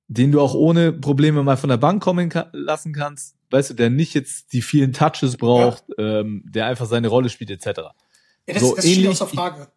den 0.08 0.32
du 0.32 0.40
auch 0.42 0.54
ohne 0.54 0.92
Probleme 0.92 1.42
mal 1.42 1.56
von 1.56 1.70
der 1.70 1.78
Bank 1.78 2.02
kommen 2.02 2.28
ka 2.28 2.50
lassen 2.52 2.92
kannst, 2.92 3.38
weißt 3.52 3.70
du, 3.70 3.74
der 3.74 3.90
nicht 3.90 4.14
jetzt 4.14 4.52
die 4.52 4.62
vielen 4.62 4.92
Touches 4.92 5.36
braucht, 5.36 5.84
ähm, 5.98 6.42
der 6.46 6.66
einfach 6.66 6.86
seine 6.86 7.08
Rolle 7.08 7.28
spielt, 7.28 7.50
etc. 7.50 7.66
ja, 7.66 8.54
das, 8.54 8.60
so 8.62 8.74
das 8.74 8.84
steht 8.84 8.96
ähnlich- 8.96 9.10
außer 9.10 9.26
Frage. 9.28 9.68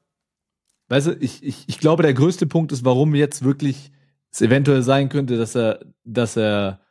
Weißt 0.87 1.07
du, 1.07 1.11
ich, 1.19 1.43
ich, 1.43 1.63
ich 1.67 1.79
glaube, 1.79 2.03
der 2.03 2.13
größte 2.13 2.45
Punkt 2.45 2.71
ist, 2.71 2.85
warum 2.85 3.15
jetzt 3.15 3.43
wirklich 3.43 3.91
es 4.31 4.41
eventuell 4.41 4.83
sein 4.83 5.09
könnte, 5.09 5.37
dass 5.37 5.55
er, 5.55 5.79
dass 6.03 6.37
er 6.37 6.81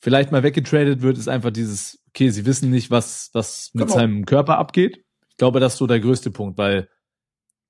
vielleicht 0.00 0.32
mal 0.32 0.42
weggetradet 0.42 1.02
wird, 1.02 1.18
ist 1.18 1.28
einfach 1.28 1.50
dieses, 1.50 2.02
okay, 2.08 2.30
sie 2.30 2.46
wissen 2.46 2.70
nicht, 2.70 2.90
was, 2.90 3.30
was 3.32 3.70
mit 3.74 3.86
Genau. 3.86 3.94
seinem 3.98 4.24
Körper 4.24 4.58
abgeht. 4.58 5.04
Ich 5.28 5.36
glaube, 5.36 5.60
das 5.60 5.74
ist 5.74 5.78
so 5.78 5.86
der 5.86 6.00
größte 6.00 6.30
Punkt, 6.30 6.56
weil 6.58 6.88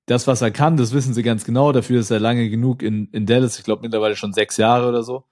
das, 0.05 0.27
was 0.27 0.41
er 0.41 0.51
kann, 0.51 0.77
das 0.77 0.93
wissen 0.93 1.13
sie 1.13 1.23
ganz 1.23 1.43
genau. 1.45 1.71
Dafür 1.71 1.99
ist 1.99 2.11
er 2.11 2.19
lange 2.19 2.49
genug 2.49 2.81
in, 2.83 3.07
in 3.11 3.25
Dallas. 3.25 3.57
Ich 3.57 3.65
glaube 3.65 3.81
mittlerweile 3.81 4.15
schon 4.15 4.33
sechs 4.33 4.55
Jahre 4.57 4.87
oder 4.87 5.01
so. 5.03 5.25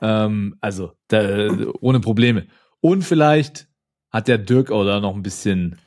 Ähm, 0.00 0.56
also, 0.60 0.92
da, 1.08 1.50
ohne 1.80 2.00
Probleme. 2.00 2.46
Und 2.80 3.02
vielleicht 3.02 3.68
hat 4.10 4.28
der 4.28 4.38
Dirk 4.38 4.70
auch 4.70 4.84
da 4.84 5.00
noch 5.00 5.14
ein 5.14 5.22
bisschen, 5.22 5.78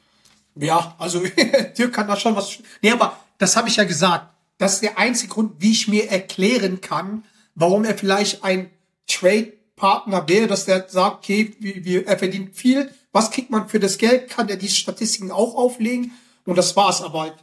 Ja, 0.56 0.96
also 0.98 1.22
Dirk 1.78 1.94
kann 1.94 2.08
da 2.08 2.16
schon 2.16 2.36
was. 2.36 2.60
Nee, 2.82 2.92
aber 2.92 3.18
das 3.38 3.56
habe 3.56 3.70
ich 3.70 3.78
ja 3.78 3.84
gesagt. 3.86 4.28
Das 4.58 4.74
ist 4.74 4.84
der 4.84 4.98
einzige 4.98 5.34
Grund, 5.34 5.54
wie 5.60 5.72
ich 5.72 5.88
mir 5.88 6.12
erklären 6.12 6.82
kann, 6.82 7.24
warum 7.56 7.86
er 7.86 7.98
vielleicht 7.98 8.44
ein 8.44 8.70
Trade-Partner 9.08 10.28
wäre, 10.28 10.48
dass 10.48 10.66
der 10.66 10.88
sagt, 10.90 11.18
okay, 11.18 11.56
wir, 11.60 11.86
wir, 11.86 12.08
er 12.08 12.20
verdient 12.20 12.56
viel. 12.56 12.92
Was 13.12 13.32
kriegt 13.32 13.50
man 13.50 13.70
für 13.70 13.80
das 13.80 13.98
Geld? 13.98 14.30
Kann 14.30 14.50
er 14.50 14.58
diese 14.58 14.76
Statistiken 14.76 15.32
auch 15.32 15.56
auflegen? 15.56 16.12
Und 16.46 16.58
das 16.58 16.76
war's 16.76 17.02
aber 17.02 17.22
halt. 17.22 17.36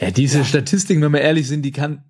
Ja, 0.00 0.10
diese 0.10 0.44
Statistiken, 0.44 1.02
wenn 1.02 1.12
wir 1.12 1.20
ehrlich 1.20 1.48
sind, 1.48 1.62
die 1.62 1.72
kann, 1.72 2.04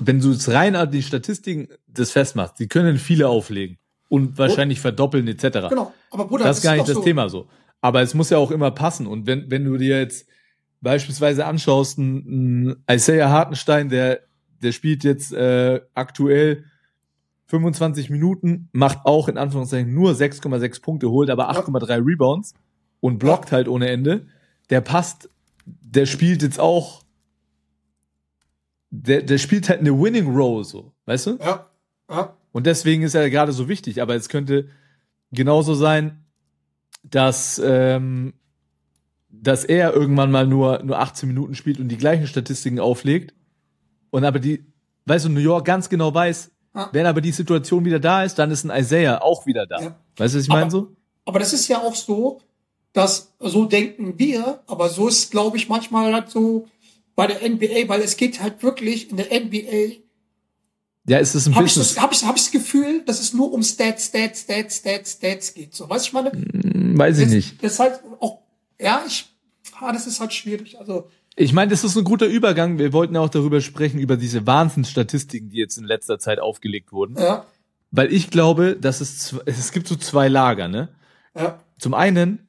wenn 0.00 0.20
du 0.20 0.30
es 0.30 0.50
rein 0.50 0.76
an 0.76 0.90
die 0.90 1.02
Statistiken 1.02 1.68
das 1.86 2.10
festmachst, 2.10 2.58
die 2.58 2.68
können 2.68 2.96
viele 2.98 3.28
auflegen 3.28 3.78
und 4.08 4.38
wahrscheinlich 4.38 4.80
verdoppeln 4.80 5.28
etc. 5.28 5.68
Genau. 5.68 5.92
Aber 6.10 6.26
Bruder, 6.26 6.44
Das 6.44 6.58
ist 6.58 6.62
gar 6.62 6.74
nicht 6.74 6.88
das 6.88 6.94
so. 6.94 7.02
Thema 7.02 7.28
so. 7.28 7.48
Aber 7.80 8.00
es 8.00 8.14
muss 8.14 8.30
ja 8.30 8.38
auch 8.38 8.50
immer 8.50 8.70
passen. 8.70 9.06
Und 9.06 9.26
wenn, 9.26 9.50
wenn 9.50 9.64
du 9.64 9.76
dir 9.76 9.98
jetzt 9.98 10.26
beispielsweise 10.80 11.44
anschaust, 11.46 11.98
ein, 11.98 12.70
ein 12.70 12.84
Isaiah 12.90 13.28
Hartenstein, 13.28 13.88
der, 13.88 14.20
der 14.62 14.72
spielt 14.72 15.04
jetzt 15.04 15.32
äh, 15.32 15.80
aktuell 15.94 16.64
25 17.46 18.08
Minuten, 18.10 18.68
macht 18.72 19.00
auch 19.04 19.28
in 19.28 19.36
Anführungszeichen 19.36 19.92
nur 19.92 20.12
6,6 20.12 20.80
Punkte, 20.80 21.10
holt 21.10 21.28
aber 21.28 21.50
8,3 21.50 22.06
Rebounds 22.06 22.54
und 23.00 23.18
blockt 23.18 23.52
halt 23.52 23.68
ohne 23.68 23.88
Ende. 23.88 24.26
Der 24.70 24.80
passt, 24.80 25.28
der 25.66 26.06
spielt 26.06 26.42
jetzt 26.42 26.58
auch, 26.58 27.03
der, 29.02 29.22
der 29.22 29.38
spielt 29.38 29.68
halt 29.68 29.80
eine 29.80 29.98
Winning 29.98 30.34
Role 30.34 30.64
so, 30.64 30.92
weißt 31.06 31.26
du? 31.26 31.38
Ja. 31.40 31.66
Ja. 32.08 32.36
Und 32.52 32.66
deswegen 32.66 33.02
ist 33.02 33.14
er 33.14 33.28
gerade 33.30 33.52
so 33.52 33.68
wichtig. 33.68 34.00
Aber 34.00 34.14
es 34.14 34.28
könnte 34.28 34.68
genauso 35.32 35.74
sein, 35.74 36.24
dass, 37.02 37.60
ähm, 37.64 38.34
dass 39.28 39.64
er 39.64 39.92
irgendwann 39.94 40.30
mal 40.30 40.46
nur, 40.46 40.82
nur 40.84 40.98
18 41.00 41.28
Minuten 41.28 41.54
spielt 41.54 41.80
und 41.80 41.88
die 41.88 41.96
gleichen 41.96 42.26
Statistiken 42.26 42.78
auflegt. 42.78 43.34
Und 44.10 44.24
aber 44.24 44.38
die, 44.38 44.64
weißt 45.06 45.24
du, 45.24 45.28
New 45.30 45.40
York 45.40 45.64
ganz 45.64 45.88
genau 45.88 46.14
weiß, 46.14 46.52
Ja. 46.74 46.88
wenn 46.92 47.06
aber 47.06 47.20
die 47.20 47.32
Situation 47.32 47.84
wieder 47.84 47.98
da 47.98 48.22
ist, 48.22 48.38
dann 48.38 48.50
ist 48.52 48.64
ein 48.64 48.70
Isaiah 48.78 49.22
auch 49.22 49.44
wieder 49.46 49.66
da. 49.66 49.80
Ja. 49.80 49.98
Weißt 50.16 50.34
du, 50.34 50.38
was 50.38 50.44
ich 50.44 50.48
meine 50.48 50.70
so? 50.70 50.92
Aber 51.24 51.40
das 51.40 51.52
ist 51.52 51.66
ja 51.68 51.78
auch 51.78 51.94
so, 51.96 52.40
dass 52.92 53.34
so 53.40 53.64
denken 53.64 54.18
wir, 54.18 54.62
aber 54.68 54.88
so 54.88 55.08
ist, 55.08 55.32
glaube 55.32 55.56
ich, 55.56 55.68
manchmal 55.68 56.12
halt 56.12 56.30
so 56.30 56.68
bei 57.16 57.26
der 57.26 57.48
NBA, 57.48 57.88
weil 57.88 58.00
es 58.02 58.16
geht 58.16 58.40
halt 58.40 58.62
wirklich 58.62 59.10
in 59.10 59.16
der 59.16 59.26
NBA 59.26 60.00
Ja, 61.06 61.18
es 61.18 61.34
ist 61.34 61.46
ein 61.46 61.54
habe 61.54 61.66
ich, 61.66 61.72
Business. 61.74 61.94
das, 61.94 62.02
hab 62.02 62.12
ich, 62.12 62.24
hab 62.24 62.36
ich 62.36 62.42
das 62.42 62.50
Gefühl, 62.50 63.02
dass 63.04 63.20
es 63.20 63.32
nur 63.34 63.52
um 63.52 63.62
Stats, 63.62 64.06
Stats, 64.06 64.40
Stats, 64.42 64.76
Stats, 64.78 65.12
Stats 65.12 65.54
geht. 65.54 65.74
So, 65.74 65.88
weißt 65.88 66.06
du, 66.06 66.08
ich 66.08 66.12
meine, 66.12 66.32
Hm, 66.32 66.98
Weiß 66.98 67.18
ich 67.18 67.24
das, 67.24 67.34
nicht. 67.34 67.62
das 67.62 67.72
ist 67.74 67.78
halt 67.80 68.00
auch, 68.20 68.42
ja, 68.80 69.02
ich, 69.06 69.26
ah, 69.80 69.92
das 69.92 70.06
ist 70.06 70.20
halt 70.20 70.32
schwierig. 70.32 70.78
Also, 70.78 71.08
Ich 71.36 71.52
meine, 71.52 71.70
das 71.70 71.82
ist 71.84 71.96
ein 71.96 72.04
guter 72.04 72.26
Übergang. 72.26 72.78
Wir 72.78 72.92
wollten 72.92 73.14
ja 73.16 73.20
auch 73.20 73.28
darüber 73.28 73.60
sprechen, 73.60 73.98
über 73.98 74.16
diese 74.16 74.46
Wahnsinnsstatistiken, 74.46 75.50
die 75.50 75.58
jetzt 75.58 75.76
in 75.76 75.84
letzter 75.84 76.18
Zeit 76.18 76.38
aufgelegt 76.40 76.92
wurden. 76.92 77.16
ja, 77.18 77.44
Weil 77.90 78.12
ich 78.12 78.30
glaube, 78.30 78.76
dass 78.80 79.00
es, 79.00 79.34
es 79.46 79.72
gibt 79.72 79.86
so 79.88 79.96
zwei 79.96 80.28
Lager, 80.28 80.68
ne? 80.68 80.88
ja, 81.36 81.60
Zum 81.78 81.94
einen 81.94 82.46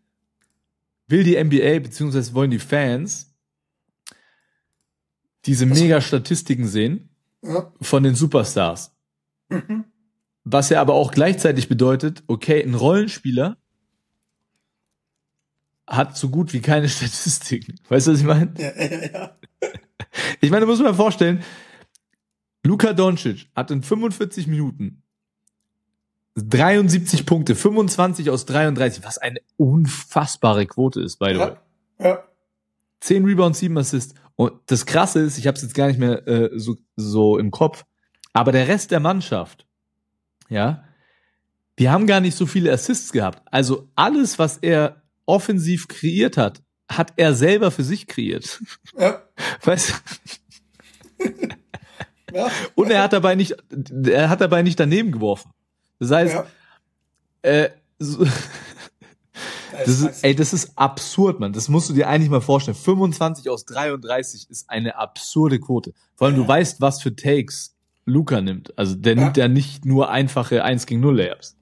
will 1.07 1.24
die 1.24 1.43
NBA, 1.43 1.80
beziehungsweise 1.80 2.34
wollen 2.34 2.51
die 2.51 2.59
Fans 2.59 3.32
diese 5.46 5.66
mega 5.66 6.02
Statistiken 6.02 6.68
sehen 6.68 7.10
ja, 7.43 7.72
von 7.82 8.04
den 8.04 8.16
Superstars. 8.16 8.96
mhm, 9.50 9.86
Was 10.43 10.70
ja 10.70 10.82
aber 10.82 10.93
auch 10.93 11.12
gleichzeitig 11.12 11.70
bedeutet, 11.70 12.24
okay, 12.28 12.64
ein 12.64 12.76
Rollenspieler 12.76 13.58
hat 15.88 16.18
so 16.18 16.30
gut 16.30 16.54
wie 16.54 16.62
keine 16.62 16.89
Statistiken. 16.89 17.76
Weißt 17.89 18.08
du, 18.08 18.14
was 18.14 18.20
ich 18.20 18.26
meine? 18.26 18.54
ja, 18.58 18.74
ja, 18.76 19.12
ja, 19.12 19.38
Ich 20.41 20.50
meine, 20.50 20.62
du 20.66 20.72
musst 20.72 20.82
mal 20.82 20.93
vorstellen, 20.93 21.43
Luka 22.64 22.93
Doncic 22.93 23.50
hat 23.56 23.70
in 23.70 23.84
45 23.84 24.48
Minuten 24.48 25.04
73 26.36 27.26
Punkte, 27.26 27.56
25 27.56 28.30
aus 28.30 28.46
33, 28.46 29.04
was 29.04 29.18
eine 29.18 29.39
unfassbare 29.58 30.66
Quote 30.66 31.02
ist, 31.02 31.18
by 31.18 31.34
the 31.34 31.39
way. 31.39 31.56
ja, 32.00 32.08
ja, 32.08 32.24
10 33.00 33.26
Rebounds, 33.26 33.60
7 33.60 33.78
Assists. 33.78 34.16
Und 34.36 34.53
das 34.67 34.86
Krasse 34.86 35.21
ist, 35.21 35.38
ich 35.38 35.47
habe 35.47 35.55
es 35.55 35.61
jetzt 35.61 35.75
gar 35.75 35.88
nicht 35.88 35.99
mehr 35.99 36.27
äh, 36.27 36.49
so, 36.53 36.75
so 36.95 37.38
im 37.38 37.51
Kopf, 37.51 37.86
aber 38.33 38.51
der 38.51 38.67
Rest 38.67 38.91
der 38.91 38.99
Mannschaft, 38.99 39.65
ja, 40.49 40.83
die 41.79 41.89
haben 41.89 42.07
gar 42.07 42.19
nicht 42.19 42.36
so 42.36 42.45
viele 42.45 42.71
Assists 42.71 43.11
gehabt. 43.11 43.41
Also 43.51 43.89
alles, 43.95 44.39
was 44.39 44.57
er 44.57 45.01
offensiv 45.25 45.88
kreiert 45.88 46.38
hat, 46.38 46.61
hat 46.89 47.13
er 47.17 47.33
selber 47.33 47.71
für 47.71 47.83
sich 47.83 48.07
kreiert. 48.07 48.61
ja, 48.97 49.23
Weißt 49.63 50.01
du? 51.19 51.25
ja, 52.33 52.49
Und 52.75 52.91
er 52.91 53.03
hat 53.03 53.13
dabei 53.13 53.36
nicht, 53.36 53.55
er 54.05 54.29
hat 54.29 54.41
dabei 54.41 54.61
nicht 54.61 54.79
daneben 54.79 55.11
geworfen. 55.11 55.51
Das 55.99 56.11
heißt, 56.11 56.33
ja. 56.33 56.45
äh, 57.41 57.69
so, 57.99 58.25
Das 59.86 59.99
ist, 59.99 60.23
ey, 60.23 60.36
das 60.36 60.53
ist 60.53 60.78
absurd, 60.78 61.39
man. 61.39 61.53
Das 61.53 61.69
musst 61.69 61.89
du 61.89 61.93
dir 61.93 62.07
eigentlich 62.07 62.30
mal 62.30 62.41
vorstellen. 62.41 62.76
25 62.76 63.49
aus 63.49 63.65
33 63.65 64.49
ist 64.49 64.69
eine 64.69 64.97
absurde 64.97 65.59
Quote. 65.59 65.93
Vor 66.15 66.28
allem, 66.28 66.38
Ja. 66.38 66.43
du 66.43 66.47
weißt, 66.47 66.82
was 66.82 67.01
für 67.01 67.15
Takes 67.15 67.76
Luca 68.05 68.41
nimmt. 68.41 68.78
Also 68.78 68.95
der 68.95 69.15
Ja. 69.15 69.23
nimmt 69.23 69.38
ja 69.38 69.47
nicht 69.47 69.86
nur 69.86 70.09
einfache 70.09 70.63
1 70.63 70.86
gegen 70.86 71.01
0 71.01 71.17
Layups. 71.17 71.57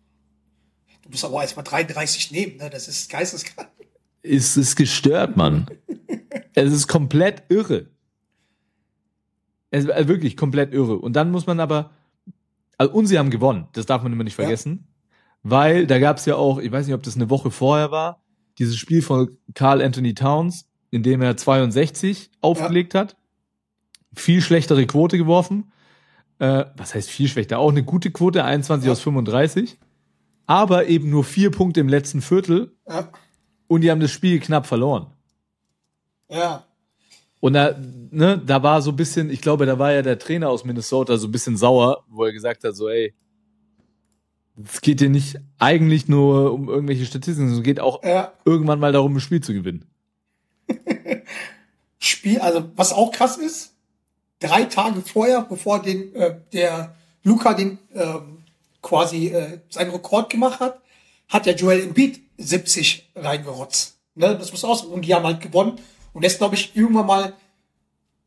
du 1.04 1.10
musst 1.10 1.26
aber 1.26 1.42
erst 1.42 1.56
mal 1.58 1.64
33 1.64 2.32
nehmen, 2.32 2.58
ne? 2.58 2.70
Das 2.70 2.88
ist 2.88 3.10
geisteskrank. 3.10 3.70
Es 4.22 4.56
ist 4.58 4.76
gestört, 4.76 5.36
Mann. 5.36 5.68
es 6.56 6.72
ist 6.74 6.88
komplett 6.88 7.44
irre. 7.50 7.88
Es 9.70 9.86
ist 9.86 9.90
äh, 9.90 10.08
wirklich 10.08 10.38
komplett 10.38 10.74
irre. 10.74 10.98
Und 10.98 11.14
dann 11.14 11.32
muss 11.32 11.46
man 11.46 11.60
aber, 11.60 11.92
also, 12.78 12.94
und 12.94 13.08
sie 13.08 13.18
haben 13.20 13.32
gewonnen. 13.32 13.68
Das 13.74 13.86
darf 13.86 14.04
man 14.04 14.14
immer 14.14 14.24
nicht 14.24 14.38
Ja. 14.38 14.46
Weil 15.44 15.86
da 15.88 16.00
gab 16.00 16.18
es 16.18 16.26
ja 16.26 16.36
auch, 16.36 16.58
ich 16.60 16.72
weiß 16.72 16.86
nicht, 16.88 16.96
ob 16.96 17.04
das 17.04 17.16
eine 17.16 17.30
Woche 17.30 17.52
vorher 17.52 17.92
war, 17.92 18.22
dieses 18.60 18.78
Spiel 18.78 19.02
von 19.02 19.38
Carl 19.54 19.82
Anthony 19.82 20.14
Towns, 20.14 20.70
in 20.90 21.04
dem 21.04 21.22
er 21.22 21.36
62 21.38 22.32
aufgelegt 22.42 22.96
hat. 22.96 23.16
viel 24.16 24.42
schlechtere 24.42 24.86
Quote 24.86 25.18
geworfen. 25.18 25.72
Äh, 26.40 26.66
was 26.78 26.94
heißt 26.94 27.10
viel 27.10 27.28
schlechter? 27.28 27.58
Auch 27.60 27.72
eine 27.72 27.84
gute 27.84 28.12
Quote, 28.12 28.44
21 28.44 28.90
aus 28.90 29.02
35. 29.02 29.78
Aber 30.46 30.88
eben 30.88 31.10
nur 31.10 31.24
vier 31.24 31.50
Punkte 31.52 31.80
im 31.80 31.88
letzten 31.90 32.22
Viertel 32.22 32.76
Ja. 32.88 33.10
und 33.68 33.82
die 33.82 33.90
haben 33.90 34.00
das 34.02 34.12
Spiel 34.12 34.40
knapp 34.40 34.66
verloren. 34.68 35.08
Ja. 36.30 36.64
Und 37.40 37.54
da, 37.54 37.76
ne, 38.12 38.38
da 38.46 38.62
war 38.64 38.82
so 38.82 38.92
ein 38.92 38.96
bisschen, 38.96 39.30
ich 39.30 39.42
glaube, 39.42 39.66
da 39.66 39.78
war 39.80 39.92
ja 39.94 40.02
der 40.02 40.20
Trainer 40.20 40.50
aus 40.50 40.64
Minnesota 40.64 41.18
so 41.18 41.28
ein 41.28 41.32
bisschen 41.32 41.58
sauer, 41.58 42.04
wo 42.08 42.24
er 42.24 42.32
gesagt 42.34 42.64
hat, 42.64 42.76
so, 42.76 42.88
ey, 42.88 43.14
es 44.62 44.82
geht 44.82 45.00
hier 45.00 45.10
nicht 45.10 45.38
eigentlich 45.60 46.08
nur 46.08 46.54
um 46.54 46.70
irgendwelche 46.70 47.06
Statistiken, 47.06 47.48
sondern 47.48 47.60
es 47.60 47.64
geht 47.64 47.80
auch 47.80 48.04
Ja. 48.04 48.34
irgendwann 48.46 48.80
mal 48.80 48.92
darum, 48.92 49.16
ein 49.16 49.20
Spiel 49.20 49.42
zu 49.42 49.54
gewinnen. 49.54 49.86
Spiel, 52.00 52.40
also 52.40 52.70
was 52.76 52.92
auch 52.94 53.12
krass 53.12 53.38
ist, 53.38 53.74
drei 54.40 54.66
Tage 54.66 55.02
vorher, 55.02 55.42
bevor 55.42 55.82
den 55.82 56.14
äh, 56.16 56.36
der 56.52 56.96
Luca 57.24 57.54
den 57.54 57.80
ähm, 57.96 58.40
quasi 58.82 59.28
äh, 59.30 59.60
seinen 59.70 59.92
Rekord 59.92 60.30
gemacht 60.30 60.60
hat, 60.60 60.82
hat 61.30 61.46
der 61.46 61.56
Joel 61.56 61.82
Embiid 61.82 62.20
70 62.38 63.12
reingerotzt. 63.16 63.98
Ne, 64.16 64.38
das 64.38 64.52
muss 64.52 64.64
aus 64.64 64.84
und 64.84 65.04
die 65.06 65.16
haben 65.16 65.26
halt 65.26 65.42
gewonnen 65.42 65.80
und 66.14 66.24
ist 66.24 66.38
glaube 66.38 66.56
ich 66.56 66.76
irgendwann 66.76 67.08
mal 67.08 67.34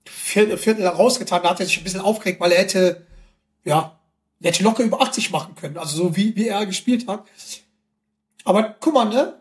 Viertel, 0.05 0.57
Viertel 0.57 0.87
rausgetan, 0.87 1.43
da 1.43 1.51
hat 1.51 1.61
er 1.61 1.67
sich 1.67 1.79
ein 1.79 1.85
bisschen 1.85 2.01
aufgeregt, 2.01 2.41
weil 2.41 2.53
er 2.53 2.61
hätte 2.61 3.07
ja, 3.65 3.99
er 4.41 4.53
hätte 4.53 4.65
locker 4.65 4.85
über 4.85 5.01
80 5.01 5.31
machen 5.31 5.55
können, 5.55 5.79
also 5.79 5.97
so 5.97 6.17
wie 6.17 6.37
wie 6.37 6.49
er 6.49 6.67
gespielt 6.67 7.07
hat. 7.09 7.25
Aber 8.45 8.77
guck 8.81 8.95
mal, 8.95 9.07
ne? 9.07 9.41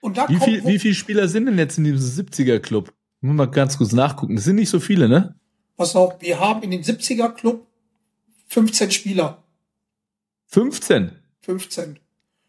Und 0.00 0.16
da 0.16 0.28
Wie 0.28 0.38
kommt, 0.38 0.44
viel, 0.44 0.64
wie 0.66 0.78
viele 0.78 0.94
Spieler 0.94 1.28
sind 1.28 1.46
denn 1.46 1.58
jetzt 1.58 1.76
in 1.76 1.84
diesem 1.84 2.26
70er-Club? 2.26 2.92
Muss 3.20 3.36
mal 3.36 3.46
ganz 3.46 3.76
kurz 3.76 3.92
nachgucken. 3.92 4.36
Das 4.36 4.44
sind 4.44 4.56
nicht 4.56 4.70
so 4.70 4.80
viele, 4.80 5.08
ne? 5.08 5.34
Pass 5.76 5.94
auf, 5.94 6.20
wir 6.20 6.40
haben 6.40 6.62
in 6.62 6.70
den 6.70 6.82
70er 6.82 7.30
Club 7.30 7.66
15 8.46 8.90
Spieler. 8.90 9.44
15. 10.48 11.12
15. 11.42 11.98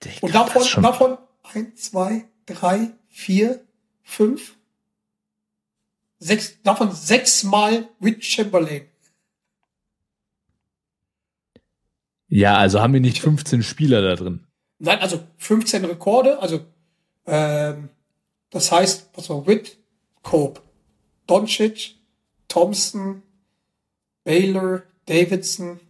Digga, 0.03 0.17
Und 0.21 0.33
davon, 0.33 0.81
davon 0.81 1.17
1, 1.53 1.91
2, 1.91 2.25
3, 2.45 2.93
4, 3.09 3.65
5, 4.03 4.57
6, 6.19 6.61
davon 6.63 6.91
sechsmal 6.93 7.89
Witt 7.99 8.23
Chamberlain. 8.23 8.90
Ja, 12.31 12.55
also 12.55 12.79
haben 12.81 12.93
wir 12.93 13.01
nicht 13.01 13.19
15 13.19 13.61
Spieler 13.61 14.01
da 14.01 14.15
drin. 14.15 14.39
Nein, 14.79 14.99
also 14.99 15.19
15 15.37 15.83
Rekorde, 15.83 16.39
also 16.39 16.61
ähm, 17.27 17.89
das 18.49 18.71
heißt, 18.71 19.11
pass 19.11 19.29
auf, 19.29 19.45
Witt, 19.47 19.77
Cope, 20.23 20.61
Doncic, 21.27 21.95
Thompson, 22.47 23.21
Baylor, 24.23 24.83
Davidson, 25.05 25.81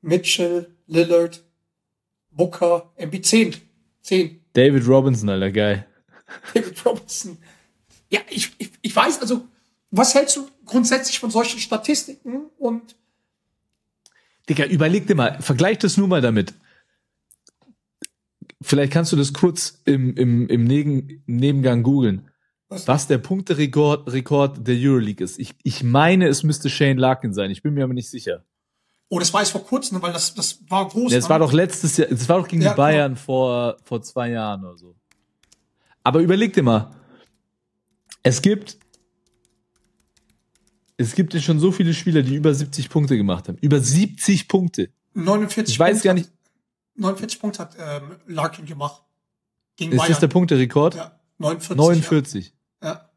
Mitchell, 0.00 0.74
Lillard, 0.86 1.44
Booker, 2.30 2.90
MB 2.96 3.22
10. 3.22 3.56
10. 4.00 4.40
David 4.54 4.88
Robinson, 4.88 5.28
alter, 5.28 5.50
geil. 5.50 5.86
David 6.54 6.84
Robinson. 6.86 7.36
Ja, 8.08 8.20
ich, 8.30 8.52
ich, 8.56 8.70
ich 8.80 8.96
weiß, 8.96 9.20
also, 9.20 9.46
was 9.90 10.14
hältst 10.14 10.36
du 10.36 10.48
grundsätzlich 10.64 11.18
von 11.18 11.30
solchen 11.30 11.60
Statistiken 11.60 12.46
und 12.58 12.96
Digga, 14.48 14.64
überleg 14.66 15.06
dir 15.06 15.14
mal, 15.14 15.40
vergleich 15.40 15.78
das 15.78 15.96
nur 15.96 16.08
mal 16.08 16.20
damit. 16.20 16.54
Vielleicht 18.60 18.92
kannst 18.92 19.12
du 19.12 19.16
das 19.16 19.32
kurz 19.32 19.82
im, 19.84 20.14
im, 20.16 20.48
im 20.48 20.64
Negen, 20.64 21.22
Nebengang 21.26 21.82
googeln, 21.82 22.30
was, 22.68 22.86
was 22.88 23.06
der 23.06 23.18
Punkterekord 23.18 24.12
Rekord 24.12 24.66
der 24.66 24.76
Euroleague 24.78 25.24
ist. 25.24 25.38
Ich, 25.38 25.54
ich 25.62 25.82
meine, 25.82 26.28
es 26.28 26.42
müsste 26.42 26.70
Shane 26.70 26.98
Larkin 26.98 27.34
sein. 27.34 27.50
Ich 27.50 27.62
bin 27.62 27.74
mir 27.74 27.84
aber 27.84 27.94
nicht 27.94 28.10
sicher. 28.10 28.44
oh, 29.08 29.18
das 29.18 29.32
war 29.32 29.42
jetzt 29.42 29.50
vor 29.50 29.64
kurzem, 29.64 30.00
weil 30.02 30.12
das, 30.12 30.34
das 30.34 30.60
war 30.68 30.88
groß. 30.88 31.12
Ja, 31.12 31.18
es 31.18 31.24
ne? 31.24 31.30
war 31.30 31.38
doch 31.40 31.52
letztes 31.52 31.96
Jahr, 31.96 32.10
es 32.10 32.28
war 32.28 32.38
doch 32.38 32.48
gegen 32.48 32.62
Ja, 32.62 32.70
die 32.70 32.76
Bayern 32.76 33.16
vor, 33.16 33.76
vor 33.84 34.02
zwei 34.02 34.30
Jahren 34.30 34.64
oder 34.64 34.76
so. 34.76 34.94
Aber 36.04 36.20
überleg 36.20 36.52
dir 36.52 36.62
mal, 36.62 36.90
es 38.22 38.42
gibt, 38.42 38.78
es 41.02 41.14
gibt 41.14 41.34
ja 41.34 41.40
schon 41.40 41.58
so 41.60 41.72
viele 41.72 41.94
Spieler, 41.94 42.22
die 42.22 42.34
über 42.36 42.54
70 42.54 42.88
Punkte 42.88 43.16
gemacht 43.16 43.48
haben. 43.48 43.58
Über 43.60 43.80
70 43.80 44.48
Punkte. 44.48 44.90
49 45.14 45.74
Ich 45.74 45.78
weiß 45.78 45.90
Punkte 46.02 46.08
gar 46.08 46.14
nicht, 46.14 46.26
Hat, 46.26 46.32
49 46.96 47.40
Punkte 47.40 47.58
hat 47.60 47.76
ähm, 47.78 48.16
Larkin 48.26 48.66
gemacht. 48.66 49.02
Gegen 49.76 49.92
ist 49.92 49.98
Bayern. 49.98 50.10
das 50.12 50.20
der 50.20 50.28
Punkterekord? 50.28 50.94
ja, 50.94 51.18
49. 51.38 51.76
49. 51.76 52.54
Ja, 52.82 53.10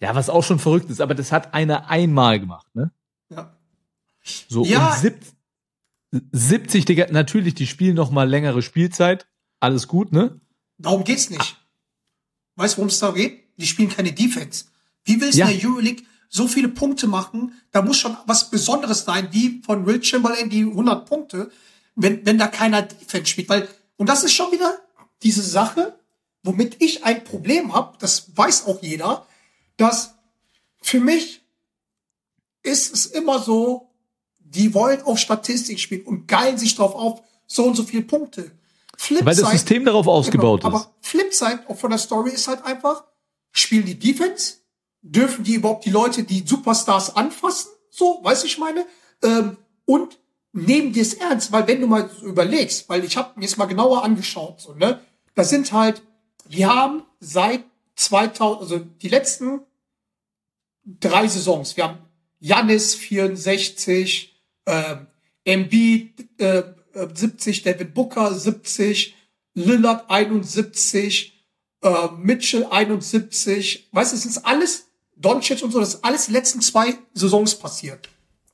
Ja, 0.00 0.14
was 0.14 0.28
auch 0.30 0.44
schon 0.44 0.58
verrückt 0.58 0.90
ist, 0.90 1.00
aber 1.00 1.14
das 1.14 1.32
hat 1.32 1.54
einer 1.54 1.88
einmal 1.88 2.38
gemacht, 2.40 2.66
ne? 2.74 2.90
ja. 3.30 3.56
So, 4.48 4.64
Ja. 4.64 4.90
und 4.92 4.98
sieb, 5.00 5.14
70, 6.32 6.84
Digga, 6.84 7.06
natürlich, 7.10 7.54
die 7.54 7.66
spielen 7.66 7.94
noch 7.96 8.10
mal 8.10 8.28
längere 8.28 8.62
Spielzeit. 8.62 9.26
Alles 9.60 9.86
gut, 9.88 10.12
ne? 10.12 10.40
Darum 10.78 11.04
geht's 11.04 11.30
nicht. 11.30 11.56
Weißt 12.56 12.74
du, 12.74 12.78
worum 12.78 12.88
es 12.88 12.98
da 12.98 13.10
geht? 13.10 13.42
Die 13.56 13.66
spielen 13.66 13.88
keine 13.88 14.12
Defense. 14.12 14.66
Wie 15.04 15.20
willst 15.20 15.34
du 15.34 15.40
Ja. 15.40 15.48
in 15.48 15.58
der 15.60 15.68
Euroleague 15.70 16.04
so 16.28 16.48
viele 16.48 16.68
Punkte 16.68 17.06
machen? 17.06 17.52
Da 17.72 17.82
muss 17.82 17.98
schon 17.98 18.16
was 18.26 18.50
Besonderes 18.50 19.04
sein, 19.04 19.28
wie 19.32 19.62
von 19.64 19.86
Will 19.86 20.02
Chamberlain 20.02 20.50
die 20.50 20.62
100 20.62 21.08
Punkte, 21.08 21.50
wenn, 21.94 22.24
wenn 22.26 22.38
da 22.38 22.46
keiner 22.48 22.82
Defense 22.82 23.26
spielt. 23.26 23.48
Weil, 23.48 23.68
und 23.96 24.08
das 24.08 24.24
ist 24.24 24.32
schon 24.32 24.52
wieder 24.52 24.78
diese 25.22 25.42
Sache, 25.42 25.98
womit 26.42 26.82
ich 26.82 27.04
ein 27.04 27.24
Problem 27.24 27.74
habe, 27.74 27.96
das 27.98 28.36
weiß 28.36 28.66
auch 28.66 28.82
jeder, 28.82 29.26
dass 29.76 30.14
für 30.82 31.00
mich 31.00 31.42
ist 32.62 32.92
es 32.92 33.06
immer 33.06 33.40
so, 33.40 33.90
die 34.38 34.74
wollen 34.74 35.02
auf 35.02 35.18
Statistik 35.18 35.80
spielen 35.80 36.04
und 36.06 36.28
geilen 36.28 36.58
sich 36.58 36.74
drauf 36.74 36.94
auf, 36.94 37.22
so 37.46 37.64
und 37.64 37.74
so 37.76 37.84
viele 37.84 38.02
Punkte. 38.02 38.50
Weil 39.10 39.34
das 39.34 39.50
System 39.50 39.84
darauf 39.84 40.06
ausgebaut 40.06 40.62
Genau, 40.62 40.76
ist. 40.76 40.84
Aber 40.84 40.94
Flipside 41.00 41.64
auch 41.68 41.76
von 41.76 41.90
der 41.90 41.98
Story 41.98 42.30
ist 42.30 42.48
halt 42.48 42.64
einfach, 42.64 43.04
spielen 43.52 43.84
die 43.84 43.98
Defense? 43.98 44.54
Dürfen 45.08 45.44
die 45.44 45.54
überhaupt 45.54 45.84
die 45.84 45.90
Leute, 45.90 46.24
die 46.24 46.44
Superstars 46.46 47.14
anfassen? 47.14 47.70
So, 47.90 48.20
weiß 48.22 48.44
ich 48.44 48.58
meine? 48.58 48.86
Ähm, 49.22 49.56
und 49.84 50.18
nehmen 50.52 50.92
die 50.92 51.00
es 51.00 51.14
ernst, 51.14 51.52
weil 51.52 51.68
wenn 51.68 51.80
du 51.80 51.86
mal 51.86 52.10
überlegst, 52.22 52.88
weil 52.88 53.04
ich 53.04 53.16
habe 53.16 53.38
mir 53.38 53.46
es 53.46 53.56
mal 53.56 53.66
genauer 53.66 54.02
angeschaut, 54.02 54.60
so, 54.60 54.74
ne? 54.74 55.00
Das 55.34 55.50
sind 55.50 55.72
halt, 55.72 56.02
wir 56.48 56.74
haben 56.74 57.02
seit 57.20 57.64
2000, 57.96 58.62
also 58.62 58.78
die 58.78 59.08
letzten 59.08 59.60
drei 60.84 61.28
Saisons, 61.28 61.76
wir 61.76 61.84
haben 61.84 61.98
Janis 62.40 62.94
64, 62.94 64.34
ähm, 64.66 65.06
Embiid 65.44 66.40
äh, 66.40 66.58
äh, 66.94 67.08
70, 67.14 67.62
David 67.62 67.94
Booker 67.94 68.34
70, 68.34 69.14
Lillard 69.54 70.10
71, 70.10 71.46
äh, 71.82 72.08
Mitchell 72.18 72.66
71. 72.68 73.88
Weißt 73.92 74.12
du, 74.12 74.16
das 74.16 74.26
ist 74.26 74.44
alles 74.44 74.85
Doncic 75.16 75.62
und 75.62 75.72
so, 75.72 75.80
das 75.80 75.94
ist 75.94 76.04
alles 76.04 76.26
die 76.26 76.32
letzten 76.32 76.60
zwei 76.60 76.98
Saisons 77.14 77.54
passiert. 77.54 78.08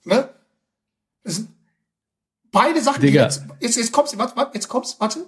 Ne? 0.04 0.32
Das 1.24 1.36
sind 1.36 1.50
beide 2.50 2.80
Sachen, 2.80 3.00
Digga. 3.00 3.24
jetzt, 3.24 3.42
jetzt, 3.60 3.76
jetzt 3.76 3.92
kommst, 3.92 4.16
warte, 4.16 4.36
warte, 4.36 4.54
jetzt 4.54 4.68
kommst, 4.68 5.00
warte. 5.00 5.26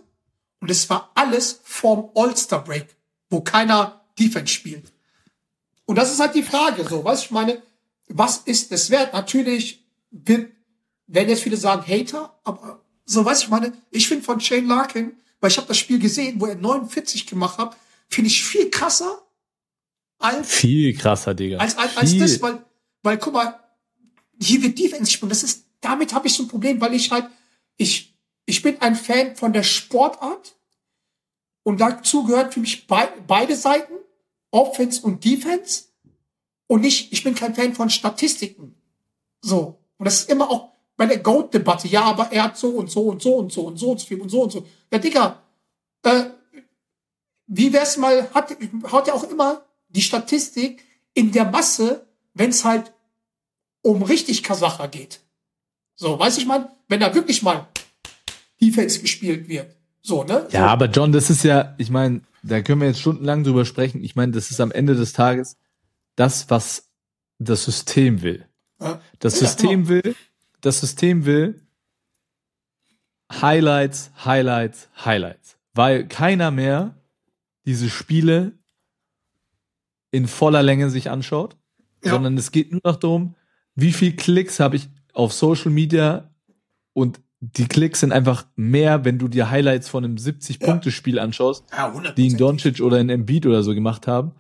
Und 0.61 0.71
es 0.71 0.89
war 0.89 1.11
alles 1.15 1.61
vorm 1.65 2.11
All-Star 2.15 2.63
Break, 2.63 2.97
wo 3.31 3.41
keiner 3.41 4.05
Defense 4.19 4.53
spielt. 4.53 4.93
Und 5.87 5.97
das 5.97 6.13
ist 6.13 6.21
halt 6.21 6.35
die 6.35 6.43
Frage, 6.43 6.87
so, 6.89 7.03
du, 7.03 7.13
ich 7.13 7.31
meine, 7.31 7.63
was 8.09 8.39
ist 8.39 8.73
es 8.73 8.91
wert? 8.91 9.13
Natürlich 9.13 9.85
wird, 10.11 10.53
werden 11.07 11.29
jetzt 11.29 11.43
viele 11.43 11.57
sagen 11.57 11.87
Hater, 11.87 12.39
aber 12.45 12.81
so, 13.05 13.25
weißt 13.25 13.43
du, 13.43 13.47
ich 13.47 13.51
meine, 13.51 13.73
ich 13.91 14.09
finde 14.09 14.25
von 14.25 14.41
Shane 14.41 14.67
Larkin, 14.67 15.13
weil 15.41 15.51
ich 15.51 15.59
habe 15.59 15.67
das 15.67 15.77
Spiel 15.77 15.99
gesehen, 15.99 16.41
wo 16.41 16.47
er 16.47 16.55
49 16.55 17.27
gemacht 17.27 17.59
hat, 17.59 17.77
finde 18.09 18.29
ich 18.29 18.45
viel 18.45 18.71
krasser 18.71 19.24
als 20.25 20.51
Viel 20.51 20.97
krasser, 20.97 21.35
Digga. 21.35 21.59
als, 21.59 21.77
als, 21.77 21.97
als 21.97 22.11
Viel. 22.11 22.21
das, 22.21 22.41
weil, 22.41 22.65
weil 23.03 23.19
guck 23.19 23.35
mal, 23.35 23.61
hier 24.41 24.63
wird 24.63 24.79
Defense 24.79 25.05
gespielt. 25.05 25.31
Das 25.31 25.43
ist, 25.43 25.67
damit 25.81 26.15
habe 26.15 26.27
ich 26.27 26.35
so 26.35 26.45
ein 26.45 26.49
Problem, 26.49 26.81
weil 26.81 26.95
ich 26.95 27.11
halt, 27.11 27.27
ich, 27.77 28.17
ich 28.47 28.63
bin 28.63 28.81
ein 28.81 28.97
Fan 28.97 29.37
von 29.37 29.53
der 29.53 29.63
Sportart 29.63 30.57
und 31.63 31.81
dazu 31.81 32.25
gehört 32.25 32.55
für 32.55 32.61
mich 32.61 32.87
bei, 32.87 33.09
beide 33.27 33.55
Seiten, 33.55 33.95
Offense 34.51 35.03
und 35.03 35.25
Defense 35.25 35.85
und 36.67 36.81
nicht, 36.81 37.13
ich 37.13 37.23
bin 37.23 37.35
kein 37.35 37.55
Fan 37.55 37.75
von 37.75 37.91
Statistiken. 37.91 38.75
So. 39.41 39.79
Und 39.99 40.07
das 40.07 40.21
ist 40.21 40.31
immer 40.31 40.51
auch 40.51 40.71
bei 40.97 41.07
der 41.07 41.19
Goat-Debatte. 41.19 41.89
Ja, 41.89 42.03
aber 42.03 42.33
er 42.33 42.45
hat 42.45 42.59
so 42.59 42.71
und 42.71 42.91
so 42.91 43.09
und 43.09 43.21
so 43.23 43.37
und 43.37 43.53
so 43.53 43.67
und 43.67 43.79
so 43.79 43.91
und 43.91 44.01
so 44.01 44.07
viel 44.07 44.21
und 44.21 44.29
so 44.29 44.43
und 44.43 44.53
so. 44.53 44.67
Ja, 44.93 44.99
Digga, 44.99 45.43
äh, 46.03 46.25
wie 47.47 47.73
wär's 47.73 47.97
mal, 47.97 48.29
hat, 48.33 48.57
hat 48.85 49.07
ja 49.07 49.15
auch 49.15 49.25
immer 49.25 49.65
die 49.95 50.03
Statistik 50.03 50.85
in 51.15 51.33
der 51.33 51.45
Masse, 51.45 52.07
wenn 52.35 52.51
es 52.51 52.65
halt 52.65 52.93
um 53.83 54.03
richtig 54.03 54.43
Kasacher 54.43 54.89
geht. 54.89 55.21
So, 55.95 56.19
weiß 56.19 56.39
ich 56.39 56.47
mal, 56.47 56.71
wenn 56.89 57.01
da 57.01 57.15
wirklich 57.15 57.43
mal 57.43 57.69
Defense 58.61 59.01
gespielt 59.01 59.49
wird. 59.49 59.77
So, 60.03 60.25
ne? 60.25 60.49
Ja, 60.51 60.67
aber 60.67 60.87
John, 60.87 61.13
das 61.13 61.31
ist 61.31 61.45
ja, 61.45 61.75
ich 61.79 61.91
meine, 61.91 62.23
da 62.43 62.61
können 62.61 62.81
wir 62.81 62.89
jetzt 62.89 63.01
stundenlang 63.01 63.45
drüber 63.45 63.65
sprechen. 63.65 64.03
Ich 64.03 64.17
meine, 64.17 64.33
das 64.33 64.51
ist 64.51 64.61
am 64.61 64.73
Ende 64.73 64.95
des 64.95 65.13
Tages 65.13 65.57
das, 66.17 66.51
was 66.51 66.91
das 67.39 67.65
System 67.65 68.23
will. 68.23 68.47
Ja. 68.81 69.01
Das 69.19 69.41
Ja, 69.41 69.47
System 69.47 69.87
genau. 69.87 69.89
will, 69.89 70.17
das 70.61 70.81
System 70.81 71.25
will 71.25 71.61
Highlights, 73.33 74.11
Highlights, 74.25 74.89
Highlights. 75.05 75.57
Weil 75.73 76.07
keiner 76.07 76.51
mehr 76.51 76.95
diese 77.65 77.89
Spiele 77.89 78.53
in 80.15 80.29
voller 80.29 80.63
Länge 80.63 80.91
sich 80.91 81.11
anschaut, 81.11 81.57
Ja. 82.05 82.13
sondern 82.13 82.39
es 82.39 82.53
geht 82.53 82.71
nur 82.71 82.81
noch 82.85 82.97
darum, 82.97 83.35
wie 83.75 83.93
viel 83.93 84.15
Klicks 84.15 84.61
habe 84.61 84.77
ich 84.77 84.89
auf 85.13 85.33
Social 85.33 85.73
Media 85.73 86.31
und 86.93 87.21
die 87.41 87.67
Klicks 87.67 88.01
sind 88.01 88.13
einfach 88.13 88.47
mehr, 88.55 89.05
wenn 89.05 89.19
du 89.19 89.27
dir 89.29 89.51
Highlights 89.51 89.89
von 89.89 90.05
einem 90.05 90.15
70-Punkte-Spiel 90.17 91.19
anschaust, 91.19 91.65
Ja, 91.73 91.89
100 91.89 92.17
die 92.17 92.29
in 92.29 92.37
Doncic 92.37 92.81
oder 92.81 93.01
in 93.01 93.11
Embiid 93.11 93.45
oder 93.45 93.63
so 93.63 93.75
gemacht 93.75 94.07
haben. 94.07 94.33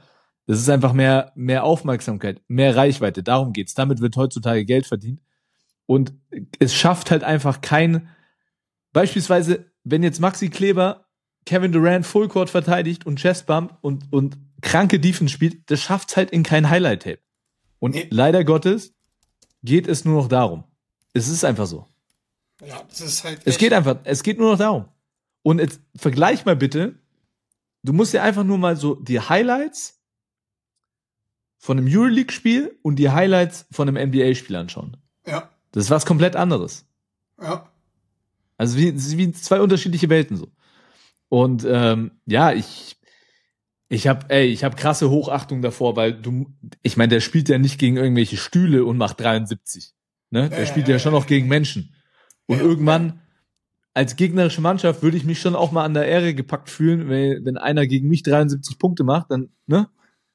Das 0.46 0.58
ist 0.58 0.68
einfach 0.70 0.92
mehr, 0.92 1.32
mehr 1.34 1.64
Aufmerksamkeit, 1.64 2.40
mehr 2.48 2.76
Reichweite. 2.76 3.22
Darum 3.22 3.52
geht's. 3.52 3.74
Damit 3.74 4.00
wird 4.00 4.16
heutzutage 4.16 4.64
Geld 4.64 4.86
verdient. 4.86 5.20
Und 5.86 6.14
es 6.60 6.74
schafft 6.74 7.10
halt 7.10 7.24
einfach 7.24 7.60
kein, 7.60 8.08
beispielsweise, 8.92 9.66
wenn 9.82 10.02
jetzt 10.02 10.20
Maxi 10.20 10.48
Kleber 10.48 11.06
Kevin 11.46 11.72
Durant 11.72 12.06
Fullcourt 12.06 12.48
verteidigt 12.48 13.04
und 13.06 13.18
Chestbump 13.20 13.76
und, 13.82 14.10
und 14.12 14.38
kranke 14.64 14.98
Defense 14.98 15.32
spielt, 15.32 15.70
das 15.70 15.80
schafft's 15.80 16.16
halt 16.16 16.30
in 16.30 16.42
kein 16.42 16.68
Highlight-Tape. 16.70 17.20
Und 17.78 17.94
Nee. 17.94 18.08
leider 18.10 18.44
Gottes 18.44 18.94
geht 19.62 19.86
es 19.86 20.04
nur 20.04 20.20
noch 20.22 20.28
darum. 20.28 20.64
Es 21.12 21.28
ist 21.28 21.44
einfach 21.44 21.66
so. 21.66 21.86
Ja, 22.64 22.82
das 22.88 23.00
ist 23.00 23.24
halt. 23.24 23.40
Es 23.44 23.58
geht 23.58 23.72
einfach, 23.72 23.98
es 24.04 24.22
geht 24.22 24.38
nur 24.38 24.52
noch 24.52 24.58
darum. 24.58 24.88
Und 25.42 25.58
jetzt 25.58 25.80
vergleich 25.96 26.44
mal 26.44 26.56
bitte, 26.56 26.98
du 27.82 27.92
musst 27.92 28.12
dir 28.14 28.22
einfach 28.22 28.44
nur 28.44 28.58
mal 28.58 28.76
so 28.76 28.94
die 28.96 29.20
Highlights 29.20 30.00
von 31.58 31.78
einem 31.78 31.86
Euroleague-Spiel 31.88 32.78
und 32.82 32.96
die 32.96 33.10
Highlights 33.10 33.66
von 33.70 33.88
einem 33.88 34.08
NBA-Spiel 34.10 34.56
anschauen. 34.56 34.96
Ja, 35.26 35.50
Das 35.72 35.84
ist 35.84 35.90
was 35.90 36.06
komplett 36.06 36.36
anderes. 36.36 36.86
ja. 37.40 37.70
Also 38.56 38.78
wie, 38.78 38.94
wie 39.18 39.32
zwei 39.32 39.60
unterschiedliche 39.60 40.08
Welten 40.08 40.36
so. 40.36 40.46
Und 41.28 41.66
ähm, 41.68 42.12
ja, 42.24 42.52
ich 42.52 42.96
ich 43.88 44.06
habe 44.08 44.26
ey, 44.30 44.46
ich 44.46 44.64
habe 44.64 44.76
krasse 44.76 45.10
Hochachtung 45.10 45.62
davor, 45.62 45.96
weil 45.96 46.12
du 46.12 46.52
ich 46.82 46.96
meine, 46.96 47.08
der 47.08 47.20
spielt 47.20 47.48
ja 47.48 47.58
nicht 47.58 47.78
gegen 47.78 47.96
irgendwelche 47.96 48.36
Stühle 48.36 48.84
und 48.84 48.96
macht 48.96 49.20
73, 49.20 49.94
ne? 50.30 50.48
Der 50.50 50.66
spielt 50.66 50.88
ja, 50.88 50.98
schon 50.98 51.12
noch 51.12 51.26
gegen 51.26 51.48
Menschen. 51.48 51.94
Und 52.46 52.60
irgendwann 52.60 53.20
als 53.94 54.16
gegnerische 54.16 54.60
Mannschaft 54.60 55.02
würde 55.02 55.16
ich 55.16 55.24
mich 55.24 55.40
schon 55.40 55.54
auch 55.54 55.70
mal 55.70 55.84
an 55.84 55.94
der 55.94 56.06
Ehre 56.06 56.34
gepackt 56.34 56.68
fühlen, 56.68 57.08
wenn, 57.08 57.44
wenn 57.44 57.56
einer 57.56 57.86
gegen 57.86 58.08
mich 58.08 58.22
73 58.24 58.78
Punkte 58.78 59.04
macht, 59.04 59.30
dann, 59.30 59.50
ne? 59.66 59.88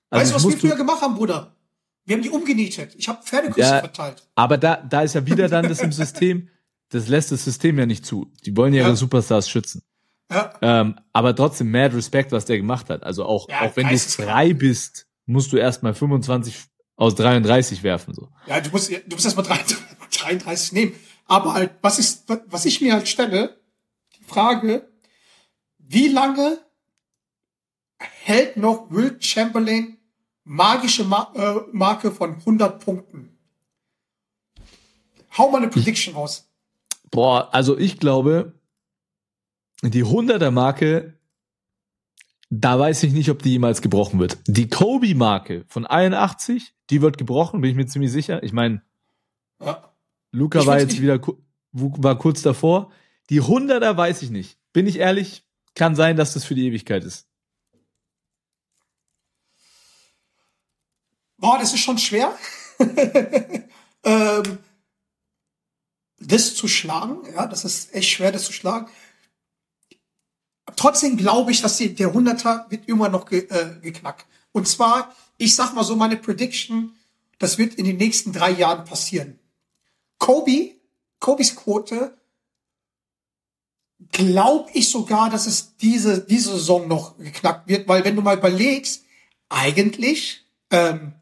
weißt 0.10 0.32
du, 0.32 0.36
was 0.36 0.48
wir 0.48 0.58
früher 0.58 0.78
gemacht 0.78 1.02
haben, 1.02 1.16
Bruder? 1.16 1.56
Wir 2.06 2.16
haben 2.16 2.24
die 2.24 2.30
umgenietet. 2.30 2.96
Ich 2.98 3.08
habe 3.08 3.22
Pferdeküsse 3.22 3.60
Ja. 3.70 3.80
verteilt. 3.80 4.24
Aber 4.36 4.58
da, 4.58 4.78
da 4.78 5.02
ist 5.02 5.14
ja 5.14 5.26
wieder 5.26 5.48
dann 5.50 5.68
das 5.68 5.82
im 5.82 5.92
System, 5.92 6.48
das 6.90 7.08
lässt 7.08 7.32
das 7.32 7.44
System 7.44 7.78
ja 7.78 7.86
nicht 7.86 8.06
zu. 8.06 8.32
Die 8.46 8.56
wollen 8.56 8.74
ja 8.74 8.82
Ja. 8.82 8.88
ihre 8.88 8.96
Superstars 8.96 9.50
schützen. 9.50 9.84
Ja, 10.32 10.54
Ähm, 10.62 11.00
aber 11.12 11.36
trotzdem 11.36 11.72
mad 11.72 11.96
Respekt, 11.96 12.32
was 12.32 12.46
der 12.46 12.58
gemacht 12.58 12.90
hat. 12.90 13.04
Also 13.04 13.26
auch, 13.26 13.50
Ja, 13.50 13.62
auch 13.62 13.76
wenn 13.76 13.88
du 13.90 13.98
frei 13.98 14.54
bist, 14.54 15.08
musst 15.26 15.52
du 15.52 15.58
erstmal 15.58 15.94
25 15.96 16.56
aus 16.96 17.16
33 17.16 17.82
werfen, 17.84 18.14
so. 18.14 18.30
ja 18.46 18.60
du 18.60 18.70
musst, 18.70 18.92
du 18.92 19.16
musst 19.16 19.26
erst 19.26 19.38
mal 19.38 19.44
33 20.12 20.74
nehmen. 20.74 20.94
Aber 21.26 21.54
halt, 21.54 21.72
was 21.82 22.00
ist, 22.00 22.26
was 22.48 22.66
ich 22.66 22.82
mir 22.82 22.94
halt 22.94 23.08
stelle, 23.08 23.60
die 24.20 24.24
Frage, 24.24 24.90
wie 25.78 26.08
lange 26.08 26.60
hält 27.98 28.58
noch 28.58 28.92
Will 28.92 29.18
Chamberlain 29.22 29.98
magische 30.44 31.04
Ma 31.04 31.32
äh, 31.36 31.62
Marke 31.72 32.12
von 32.12 32.36
100 32.36 32.84
Punkten? 32.84 33.38
Hau 35.38 35.50
mal 35.52 35.58
eine 35.60 35.70
Prediction 35.70 36.16
raus. 36.16 36.50
Boah, 37.12 37.54
also 37.54 37.78
ich 37.78 38.00
glaube, 38.00 38.59
die 39.82 40.04
100er 40.04 40.52
Marke, 40.52 41.14
da 42.50 42.80
weiß 42.80 43.04
ich 43.04 43.14
nicht, 43.14 43.30
ob 43.30 43.42
die 43.44 43.52
jemals 43.52 43.82
gebrochen 43.82 44.20
wird. 44.20 44.38
Die 44.48 44.70
Kobe-Marke 44.70 45.66
von 45.68 45.86
81, 45.86 46.74
die 46.90 47.02
wird 47.02 47.18
gebrochen, 47.18 47.62
bin 47.62 47.70
ich 47.72 47.76
mir 47.78 47.86
ziemlich 47.88 48.12
sicher. 48.12 48.42
Ich 48.44 48.54
meine, 48.54 48.82
Ja. 49.62 49.94
Luca 50.32 50.60
Ich 50.62 50.66
war 50.68 50.80
jetzt 50.80 50.92
nicht- 50.92 51.02
wieder 51.02 51.20
war 51.72 52.18
kurz 52.18 52.42
davor. 52.42 52.92
Die 53.30 53.42
100er 53.42 53.96
weiß 53.98 54.22
ich 54.22 54.30
nicht. 54.32 54.58
Bin 54.74 54.88
ich 54.88 54.98
ehrlich, 54.98 55.44
kann 55.76 55.96
sein, 55.96 56.18
dass 56.18 56.34
das 56.34 56.46
für 56.46 56.56
die 56.56 56.66
Ewigkeit 56.68 57.04
ist. 57.04 57.28
Boah, 61.38 61.58
das 61.60 61.74
ist 61.74 61.80
schon 61.82 61.98
schwer. 61.98 62.36
ähm, 64.04 64.58
das 66.20 66.56
zu 66.56 66.68
schlagen, 66.68 67.20
ja, 67.34 67.48
das 67.48 67.64
ist 67.66 67.94
echt 67.94 68.10
schwer, 68.10 68.32
das 68.32 68.44
zu 68.46 68.52
schlagen. 68.54 68.88
Trotzdem 70.76 71.18
glaube 71.18 71.52
ich, 71.52 71.62
dass 71.62 71.78
die, 71.78 71.94
der 71.94 72.14
100er 72.14 72.70
wird 72.70 72.88
immer 72.88 73.10
noch 73.10 73.26
ge, 73.26 73.48
äh, 73.50 73.80
geknackt. 73.82 74.26
Und 74.52 74.68
zwar, 74.68 75.16
ich 75.38 75.56
sag 75.56 75.74
mal 75.74 75.84
so, 75.84 75.96
meine 75.96 76.18
Prediction, 76.18 76.96
das 77.38 77.58
wird 77.58 77.76
in 77.76 77.86
den 77.86 77.98
nächsten 77.98 78.34
drei 78.34 78.52
Jahren 78.52 78.86
passieren. 78.86 79.40
Kobe, 80.18 80.76
Kobes 81.20 81.56
Quote, 81.56 82.18
glaube 84.12 84.70
ich 84.74 84.90
sogar, 84.90 85.30
dass 85.30 85.46
es 85.46 85.76
diese, 85.78 86.22
diese 86.22 86.52
Saison 86.52 86.88
noch 86.88 87.18
geknackt 87.18 87.68
wird, 87.68 87.88
weil 87.88 88.04
wenn 88.06 88.16
du 88.16 88.22
mal 88.22 88.38
überlegst, 88.38 89.04
eigentlich, 89.50 90.46
ähm, 90.72 91.14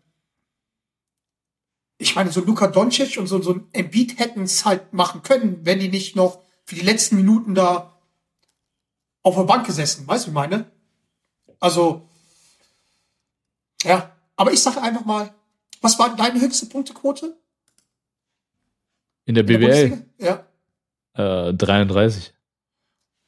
ich 1.97 2.15
meine, 2.15 2.31
so 2.31 2.41
Luka 2.41 2.67
Doncic 2.67 3.17
und 3.17 3.27
so, 3.27 3.41
so 3.41 3.53
ein 3.53 3.67
Embiid 3.71 4.19
hätten 4.19 4.43
es 4.43 4.65
halt 4.65 4.93
machen 4.93 5.23
können, 5.23 5.61
wenn 5.63 5.79
die 5.79 5.89
nicht 5.89 6.15
noch 6.15 6.41
für 6.65 6.75
die 6.75 6.81
letzten 6.81 7.15
Minuten 7.15 7.55
da 7.55 7.96
auf 9.27 9.35
der 9.35 9.43
Bank 9.43 9.65
gesessen. 9.65 10.07
Weißt 10.07 10.25
du, 10.25 10.27
wie 10.27 10.31
ich 10.31 10.35
meine? 10.35 10.71
Also, 11.59 12.07
ja. 13.83 14.11
Aber 14.35 14.53
ich 14.53 14.61
sage 14.61 14.81
einfach 14.81 15.05
mal, 15.05 15.33
was 15.81 15.97
war 15.99 16.15
deine 16.15 16.39
höchste 16.39 16.67
Punktequote? 16.67 17.37
In 19.25 19.35
der 19.35 19.47
in 19.47 19.59
der 19.61 19.67
BWL? 19.67 20.05
Ja. 20.19 21.49
äh, 21.49 21.53
33. 21.53 22.33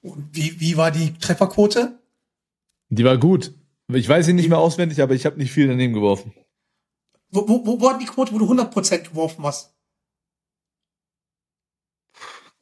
Und 0.01 0.29
wie, 0.31 0.59
wie 0.59 0.77
war 0.77 0.91
die 0.91 1.13
Trefferquote? 1.17 1.99
Die 2.89 3.03
war 3.03 3.17
gut. 3.17 3.53
Ich 3.91 4.07
weiß 4.07 4.25
sie 4.25 4.33
nicht 4.33 4.49
mehr 4.49 4.59
auswendig, 4.59 5.01
aber 5.01 5.13
ich 5.13 5.25
habe 5.25 5.37
nicht 5.37 5.51
viel 5.51 5.67
daneben 5.67 5.93
geworfen. 5.93 6.33
Wo, 7.31 7.47
wo, 7.47 7.65
wo 7.65 7.81
war 7.81 7.97
die 7.97 8.05
Quote, 8.05 8.31
wo 8.31 8.39
du 8.39 8.45
100% 8.45 9.09
geworfen 9.09 9.43
hast? 9.43 9.75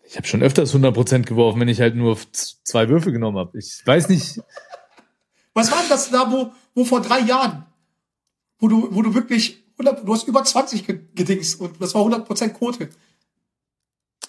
Ich 0.10 0.16
habe 0.16 0.26
schon 0.26 0.42
öfters 0.42 0.74
100% 0.74 1.24
geworfen, 1.24 1.60
wenn 1.60 1.68
ich 1.68 1.82
halt 1.82 1.96
nur 1.96 2.18
zwei 2.32 2.88
Würfe 2.90 3.12
genommen 3.12 3.38
habe. 3.38 3.58
Ich 3.58 3.82
weiß 3.86 4.08
nicht. 4.10 4.40
Was 5.54 5.72
war 5.72 5.80
denn 5.80 5.90
das 5.90 6.10
da, 6.10 6.32
wo, 6.32 6.52
wo 6.76 6.86
vor 6.86 7.02
drei 7.02 7.20
Jahren, 7.20 7.66
wo 8.60 8.68
du, 8.68 8.88
wo 8.96 9.02
du 9.02 9.14
wirklich 9.14 9.64
100, 9.80 10.08
du 10.08 10.14
hast 10.14 10.28
über 10.28 10.44
20 10.44 10.86
ge- 10.88 11.02
gedingst 11.14 11.60
und 11.60 11.82
das 11.82 11.94
war 11.94 12.04
100% 12.04 12.50
Quote. 12.50 12.90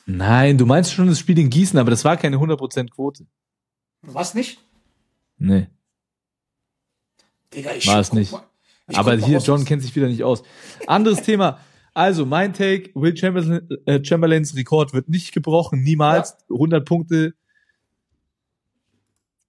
Nein, 0.07 0.59
du 0.59 0.67
meinst 0.67 0.93
schon 0.93 1.07
das 1.07 1.19
Spiel 1.19 1.39
in 1.39 1.51
Gießen, 1.51 1.79
aber 1.79 1.91
das 1.91 2.05
war 2.05 2.17
keine 2.17 2.39
100% 2.39 2.91
Quote. 2.91 3.27
Was 4.03 4.35
nicht? 4.35 4.59
Nee, 5.39 5.69
Digga, 7.55 7.73
ich 7.75 7.87
War 7.87 8.01
es 8.01 8.13
nicht. 8.13 8.33
mal. 8.33 8.43
Aber 8.95 9.17
hier, 9.17 9.39
John 9.39 9.65
kennt 9.65 9.83
sich 9.83 9.95
wieder 9.95 10.09
nicht 10.09 10.25
aus. 10.25 10.43
Anderes 10.87 11.23
Thema. 11.23 11.61
Also, 11.99 12.25
mein 12.25 12.53
Take, 12.55 12.91
Will 12.95 13.17
Chamberlain, 13.17 13.69
äh, 13.87 14.05
Chamberlains 14.05 14.55
Rekord 14.55 14.93
wird 14.95 15.09
nicht 15.09 15.33
gebrochen, 15.33 15.83
niemals. 15.83 16.37
100 16.49 16.85
Punkte. 16.87 17.35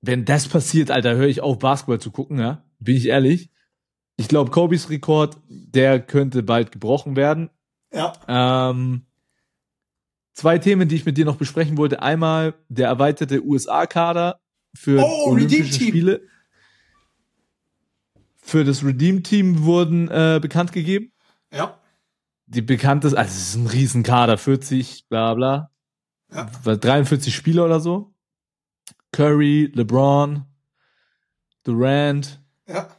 Wenn 0.02 0.26
das 0.26 0.48
passiert, 0.48 0.90
Alter, 0.90 1.16
höre 1.16 1.28
ich 1.28 1.42
auf, 1.42 1.60
Basketball 1.60 2.00
zu 2.00 2.10
gucken, 2.10 2.40
ja. 2.40 2.64
Bin 2.80 2.96
ich 2.96 3.06
ehrlich. 3.08 3.52
Ich 4.18 4.28
glaube, 4.28 4.50
Kobes 4.52 4.90
Rekord, 4.90 5.38
der 5.48 6.00
könnte 6.00 6.42
bald 6.42 6.72
gebrochen 6.72 7.16
werden. 7.16 7.50
Ja, 7.94 8.14
Ähm, 8.28 9.06
zwei 10.34 10.58
Themen, 10.58 10.90
die 10.90 10.96
ich 10.96 11.06
mit 11.06 11.18
dir 11.18 11.26
noch 11.26 11.38
besprechen 11.38 11.78
wollte. 11.78 12.02
Einmal 12.02 12.54
der 12.68 12.88
erweiterte 12.88 13.44
USA-Kader 13.46 14.40
für 14.74 15.04
Oh, 15.04 15.32
Olympische 15.32 15.64
Redeem 15.64 15.72
Team. 15.72 15.88
Spiele. 15.90 16.22
Für 18.42 18.64
das 18.64 18.84
Redeem-Team 18.84 19.64
wurden 19.64 20.08
äh, 20.10 20.40
bekannt 20.42 20.72
gegeben. 20.72 21.12
ja, 21.54 21.79
Die 22.52 22.62
bekannteste, 22.64 23.18
also 23.18 23.30
es 23.32 23.50
ist 23.50 23.56
ein 23.56 23.68
Riesenkader, 23.68 24.38
40, 24.38 25.08
bla 25.08 25.34
bla. 25.36 25.72
Ja. 26.34 26.50
Was, 26.64 26.80
43 26.80 27.34
Spieler 27.36 27.66
oder 27.66 27.80
so. 27.80 28.14
Curry, 29.12 29.72
LeBron, 29.74 30.46
Durant, 31.64 32.42
ja. 32.68 32.90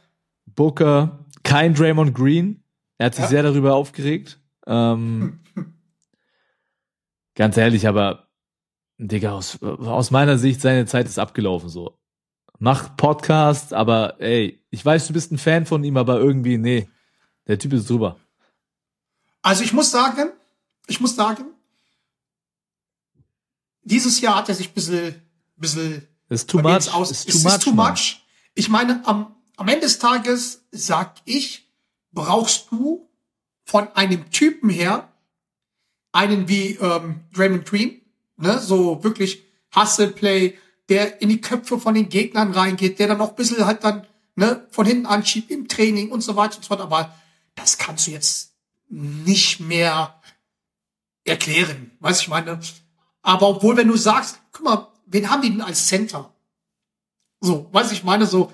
Booker, 0.45 1.25
kein 1.43 1.73
Draymond 1.73 2.13
Green. 2.15 2.63
Er 2.97 3.07
hat 3.07 3.15
sich 3.15 3.23
Ja. 3.23 3.29
sehr 3.29 3.43
darüber 3.43 3.75
aufgeregt. 3.75 4.39
Ähm, 4.67 5.41
ganz 7.35 7.57
ehrlich, 7.57 7.87
aber 7.87 8.27
Digga, 8.97 9.31
aus, 9.31 9.61
aus 9.63 10.11
meiner 10.11 10.37
Sicht, 10.37 10.61
seine 10.61 10.85
Zeit 10.85 11.07
ist 11.07 11.19
abgelaufen 11.19 11.69
so. 11.69 11.97
Mach 12.59 12.95
Podcast, 12.95 13.73
aber 13.73 14.21
ey, 14.21 14.63
ich 14.69 14.85
weiß, 14.85 15.07
du 15.07 15.13
bist 15.13 15.31
ein 15.31 15.39
Fan 15.39 15.65
von 15.65 15.83
ihm, 15.83 15.97
aber 15.97 16.19
irgendwie, 16.19 16.57
nee, 16.57 16.87
der 17.47 17.57
Typ 17.57 17.73
ist 17.73 17.89
drüber. 17.89 18.17
Also 19.41 19.63
ich 19.63 19.73
muss 19.73 19.91
sagen, 19.91 20.31
ich 20.87 20.99
muss 20.99 21.15
sagen, 21.15 21.45
dieses 23.83 24.21
Jahr 24.21 24.35
hat 24.35 24.49
er 24.49 24.55
sich 24.55 24.69
ein 24.69 24.73
bisschen, 24.73 25.21
bisschen 25.55 26.07
ist 26.29 26.49
too 26.49 26.59
much. 26.59 26.93
Aus. 26.93 27.11
Ist 27.11 27.27
es 27.27 27.33
too 27.33 27.39
much. 27.39 27.53
ist 27.55 27.63
too 27.63 27.71
Mann. 27.71 27.91
much. 27.91 28.23
Ich 28.53 28.69
meine, 28.69 29.05
am, 29.07 29.35
am 29.57 29.67
Ende 29.67 29.81
des 29.81 29.99
Tages 29.99 30.63
sag 30.71 31.15
ich, 31.25 31.67
brauchst 32.11 32.71
du 32.71 33.09
von 33.63 33.87
einem 33.95 34.29
Typen 34.31 34.69
her 34.69 35.11
einen 36.11 36.47
wie 36.47 36.75
ähm, 36.75 37.21
Draymond 37.33 37.65
Green, 37.65 38.01
ne, 38.37 38.59
so 38.59 39.03
wirklich 39.03 39.43
Hustle 39.73 40.09
Play, 40.09 40.57
der 40.89 41.21
in 41.21 41.29
die 41.29 41.39
Köpfe 41.39 41.79
von 41.79 41.93
den 41.93 42.09
Gegnern 42.09 42.51
reingeht, 42.51 42.99
der 42.99 43.07
dann 43.07 43.17
noch 43.17 43.29
ein 43.29 43.35
bisschen 43.35 43.65
halt 43.65 43.83
dann 43.83 44.05
ne, 44.35 44.67
von 44.71 44.85
hinten 44.85 45.05
anschiebt 45.05 45.49
im 45.51 45.67
Training 45.67 46.11
und 46.11 46.21
so 46.21 46.35
weiter 46.35 46.57
und 46.57 46.63
so 46.63 46.67
fort. 46.67 46.81
Aber 46.81 47.15
das 47.55 47.77
kannst 47.77 48.07
du 48.07 48.11
jetzt 48.11 48.50
nicht 48.91 49.59
mehr 49.61 50.21
erklären, 51.23 51.91
weißt 51.99 52.21
ich 52.23 52.27
meine. 52.27 52.59
Aber 53.21 53.47
obwohl, 53.47 53.77
wenn 53.77 53.87
du 53.87 53.95
sagst, 53.95 54.39
guck 54.51 54.65
mal, 54.65 54.87
wen 55.05 55.29
haben 55.29 55.41
die 55.41 55.49
denn 55.49 55.61
als 55.61 55.87
Center? 55.87 56.33
So, 57.39 57.69
weißt 57.71 57.91
du, 57.91 57.95
ich 57.95 58.03
meine, 58.03 58.25
so 58.25 58.51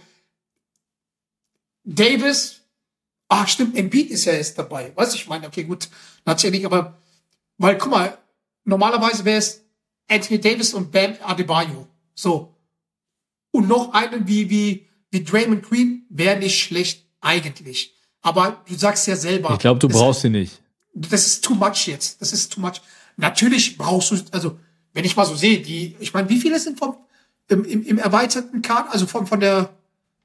Davis, 1.83 2.61
ah, 3.29 3.47
stimmt, 3.47 3.75
Embiid 3.75 4.11
ist 4.11 4.25
ja 4.25 4.33
jetzt 4.33 4.57
dabei. 4.57 4.95
Weißt 4.95 5.13
du, 5.13 5.17
ich 5.17 5.27
meine, 5.27 5.47
okay, 5.47 5.63
gut, 5.63 5.89
natürlich, 6.25 6.65
aber, 6.65 7.01
weil, 7.57 7.77
guck 7.77 7.91
mal, 7.91 8.17
normalerweise 8.63 9.25
wäre 9.25 9.39
es 9.39 9.63
Anthony 10.07 10.39
Davis 10.39 10.73
und 10.73 10.91
Bam 10.91 11.15
Adebayo. 11.23 11.88
So. 12.13 12.55
Und 13.51 13.67
noch 13.67 13.93
einen 13.93 14.27
wie, 14.27 14.49
wie, 14.49 14.88
wie 15.09 15.23
Draymond 15.23 15.63
Green 15.63 16.05
wäre 16.09 16.38
nicht 16.38 16.59
schlecht, 16.59 17.05
eigentlich. 17.21 17.96
Aber 18.22 18.63
du 18.68 18.76
sagst 18.76 19.07
ja 19.07 19.15
selber. 19.15 19.51
Ich 19.53 19.59
glaube, 19.59 19.80
du 19.80 19.88
brauchst 19.88 20.22
sie 20.22 20.30
nicht. 20.30 20.61
das 20.93 21.26
ist 21.26 21.43
too 21.43 21.55
much 21.55 21.88
jetzt. 21.88 22.22
Das 22.22 22.34
ist 22.34 22.51
too 22.51 22.59
much. 22.59 22.82
Natürlich 23.15 23.78
brauchst 23.78 24.11
du, 24.11 24.18
also 24.32 24.59
wenn 24.93 25.05
ich 25.05 25.15
mal 25.15 25.26
so 25.26 25.36
sehe, 25.36 25.61
die, 25.61 25.95
ich 25.99 26.13
meine, 26.13 26.30
wie 26.30 26.39
viele 26.39 26.59
sind 26.59 26.80
vom 26.80 26.97
im, 27.49 27.63
im, 27.63 27.84
im 27.84 27.97
erweiterten 27.97 28.61
Kader, 28.61 28.91
also 28.91 29.05
von 29.07 29.26
von 29.26 29.39
der, 29.39 29.70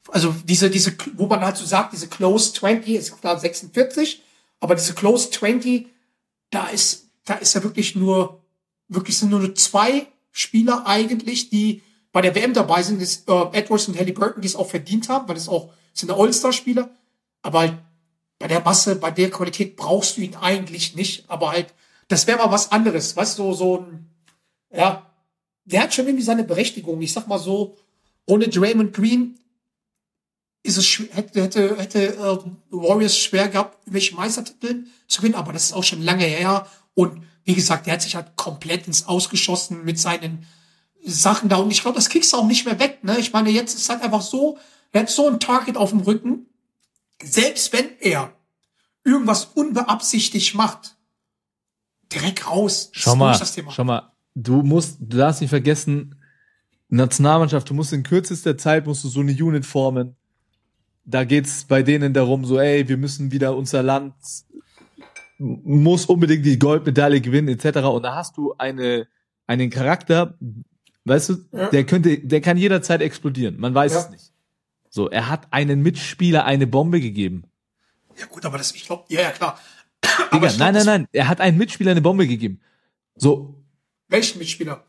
also 0.09 0.35
diese 0.45 0.71
diese, 0.71 0.95
wo 1.15 1.27
man 1.27 1.41
halt 1.41 1.57
so 1.57 1.65
sagt, 1.65 1.93
diese 1.93 2.09
Close 2.09 2.53
20 2.53 2.95
ist 2.95 3.21
klar 3.21 3.39
46, 3.39 4.23
aber 4.61 4.75
diese 4.75 4.95
Close 4.95 5.31
20, 5.31 5.87
da 6.51 6.67
ist 6.67 7.11
da 7.25 7.35
ist 7.35 7.55
ja 7.55 7.63
wirklich 7.63 7.95
nur 7.95 8.43
wirklich 8.89 9.19
sind 9.19 9.31
nur 9.31 9.55
zwei 9.55 10.07
Spieler 10.33 10.87
eigentlich, 10.87 11.51
die 11.51 11.83
bei 12.13 12.21
der 12.21 12.35
WM 12.35 12.53
dabei 12.53 12.83
sind, 12.83 13.01
ist 13.01 13.29
äh, 13.29 13.33
Edwards 13.53 13.89
und 13.89 13.99
Halliburton, 13.99 14.43
die 14.43 14.49
es 14.49 14.57
auch 14.57 14.69
verdient 14.69 15.09
haben, 15.09 15.29
weil 15.29 15.37
es 15.37 15.49
auch 15.49 15.73
sind 15.95 16.11
All-Star-Spieler, 16.11 16.91
aber 17.43 17.61
halt 17.61 17.79
bei 18.39 18.49
der 18.49 18.61
Masse, 18.61 18.97
bei 18.97 19.11
der 19.11 19.31
Qualität 19.31 19.77
brauchst 19.77 20.17
du 20.17 20.21
ihn 20.21 20.35
eigentlich 20.35 20.97
nicht, 20.97 21.31
aber 21.31 21.53
halt, 21.53 21.75
das 22.09 22.27
wäre 22.27 22.39
mal 22.39 22.51
was 22.51 22.73
anderes, 22.73 23.17
weißt 23.17 23.39
du, 23.39 23.53
so, 23.53 23.79
ein, 23.79 24.11
ja, 24.73 25.07
der 25.65 25.83
hat 25.83 25.95
schon 25.95 26.07
irgendwie 26.07 26.25
seine 26.25 26.45
Berechtigung. 26.45 27.01
Ich 27.03 27.13
sag 27.13 27.29
mal 27.29 27.39
so, 27.39 27.77
ohne 28.27 28.49
Draymond 28.49 28.93
Green 28.93 29.39
ist 30.65 30.77
es 30.77 30.87
hätte, 31.13 31.43
hätte, 31.43 31.77
hätte 31.77 31.99
ähm, 32.21 32.57
Warriors 32.71 33.17
schwer 33.19 33.49
gehabt, 33.49 33.79
welche 33.87 34.15
Meistertitel 34.15 34.85
zu 35.09 35.21
gewinnen, 35.21 35.35
aber 35.35 35.53
das 35.53 35.65
ist 35.65 35.73
auch 35.73 35.85
schon 35.85 36.03
lange 36.03 36.25
her. 36.25 36.67
Und 36.95 37.23
wie 37.45 37.55
gesagt, 37.55 37.87
der 37.87 37.95
hat 37.95 38.03
sich 38.03 38.15
halt 38.15 38.37
komplett 38.37 38.87
ins 38.87 39.07
Ausgeschossen 39.09 39.85
mit 39.85 39.99
seinen 39.99 40.47
Sachen 41.05 41.49
da. 41.49 41.57
Und 41.57 41.73
ich 41.73 41.83
glaube, 41.83 41.97
das 41.97 42.09
kriegst 42.09 42.33
du 42.33 42.37
auch 42.37 42.47
nicht 42.47 42.65
mehr 42.65 42.79
weg. 42.79 43.03
Ne? 43.03 43.19
Ich 43.19 43.33
meine, 43.33 43.51
jetzt 43.51 43.75
ist 43.75 43.89
halt 43.89 44.03
einfach 44.03 44.23
so, 44.23 44.59
er 44.93 45.03
hat 45.03 45.11
so 45.11 45.29
ein 45.29 45.41
Target 45.41 45.77
auf 45.77 45.91
dem 45.91 46.01
Rücken, 46.01 46.47
selbst 47.23 47.73
wenn 47.73 47.87
er 48.01 48.33
irgendwas 49.05 49.47
unbeabsichtigt 49.47 50.55
macht, 50.55 50.97
direkt 52.13 52.47
raus. 52.49 52.91
Schau 52.93 53.17
mal, 53.17 53.41
schau 53.71 53.85
mal, 53.85 54.13
du 54.35 54.63
musst, 54.63 54.99
du 55.01 55.17
darfst 55.19 55.41
nicht 55.41 55.51
vergessen, 55.51 56.15
Nationalmannschaft, 56.89 57.69
du 57.71 57.75
musst 57.75 57.93
in 57.93 58.03
kürzester 58.03 58.59
Zeit 58.59 58.87
musst 58.87 59.03
du 59.05 59.09
so 59.09 59.21
eine 59.21 59.33
Unit 59.33 59.65
formen. 59.65 60.15
Da 61.05 61.25
geht's 61.25 61.65
bei 61.65 61.83
denen 61.83 62.13
darum, 62.13 62.45
so, 62.45 62.61
ey, 62.61 62.87
wir 62.87 62.97
müssen 62.97 63.33
wieder 63.33 63.57
unser 63.57 63.83
Land 63.83 64.15
muss 65.39 66.07
unbedingt 66.07 66.47
die 66.47 66.59
Goldmedaille 66.59 67.21
gewinnen, 67.21 67.49
etc. 67.49 67.79
Und 67.87 68.03
da 68.05 68.15
hast 68.15 68.37
du 68.37 68.55
eine, 68.59 69.09
einen 69.47 69.71
Charakter, 69.71 70.39
weißt 71.05 71.31
du, 71.31 71.37
Ja. 71.53 71.69
der 71.71 71.85
könnte, 71.85 72.19
der 72.19 72.41
kann 72.41 72.57
jederzeit 72.57 73.01
explodieren. 73.03 73.59
Man 73.59 73.75
weiß 73.75 73.93
Ja. 73.93 73.99
es 74.01 74.11
nicht. 74.11 74.32
So, 74.95 75.09
er 75.09 75.31
hat 75.31 75.51
einen 75.55 75.81
Mitspieler 75.81 76.45
eine 76.45 76.67
Bombe 76.67 77.01
gegeben. 77.01 77.45
Ja 78.19 78.27
gut, 78.27 78.45
aber 78.45 78.59
das, 78.59 78.73
ich 78.75 78.85
glaube, 78.85 79.05
ja, 79.09 79.23
ja, 79.23 79.31
klar. 79.31 79.59
Digga, 80.05 80.49
glaub, 80.49 80.59
nein, 80.59 80.75
nein, 80.75 80.85
nein, 80.85 81.09
er 81.13 81.29
hat 81.29 81.41
einen 81.41 81.57
Mitspieler 81.57 81.93
eine 81.93 82.03
Bombe 82.03 82.29
gegeben. 82.29 82.61
So, 83.17 83.65
Welchen 84.09 84.39
Mitspieler? 84.39 84.85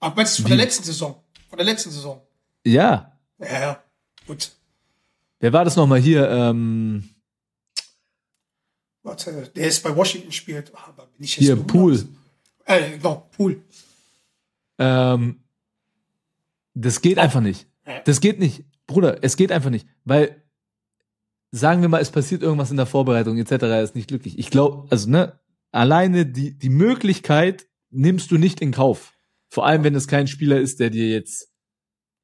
Ach, 0.00 0.14
meinst 0.14 0.38
du 0.38 0.42
von 0.42 0.50
Wie? 0.50 0.56
der 0.56 0.66
letzten 0.66 0.84
Saison? 0.84 1.24
Von 1.48 1.56
der 1.56 1.64
letzten 1.64 1.90
Saison. 1.90 2.20
ja, 2.62 3.18
Ja, 3.38 3.60
ja, 3.60 3.82
gut. 4.26 4.52
Wer 5.40 5.54
war 5.54 5.64
das 5.64 5.74
nochmal 5.76 6.00
hier? 6.00 6.28
Ähm, 6.28 7.08
Warte, 9.02 9.50
der 9.56 9.68
ist 9.68 9.82
bei 9.82 9.96
Washington 9.96 10.30
spielt. 10.30 10.74
Ah, 10.74 10.88
aber 10.88 11.06
bin 11.06 11.24
ich 11.24 11.36
jetzt 11.36 11.46
hier, 11.46 11.56
Pool. 11.56 12.06
Äh, 12.66 12.98
genau, 12.98 13.26
Pool. 13.34 13.62
Ähm, 14.76 15.42
das 16.74 17.00
geht 17.00 17.18
einfach 17.18 17.40
nicht. 17.40 17.67
Das 18.04 18.20
geht 18.20 18.38
nicht. 18.38 18.64
Bruder, 18.86 19.18
es 19.22 19.36
geht 19.36 19.52
einfach 19.52 19.70
nicht. 19.70 19.86
Weil, 20.04 20.42
sagen 21.50 21.82
wir 21.82 21.88
mal, 21.88 22.00
es 22.00 22.10
passiert 22.10 22.42
irgendwas 22.42 22.70
in 22.70 22.76
der 22.76 22.86
Vorbereitung 22.86 23.38
etc., 23.38 23.50
er 23.62 23.82
ist 23.82 23.94
nicht 23.94 24.08
glücklich. 24.08 24.38
Ich 24.38 24.50
glaube, 24.50 24.86
also, 24.90 25.08
ne, 25.10 25.38
alleine 25.72 26.26
die, 26.26 26.56
die 26.58 26.70
Möglichkeit 26.70 27.66
nimmst 27.90 28.30
du 28.30 28.38
nicht 28.38 28.60
in 28.60 28.72
Kauf. 28.72 29.14
Vor 29.50 29.66
allem, 29.66 29.84
wenn 29.84 29.94
es 29.94 30.08
kein 30.08 30.26
Spieler 30.26 30.60
ist, 30.60 30.80
der 30.80 30.90
dir 30.90 31.08
jetzt 31.08 31.50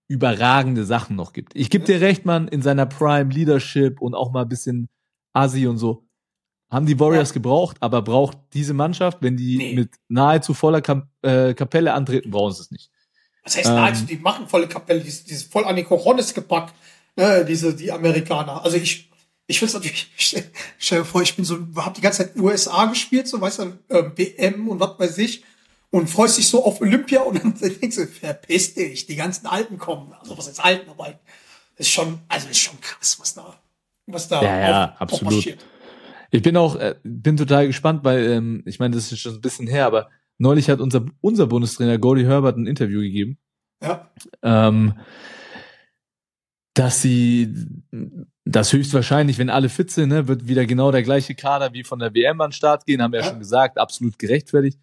überragende 0.09 0.85
Sachen 0.85 1.17
noch 1.17 1.33
gibt. 1.33 1.57
Ich 1.57 1.71
gebe 1.71 1.85
dir 1.85 2.01
recht, 2.01 2.27
Mann, 2.27 2.49
in 2.49 2.61
seiner 2.61 2.85
Prime 2.87 3.33
Leadership 3.33 4.01
und 4.03 4.15
auch 4.15 4.33
mal 4.33 4.43
ein 4.43 4.49
bisschen 4.49 4.89
Asi 5.33 5.67
und 5.67 5.79
so. 5.79 6.07
Haben 6.71 6.87
die 6.87 6.99
Warriors 7.01 7.31
Ja. 7.31 7.35
gebraucht, 7.35 7.79
aber 7.81 8.03
braucht 8.03 8.37
diese 8.53 8.75
Mannschaft, 8.75 9.19
wenn 9.23 9.37
die 9.37 9.57
Nee. 9.57 9.75
mit 9.75 9.95
nahezu 10.09 10.53
voller 10.53 10.83
Kam 10.83 11.09
äh, 11.23 11.55
Kapelle 11.55 11.95
antreten, 11.95 12.31
brauchen 12.31 12.53
sie 12.53 12.63
es 12.63 12.71
nicht. 12.71 12.91
Was 13.45 13.57
heißt 13.57 13.69
Ähm. 13.69 13.75
nahezu, 13.75 14.05
die 14.07 14.17
machen 14.17 14.49
volle 14.49 14.67
Kapelle, 14.69 15.01
die, 15.01 15.09
ist- 15.09 15.29
die 15.31 15.35
ist 15.35 15.53
voll 15.53 15.65
an 15.65 15.77
die 15.77 15.85
Coronis 15.85 16.33
gepackt, 16.35 16.75
ne, 17.17 17.45
diese, 17.45 17.75
die 17.75 17.93
Amerikaner. 17.93 18.65
Also 18.65 18.77
ich, 18.79 19.11
ich 19.47 19.59
find's 19.59 19.75
natürlich, 19.75 20.11
stell, 20.17 20.51
stell 20.79 20.99
dir 21.01 21.05
vor, 21.05 21.23
ich 21.23 21.37
bin 21.37 21.45
so, 21.45 21.59
hab 21.77 21.95
die 21.95 22.01
ganze 22.01 22.25
Zeit 22.25 22.37
USA 22.37 22.87
gespielt, 22.87 23.29
so, 23.29 23.41
weißt 23.41 23.59
du, 23.61 23.79
äh, 23.89 24.03
BM 24.03 24.69
und 24.69 24.81
was 24.81 24.99
weiß 24.99 25.19
ich, 25.19 25.45
und 25.91 26.09
freust 26.11 26.39
dich 26.39 26.49
so 26.49 26.65
auf 26.65 26.81
Olympia 26.81 27.21
und 27.21 27.43
dann 27.43 27.55
denkst 27.81 27.97
du, 27.97 28.07
verpiss 28.07 28.75
dich, 28.75 29.07
die 29.07 29.15
ganzen 29.17 29.47
Alten 29.47 29.79
kommen. 29.79 30.13
Also 30.19 30.37
was 30.37 30.49
heißt 30.49 30.65
Alten, 30.65 30.91
aber 30.91 31.21
ist 31.77 31.91
schon, 31.91 32.21
also 32.29 32.49
ist 32.49 32.59
schon 32.61 32.81
krass, 32.81 33.17
was 33.21 33.35
da, 33.35 33.61
was 34.07 34.27
da 34.29 34.43
Ja, 34.43 34.61
ja, 34.61 34.85
auf- 34.95 35.01
absolut. 35.03 35.27
aufmarschiert. 35.29 35.65
Ich 36.31 36.43
bin 36.43 36.57
auch, 36.57 36.75
äh, 36.77 36.97
bin 37.05 37.37
total 37.37 37.67
gespannt, 37.69 38.03
weil 38.03 38.25
ähm, 38.33 38.63
ich 38.67 38.79
meine, 38.81 38.97
das 38.97 39.13
ist 39.13 39.21
schon 39.21 39.35
ein 39.35 39.41
bisschen 39.41 39.67
her, 39.69 39.87
aber 39.87 40.09
neulich 40.39 40.69
hat 40.71 40.81
unser 40.81 41.05
unser 41.21 41.47
Bundestrainer 41.47 41.99
Gordy 41.99 42.25
Herbert 42.25 42.57
ein 42.57 42.67
Interview 42.67 43.01
gegeben, 43.01 43.39
Ja, 43.83 44.11
ähm, 44.43 44.95
dass 46.75 47.03
sie 47.03 47.55
das 48.45 48.73
höchstwahrscheinlich, 48.73 49.39
wenn 49.39 49.49
alle 49.51 49.69
fit 49.69 49.91
sind, 49.91 50.09
ne, 50.09 50.27
wird 50.27 50.49
wieder 50.49 50.67
genau 50.67 50.91
der 50.91 51.03
gleiche 51.05 51.35
Kader 51.35 51.73
wie 51.73 51.85
von 51.85 52.01
der 52.01 52.15
WM 52.15 52.41
an 52.41 52.49
den 52.49 52.53
Start 52.53 52.85
gehen, 52.85 53.01
haben 53.01 53.13
wir 53.13 53.21
ja 53.21 53.27
Ja. 53.27 53.31
schon 53.31 53.39
gesagt, 53.39 53.79
absolut 53.79 54.19
gerechtfertigt. 54.19 54.79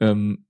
Ähm, 0.00 0.46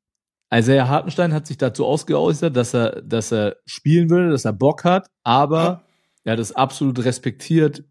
Isaiah 0.53 0.87
Hartenstein 0.89 1.33
hat 1.35 1.49
sich 1.49 1.59
dazu 1.59 1.85
ausgeäußert, 1.85 2.55
dass 2.57 2.75
er, 2.75 3.03
dass 3.03 3.33
er 3.33 3.57
spielen 3.67 4.09
würde, 4.09 4.31
dass 4.31 4.45
er 4.45 4.53
Bock 4.53 4.85
hat, 4.85 5.11
aber 5.25 5.63
Ja. 5.63 5.83
er 6.25 6.33
hat 6.35 6.39
es 6.39 6.53
absolut 6.55 7.05
respektiert, 7.05 7.83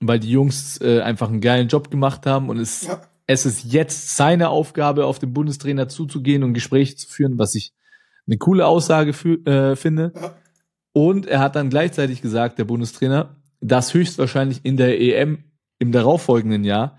weil 0.00 0.20
die 0.20 0.30
Jungs 0.30 0.80
äh, 0.82 1.00
einfach 1.00 1.28
einen 1.28 1.40
geilen 1.40 1.68
Job 1.68 1.90
gemacht 1.90 2.26
haben 2.26 2.50
und 2.50 2.58
es, 2.58 2.82
ja, 2.86 3.00
es 3.28 3.46
ist 3.46 3.64
jetzt 3.72 4.16
seine 4.16 4.48
Aufgabe, 4.48 5.04
auf 5.06 5.20
den 5.20 5.32
Bundestrainer 5.32 5.86
zuzugehen 5.88 6.42
und 6.42 6.54
Gespräche 6.54 6.96
zu 6.96 7.08
führen, 7.08 7.38
was 7.38 7.54
ich 7.54 7.72
eine 8.26 8.38
coole 8.38 8.66
Aussage 8.66 9.12
fü- 9.12 9.46
äh, 9.48 9.76
finde. 9.76 10.12
ja, 10.16 10.34
Und 10.92 11.26
er 11.26 11.38
hat 11.38 11.54
dann 11.54 11.70
gleichzeitig 11.70 12.20
gesagt, 12.22 12.58
der 12.58 12.64
Bundestrainer, 12.64 13.36
dass 13.60 13.94
höchstwahrscheinlich 13.94 14.64
in 14.64 14.76
der 14.76 15.00
EM 15.00 15.44
im 15.78 15.92
darauffolgenden 15.92 16.64
Jahr 16.64 16.98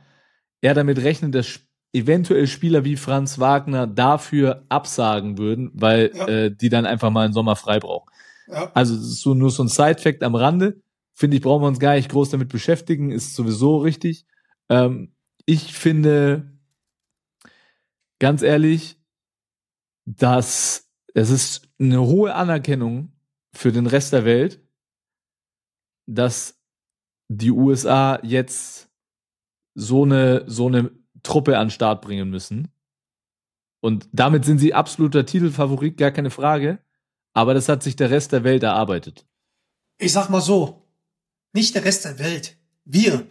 er 0.61 0.73
damit 0.73 0.99
rechnet, 0.99 1.33
dass 1.35 1.59
eventuell 1.93 2.45
Spieler 2.47 2.85
wie 2.85 2.95
Franz 2.95 3.39
Wagner 3.39 3.87
dafür 3.87 4.65
absagen 4.69 5.37
würden, 5.37 5.71
weil 5.73 6.11
Ja. 6.13 6.27
äh, 6.27 6.55
die 6.55 6.69
dann 6.69 6.85
einfach 6.85 7.09
mal 7.09 7.25
einen 7.25 7.33
Sommer 7.33 7.55
frei 7.55 7.79
brauchen. 7.79 8.09
ja. 8.47 8.71
Also 8.75 8.93
ist 8.95 9.21
so 9.21 9.33
nur 9.33 9.49
so 9.51 9.63
ein 9.63 9.67
Side-Fact 9.69 10.21
am 10.23 10.35
Rande. 10.35 10.81
Finde 11.13 11.37
ich, 11.37 11.43
brauchen 11.43 11.63
wir 11.63 11.67
uns 11.67 11.79
gar 11.79 11.95
nicht 11.95 12.09
groß 12.09 12.29
damit 12.29 12.49
beschäftigen, 12.49 13.11
ist 13.11 13.35
sowieso 13.35 13.77
richtig. 13.77 14.25
Ähm, 14.69 15.11
ich 15.49 15.73
finde, 15.73 16.47
ganz 18.19 18.43
ehrlich, 18.43 18.99
dass 20.05 20.91
es 21.15 21.31
ist 21.31 21.67
eine 21.79 22.01
hohe 22.01 22.35
Anerkennung 22.35 23.13
für 23.53 23.71
den 23.71 23.87
Rest 23.87 24.13
der 24.13 24.25
Welt, 24.25 24.61
dass 26.05 26.61
die 27.29 27.49
USA 27.49 28.19
jetzt 28.21 28.91
so 29.73 30.03
eine, 30.03 30.43
so 30.47 30.67
eine 30.67 30.91
Truppe 31.23 31.57
an 31.57 31.65
den 31.65 31.71
Start 31.71 32.03
bringen 32.03 32.29
müssen. 32.29 32.67
Und 33.81 34.07
damit 34.11 34.45
sind 34.45 34.59
sie 34.59 34.75
absoluter 34.75 35.25
Titelfavorit, 35.25 35.97
gar 35.97 36.11
keine 36.11 36.29
Frage. 36.29 36.77
Aber 37.33 37.55
das 37.55 37.69
hat 37.69 37.81
sich 37.81 37.95
der 37.95 38.11
Rest 38.11 38.33
der 38.33 38.43
Welt 38.43 38.61
erarbeitet. 38.61 39.25
Ich 39.97 40.11
sag 40.11 40.29
mal 40.29 40.41
so, 40.41 40.87
nicht 41.53 41.73
der 41.73 41.85
Rest 41.85 42.05
der 42.05 42.19
Welt. 42.19 42.55
Wir. 42.85 43.27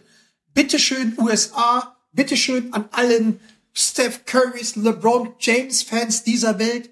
Bitteschön 0.53 1.15
USA, 1.17 1.95
bitteschön 2.19 2.73
an 2.73 2.89
allen 2.91 3.39
Steph 3.71 4.25
Currys, 4.25 4.75
LeBron 4.75 5.29
James 5.39 5.83
Fans 5.83 6.21
dieser 6.21 6.59
Welt. 6.59 6.89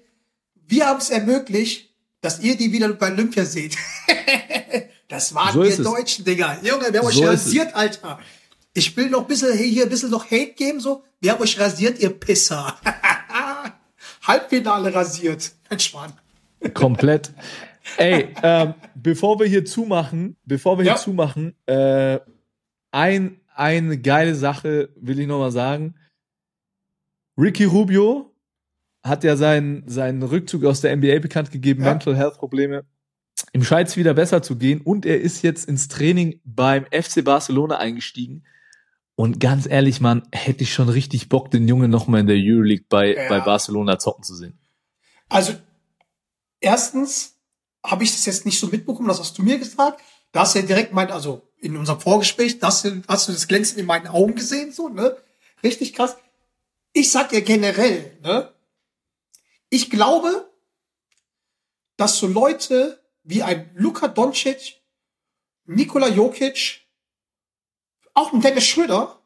Wir 0.66 0.86
haben 0.86 1.00
es 1.00 1.10
ermöglicht, 1.10 1.90
dass 2.22 2.40
ihr 2.40 2.56
die 2.56 2.72
wieder 2.72 2.88
bei 2.94 3.12
Olympia 3.12 3.44
seht. 3.44 3.76
das 5.08 5.34
waren 5.34 5.52
So 5.52 5.62
wir. 5.62 5.76
Deutschen, 5.76 6.24
Digga. 6.24 6.58
Junge, 6.62 6.90
wir 6.90 7.00
haben 7.00 7.06
euch 7.08 7.14
So 7.16 7.24
es. 7.24 7.44
rasiert, 7.44 7.74
Alter. 7.76 8.18
Ich 8.72 8.96
will 8.96 9.10
noch 9.10 9.20
ein 9.22 9.26
bisschen 9.26 9.54
hier 9.58 9.82
ein 9.82 9.90
bisschen 9.90 10.08
noch 10.10 10.24
Hate 10.30 10.54
geben, 10.54 10.80
so. 10.80 11.04
Wir 11.20 11.32
haben 11.32 11.42
euch 11.42 11.60
rasiert, 11.60 11.98
ihr 11.98 12.08
Pisser. 12.10 12.78
Halbfinale 14.26 14.94
rasiert. 14.94 15.52
Entspannt. 15.68 16.14
Komplett. 16.72 17.32
Ey, 17.98 18.34
ähm, 18.42 18.72
bevor 18.94 19.38
wir 19.40 19.46
hier 19.46 19.66
zumachen, 19.66 20.36
bevor 20.46 20.78
wir 20.78 20.86
Ja. 20.86 20.94
hier 20.94 21.02
zumachen, 21.02 21.54
äh, 21.66 22.18
ein, 22.92 23.40
eine 23.58 23.98
geile 23.98 24.34
Sache 24.34 24.90
will 24.96 25.18
ich 25.18 25.26
noch 25.26 25.38
mal 25.38 25.50
sagen. 25.52 25.94
Ricky 27.36 27.64
Rubio 27.64 28.34
hat 29.04 29.24
ja 29.24 29.36
seinen, 29.36 29.88
seinen 29.88 30.22
Rückzug 30.22 30.64
aus 30.64 30.80
der 30.80 30.96
NBA 30.96 31.18
bekannt 31.20 31.50
gegeben, 31.50 31.82
Ja. 31.82 31.90
Mental 31.90 32.16
Health 32.16 32.34
Probleme. 32.38 32.84
Ihm 33.52 33.64
scheint 33.64 33.88
es 33.88 33.96
wieder 33.96 34.14
besser 34.14 34.42
zu 34.42 34.56
gehen 34.56 34.80
und 34.80 35.06
er 35.06 35.20
ist 35.20 35.42
jetzt 35.42 35.68
ins 35.68 35.88
Training 35.88 36.40
beim 36.44 36.84
FC 36.86 37.24
Barcelona 37.24 37.78
eingestiegen. 37.78 38.44
Und 39.14 39.40
ganz 39.40 39.66
ehrlich, 39.66 40.00
Mann, 40.00 40.22
hätte 40.32 40.62
ich 40.64 40.72
schon 40.72 40.88
richtig 40.88 41.28
Bock, 41.28 41.50
den 41.50 41.66
Jungen 41.66 41.90
noch 41.90 42.06
mal 42.06 42.20
in 42.20 42.26
der 42.26 42.36
Euroleague 42.38 42.86
bei, 42.88 43.14
Ja. 43.14 43.28
bei 43.28 43.40
Barcelona 43.40 43.98
zocken 43.98 44.24
zu 44.24 44.34
sehen. 44.34 44.58
Also, 45.28 45.54
erstens 46.60 47.36
habe 47.84 48.04
ich 48.04 48.12
das 48.12 48.26
jetzt 48.26 48.44
nicht 48.46 48.58
so 48.58 48.68
mitbekommen, 48.68 49.08
das 49.08 49.20
hast 49.20 49.38
du 49.38 49.42
mir 49.42 49.58
gesagt. 49.58 50.00
Da 50.32 50.40
hast 50.40 50.54
du 50.54 50.60
ja 50.60 50.66
direkt 50.66 50.92
mein, 50.92 51.10
also 51.10 51.47
in 51.60 51.76
unserem 51.76 52.00
Vorgespräch, 52.00 52.58
das 52.58 52.84
hast 53.08 53.28
du 53.28 53.32
das 53.32 53.48
Glänzen 53.48 53.78
in 53.78 53.86
meinen 53.86 54.06
Augen 54.06 54.34
gesehen, 54.34 54.72
so, 54.72 54.88
ne? 54.88 55.16
Richtig 55.62 55.92
krass. 55.92 56.16
Ich 56.92 57.10
sag 57.10 57.30
dir 57.30 57.42
generell, 57.42 58.16
ne? 58.22 58.52
Ich 59.70 59.90
glaube, 59.90 60.50
dass 61.96 62.18
so 62.18 62.26
Leute 62.26 63.02
wie 63.24 63.42
ein 63.42 63.70
Luka 63.74 64.08
Doncic, 64.08 64.80
Nikola 65.66 66.08
Jokic, 66.08 66.86
auch 68.14 68.32
ein 68.32 68.40
Dennis 68.40 68.64
Schröder, 68.64 69.20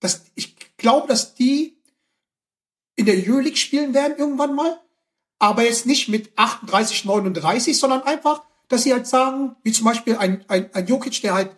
dass 0.00 0.24
ich 0.34 0.56
glaube, 0.76 1.08
dass 1.08 1.34
die 1.34 1.80
in 2.96 3.06
der 3.06 3.16
Euroleague 3.16 3.56
spielen 3.56 3.94
werden 3.94 4.18
irgendwann 4.18 4.54
mal 4.54 4.80
aber 5.40 5.64
jetzt 5.64 5.86
nicht 5.86 6.08
mit 6.08 6.30
38, 6.36 7.06
39, 7.06 7.76
sondern 7.76 8.02
einfach, 8.02 8.44
dass 8.70 8.84
sie 8.84 8.92
halt 8.94 9.06
sagen, 9.06 9.56
wie 9.62 9.72
zum 9.72 9.84
Beispiel 9.84 10.16
ein, 10.16 10.42
ein, 10.48 10.70
ein 10.72 10.86
Jokic, 10.86 11.20
der 11.20 11.34
halt 11.34 11.50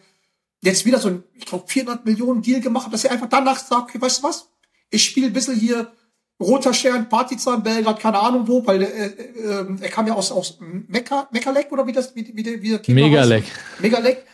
jetzt 0.63 0.85
wieder 0.85 0.99
so 0.99 1.09
ein, 1.09 1.23
ich 1.35 1.45
glaube, 1.47 1.65
400 1.69 2.05
Millionen 2.05 2.43
Deal 2.43 2.61
gemacht 2.61 2.87
hat, 2.87 2.93
dass 2.93 3.05
er 3.05 3.13
einfach 3.13 3.29
danach 3.29 3.59
sagt, 3.59 3.91
okay, 3.91 4.01
weißt 4.01 4.19
du 4.19 4.27
was, 4.29 4.49
ich 4.91 5.05
spiele 5.05 5.29
ein 5.29 5.33
bisschen 5.33 5.55
hier 5.57 5.93
Roter 6.41 6.75
Stern, 6.75 7.09
Partizan, 7.09 7.63
Belgrad, 7.63 8.01
keine 8.01 8.19
Ahnung 8.19 8.49
wo, 8.49 8.67
weil 8.67 8.83
äh, 8.83 8.87
äh, 9.07 9.67
er 9.81 9.89
kam 9.91 10.07
ja 10.09 10.15
aus, 10.15 10.33
aus 10.33 10.59
Mekka, 10.61 11.29
Mekkalek 11.31 11.71
oder 11.71 11.87
wie 11.87 11.93
das, 11.93 12.15
wie, 12.17 12.33
wie, 12.35 12.43
der- 12.43 12.61
wie 12.63 12.71
der 12.71 12.79
Keeper 12.81 13.01
Megalek. 13.01 13.45
heißt. 13.45 13.81
Megalek. 13.81 14.25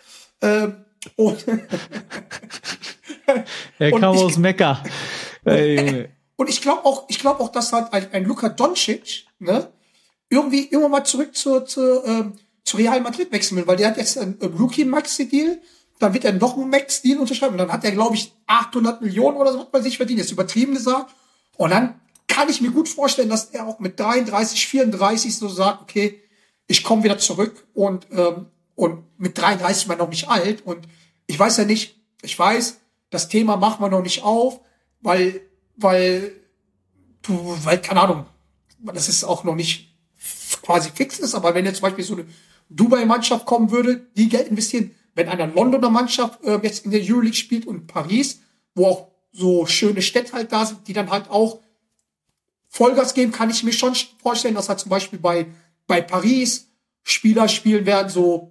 Ähm, 0.41 0.85
und, 1.17 1.45
Er 3.79 3.91
kam 3.93 4.15
ich- 4.15 4.21
aus 4.23 4.37
Mekka. 4.39 4.83
Ey. 5.45 6.09
Und 6.37 6.49
ich 6.49 6.63
glaube 6.63 6.85
auch, 6.85 7.05
ich 7.09 7.19
glaube 7.19 7.41
auch, 7.41 7.51
dass 7.51 7.73
halt 7.73 7.93
ein, 7.93 8.13
ein 8.13 8.25
Luka 8.25 8.49
Doncic, 8.49 9.27
ne, 9.39 9.71
irgendwie 10.31 10.65
irgendwann 10.69 10.91
mal 10.93 11.05
zurück 11.05 11.35
zur, 11.35 11.67
zur, 11.67 12.07
ähm, 12.07 12.33
zu 12.69 12.77
Real 12.77 13.01
Madrid 13.01 13.33
wechseln 13.33 13.57
will, 13.57 13.67
weil 13.67 13.77
der 13.77 13.89
hat 13.89 13.97
jetzt 13.97 14.19
einen, 14.19 14.41
einen 14.41 14.55
Rookie 14.55 14.85
Maxi 14.85 15.29
Deal, 15.29 15.61
dann 15.99 16.15
wird 16.15 16.25
er 16.25 16.33
noch 16.33 16.57
einen 16.57 16.71
Max 16.71 17.03
Deal 17.03 17.19
unterschreiben 17.19 17.55
und 17.55 17.59
dann 17.59 17.73
hat 17.73 17.85
er, 17.85 17.93
glaube 17.93 18.15
ich, 18.15 18.33
800 18.47 19.03
Millionen 19.03 19.37
oder 19.37 19.53
so 19.53 19.61
was 19.61 19.71
bei 19.71 19.81
sich 19.81 19.97
verdient, 19.97 20.21
jetzt 20.21 20.31
übertrieben 20.31 20.75
gesagt. 20.75 21.15
Und 21.57 21.71
dann 21.71 22.01
kann 22.29 22.49
ich 22.49 22.61
mir 22.61 22.71
gut 22.71 22.89
vorstellen, 22.89 23.31
dass 23.31 23.47
er 23.47 23.67
auch 23.67 23.81
mit 23.81 23.99
33, 23.99 24.69
34 24.69 25.37
so 25.37 25.49
sagt, 25.49 25.83
okay, 25.83 26.21
ich 26.67 26.85
komme 26.85 27.03
wieder 27.03 27.19
zurück 27.19 27.67
und, 27.75 28.07
ähm, 28.13 28.47
und 28.75 29.05
mit 29.19 29.37
33 29.37 29.83
ist 29.83 29.89
man 29.89 29.99
noch 29.99 30.11
nicht 30.11 30.29
alt 30.29 30.65
und 30.65 30.87
ich 31.27 31.39
weiß 31.39 31.57
ja 31.57 31.65
nicht, 31.65 31.97
ich 32.23 32.39
weiß, 32.39 32.79
das 33.11 33.29
Thema 33.29 33.57
machen 33.57 33.83
wir 33.83 33.89
noch 33.89 34.03
nicht 34.03 34.23
auf, 34.23 34.61
weil, 35.01 35.41
weil 35.77 36.33
du, 37.23 37.57
weil, 37.65 37.81
keine 37.81 38.03
Ahnung, 38.03 38.27
das 38.81 39.09
ist 39.09 39.25
auch 39.25 39.43
noch 39.43 39.55
nicht 39.55 39.97
quasi 40.63 40.91
fix 40.95 41.19
ist, 41.19 41.35
aber 41.35 41.55
wenn 41.55 41.65
jetzt 41.65 41.79
zum 41.79 41.89
Beispiel 41.89 42.05
so 42.05 42.15
eine 42.15 42.27
Dubai-Mannschaft 42.71 43.47
kommen 43.47 43.71
würde, 43.71 44.07
die 44.17 44.29
Geld 44.29 44.49
investieren, 44.49 44.95
wenn 45.15 45.29
eine 45.29 45.47
Londoner 45.47 45.91
Mannschaft 45.91 46.43
äh, 46.45 46.59
jetzt 46.63 46.85
in 46.85 46.91
der 46.91 47.01
Euroleague 47.03 47.35
spielt 47.35 47.67
und 47.67 47.87
Paris, 47.87 48.41
wo 48.75 48.87
auch 48.87 49.09
so 49.33 49.67
schöne 49.67 50.03
Städte 50.03 50.33
halt 50.33 50.53
da 50.53 50.67
sind, 50.67 50.87
die 50.87 50.93
dann 50.93 51.11
halt 51.11 51.31
auch 51.31 51.61
Vollgas 52.69 53.15
geben, 53.15 53.33
kann 53.33 53.51
ich 53.51 53.63
mir 53.63 53.73
schon 53.73 53.95
vorstellen, 54.23 54.55
dass 54.55 54.69
halt 54.69 54.79
zum 54.79 54.91
Beispiel 54.91 55.19
bei, 55.19 55.47
bei 55.87 56.01
Paris 56.03 56.69
Spieler 57.03 57.49
spielen 57.49 57.87
werden, 57.87 58.11
so, 58.11 58.51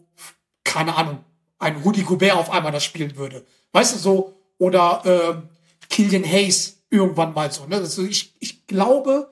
keine 0.63 0.95
Ahnung, 0.95 1.23
ein 1.59 1.77
Rudi 1.77 2.01
Gobert 2.01 2.35
auf 2.35 2.49
einmal 2.49 2.71
das 2.71 2.83
spielen 2.83 3.15
würde. 3.15 3.45
Weißt 3.71 3.95
du, 3.95 3.99
so, 3.99 4.33
oder 4.57 5.03
ähm, 5.05 5.49
Killian 5.89 6.25
Hayes 6.25 6.81
irgendwann 6.89 7.33
mal 7.33 7.51
so. 7.51 7.65
Ne? 7.67 7.75
Also 7.75 8.03
ich, 8.03 8.33
ich 8.39 8.65
glaube, 8.65 9.31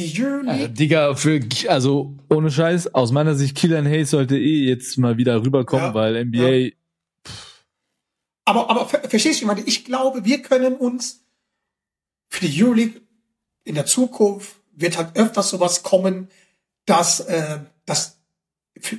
die 0.00 0.22
Euroleague, 0.22 0.64
Äh, 0.64 0.68
Digga, 0.68 1.14
für, 1.14 1.40
also 1.68 2.14
ohne 2.28 2.50
Scheiß, 2.50 2.94
aus 2.94 3.12
meiner 3.12 3.34
Sicht, 3.34 3.56
Killian 3.56 3.86
Hayes 3.86 4.10
sollte 4.10 4.38
eh 4.38 4.66
jetzt 4.66 4.98
mal 4.98 5.16
wieder 5.16 5.44
rüberkommen, 5.44 5.86
Ja, 5.86 5.94
weil 5.94 6.24
NBA, 6.24 6.76
aber, 8.44 8.68
aber 8.68 8.88
ver 8.88 9.08
verstehst 9.08 9.40
du, 9.40 9.44
ich 9.44 9.46
meine, 9.46 9.62
ich 9.62 9.84
glaube, 9.84 10.24
wir 10.24 10.42
können 10.42 10.74
uns 10.74 11.24
für 12.28 12.46
die 12.46 12.62
Euroleague 12.62 13.00
in 13.64 13.76
der 13.76 13.86
Zukunft 13.86 14.56
wird 14.72 14.96
halt 14.96 15.16
öfters 15.16 15.50
sowas 15.50 15.82
kommen, 15.82 16.28
dass, 16.86 17.20
äh, 17.20 17.60
dass 17.86 18.18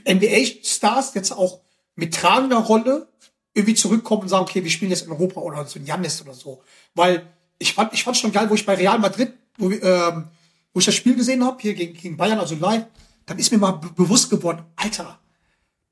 NBA-Stars 0.08 1.16
jetzt 1.16 1.32
auch 1.32 1.62
mit 1.96 2.14
tragender 2.14 2.60
Rolle 2.60 3.08
irgendwie 3.54 3.76
zurückkommen 3.76 4.22
und 4.24 4.30
sagen, 4.30 4.44
okay, 4.44 4.64
wir 4.64 4.72
spielen 4.72 4.92
jetzt 4.92 5.06
in 5.06 5.12
Europa 5.12 5.42
oder 5.42 5.66
so 5.66 5.80
ein 5.80 5.86
Jannis 5.86 6.22
oder 6.22 6.34
so. 6.34 6.64
Weil 6.94 7.28
ich 7.60 7.74
fand, 7.74 7.94
ich 7.94 8.04
fand 8.04 8.16
schon 8.16 8.32
geil, 8.32 8.50
wo 8.50 8.56
ich 8.56 8.66
bei 8.66 8.76
Real 8.76 9.00
Madrid, 9.00 9.34
wo, 9.58 9.70
wir, 9.70 9.84
ähm, 9.84 10.26
wo 10.74 10.80
ich 10.80 10.86
das 10.86 10.96
Spiel 10.96 11.16
gesehen 11.16 11.44
habe, 11.44 11.62
hier 11.62 11.74
gegen, 11.74 11.94
gegen 11.94 12.18
Bayern, 12.18 12.40
also 12.40 12.56
live, 12.56 12.86
dann 13.26 13.40
ist 13.40 13.52
mir 13.52 13.58
mal 13.58 13.72
be 13.72 13.90
bewusst 13.96 14.30
geworden, 14.30 14.64
Alter, 14.76 15.20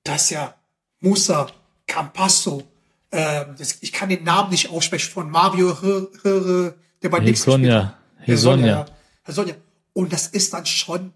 das 0.04 0.24
ist 0.24 0.30
ja 0.32 0.56
Musa, 1.00 1.48
Campasso, 1.88 2.64
ähm, 3.12 3.56
das, 3.58 3.80
ich 3.82 3.92
kann 3.92 4.10
den 4.10 4.24
Namen 4.24 4.52
nicht 4.52 4.70
aussprechen, 4.70 5.12
von 5.12 5.30
Mario 5.30 5.82
Höre, 5.82 6.76
der 7.02 7.10
bei 7.10 7.20
Knicks 7.20 7.46
gespielt 7.46 7.72
hat. 7.72 7.98
Hesonja, 8.20 8.66
Hesonja. 8.66 8.68
ja. 8.68 8.86
Herr 9.24 9.34
Sonja. 9.34 9.56
Und 9.94 10.14
das 10.14 10.28
ist 10.28 10.54
dann 10.54 10.66
schon 10.66 11.14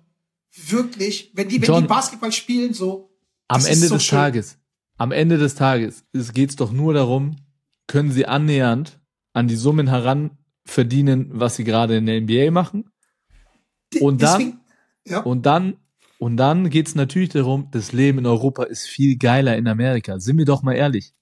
wirklich, 0.68 1.32
wenn 1.34 1.50
die, 1.50 1.62
wenn 1.62 1.68
John, 1.68 1.82
die 1.84 1.88
Basketball 1.88 2.32
spielen, 2.32 2.74
so. 2.74 3.10
Am 3.48 3.66
Ende 3.66 3.88
so 3.88 3.96
des 3.96 4.06
schön. 4.06 4.18
Tages, 4.18 4.58
am 4.98 5.12
Ende 5.12 5.38
des 5.38 5.56
Tages, 5.56 6.06
es 6.14 6.34
geht's 6.34 6.56
doch 6.56 6.72
nur 6.72 6.94
darum, 6.94 7.38
können 7.88 8.12
sie 8.12 8.26
annähernd 8.26 9.00
an 9.34 9.48
die 9.48 9.56
Summen 9.56 9.88
heran 9.88 10.38
verdienen, 10.66 11.30
was 11.34 11.56
sie 11.56 11.64
gerade 11.64 11.98
in 11.98 12.06
der 12.06 12.22
NBA 12.22 12.52
machen. 12.52 12.90
Und 14.02 14.22
dann, 14.22 14.60
ja, 15.08 15.20
und 15.20 15.46
dann, 15.46 15.78
und 16.20 16.38
dann 16.38 16.70
geht's 16.70 16.96
natürlich 16.96 17.30
darum, 17.30 17.68
das 17.72 17.92
Leben 17.92 18.20
in 18.20 18.26
Europa 18.26 18.64
ist 18.64 18.88
viel 18.88 19.18
geiler 19.18 19.58
in 19.58 19.68
Amerika. 19.68 20.20
Sind 20.20 20.38
wir 20.38 20.46
doch 20.46 20.64
mal 20.64 20.74
ehrlich. 20.74 21.14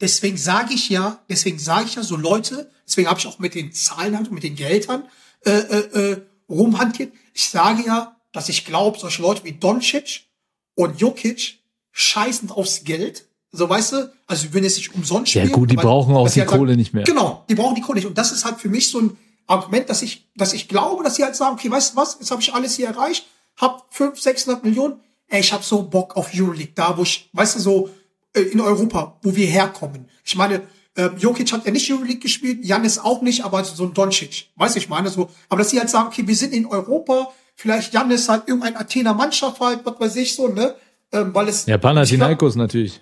deswegen 0.00 0.36
sage 0.36 0.74
ich 0.74 0.88
ja, 0.88 1.20
deswegen 1.28 1.58
sage 1.58 1.86
ich 1.86 1.94
ja 1.94 2.02
so 2.02 2.16
Leute, 2.16 2.70
deswegen 2.86 3.08
habe 3.08 3.18
ich 3.20 3.26
auch 3.26 3.38
mit 3.38 3.54
den 3.54 3.72
Zahlen 3.72 4.16
und 4.16 4.32
mit 4.32 4.42
den 4.42 4.56
Geldern 4.56 5.04
äh, 5.44 5.50
äh, 5.50 6.12
äh, 6.12 6.22
rumhantiert. 6.48 7.12
Ich 7.34 7.48
sage 7.48 7.84
ja, 7.86 8.16
dass 8.32 8.48
ich 8.48 8.64
glaube, 8.64 8.98
solche 8.98 9.22
Leute 9.22 9.44
wie 9.44 9.52
Doncic 9.52 10.26
und 10.74 11.00
Jokic 11.00 11.58
scheißen 11.92 12.50
aufs 12.50 12.84
Geld. 12.84 13.26
So 13.52 13.68
weißt 13.68 13.92
du, 13.92 14.12
also 14.26 14.48
wenn 14.52 14.64
es 14.64 14.76
sich 14.76 14.94
umsonst 14.94 15.34
Ja 15.34 15.42
spielen, 15.42 15.52
gut, 15.52 15.70
die 15.70 15.76
brauchen 15.76 16.14
auch 16.14 16.28
die 16.30 16.40
halt 16.40 16.48
sagen, 16.48 16.60
Kohle 16.60 16.76
nicht 16.76 16.94
mehr. 16.94 17.04
Genau, 17.04 17.44
die 17.48 17.54
brauchen 17.54 17.74
die 17.74 17.82
Kohle 17.82 17.96
nicht. 17.96 18.06
Und 18.06 18.16
das 18.16 18.32
ist 18.32 18.44
halt 18.44 18.58
für 18.58 18.70
mich 18.70 18.88
so 18.88 19.00
ein 19.00 19.16
Argument, 19.52 19.88
dass 19.88 20.02
ich, 20.02 20.28
dass 20.34 20.52
ich 20.52 20.68
glaube, 20.68 21.04
dass 21.04 21.16
sie 21.16 21.24
halt 21.24 21.36
sagen, 21.36 21.54
okay, 21.54 21.70
weißt 21.70 21.92
du 21.92 21.96
was, 21.96 22.16
jetzt 22.18 22.30
habe 22.30 22.42
ich 22.42 22.52
alles 22.52 22.76
hier 22.76 22.88
erreicht, 22.88 23.26
hab 23.56 23.86
500, 23.94 24.22
600 24.22 24.64
Millionen, 24.64 25.00
ey, 25.28 25.40
ich 25.40 25.52
habe 25.52 25.62
so 25.62 25.82
Bock 25.82 26.16
auf 26.16 26.30
Euroleague, 26.34 26.72
da 26.74 26.96
wo 26.96 27.02
ich, 27.02 27.28
weißt 27.32 27.56
du, 27.56 27.60
so 27.60 27.90
äh, 28.34 28.40
in 28.40 28.60
Europa, 28.60 29.18
wo 29.22 29.34
wir 29.34 29.46
herkommen. 29.46 30.08
Ich 30.24 30.36
meine, 30.36 30.62
ähm, 30.96 31.16
Jokic 31.18 31.52
hat 31.52 31.64
ja 31.64 31.72
nicht 31.72 31.90
Euroleague 31.90 32.20
gespielt, 32.20 32.64
Janis 32.64 32.98
auch 32.98 33.22
nicht, 33.22 33.44
aber 33.44 33.64
so 33.64 33.84
ein 33.84 33.94
Doncic, 33.94 34.48
weißt 34.56 34.74
du, 34.74 34.78
ich 34.78 34.88
meine 34.88 35.08
so. 35.08 35.30
Aber 35.48 35.58
dass 35.58 35.70
sie 35.70 35.78
halt 35.78 35.90
sagen, 35.90 36.08
okay, 36.08 36.26
wir 36.26 36.36
sind 36.36 36.52
in 36.52 36.66
Europa, 36.66 37.32
vielleicht 37.54 37.94
Janis 37.94 38.28
halt 38.28 38.48
irgendein 38.48 38.76
Athener 38.76 39.14
Mannschaft 39.14 39.60
halt, 39.60 39.80
was 39.84 40.00
weiß 40.00 40.16
ich 40.16 40.34
so, 40.34 40.48
ne? 40.48 40.74
Ähm, 41.12 41.34
weil 41.34 41.48
es 41.48 41.66
Ja, 41.66 41.78
Panathinaikos 41.78 42.56
natürlich. 42.56 43.00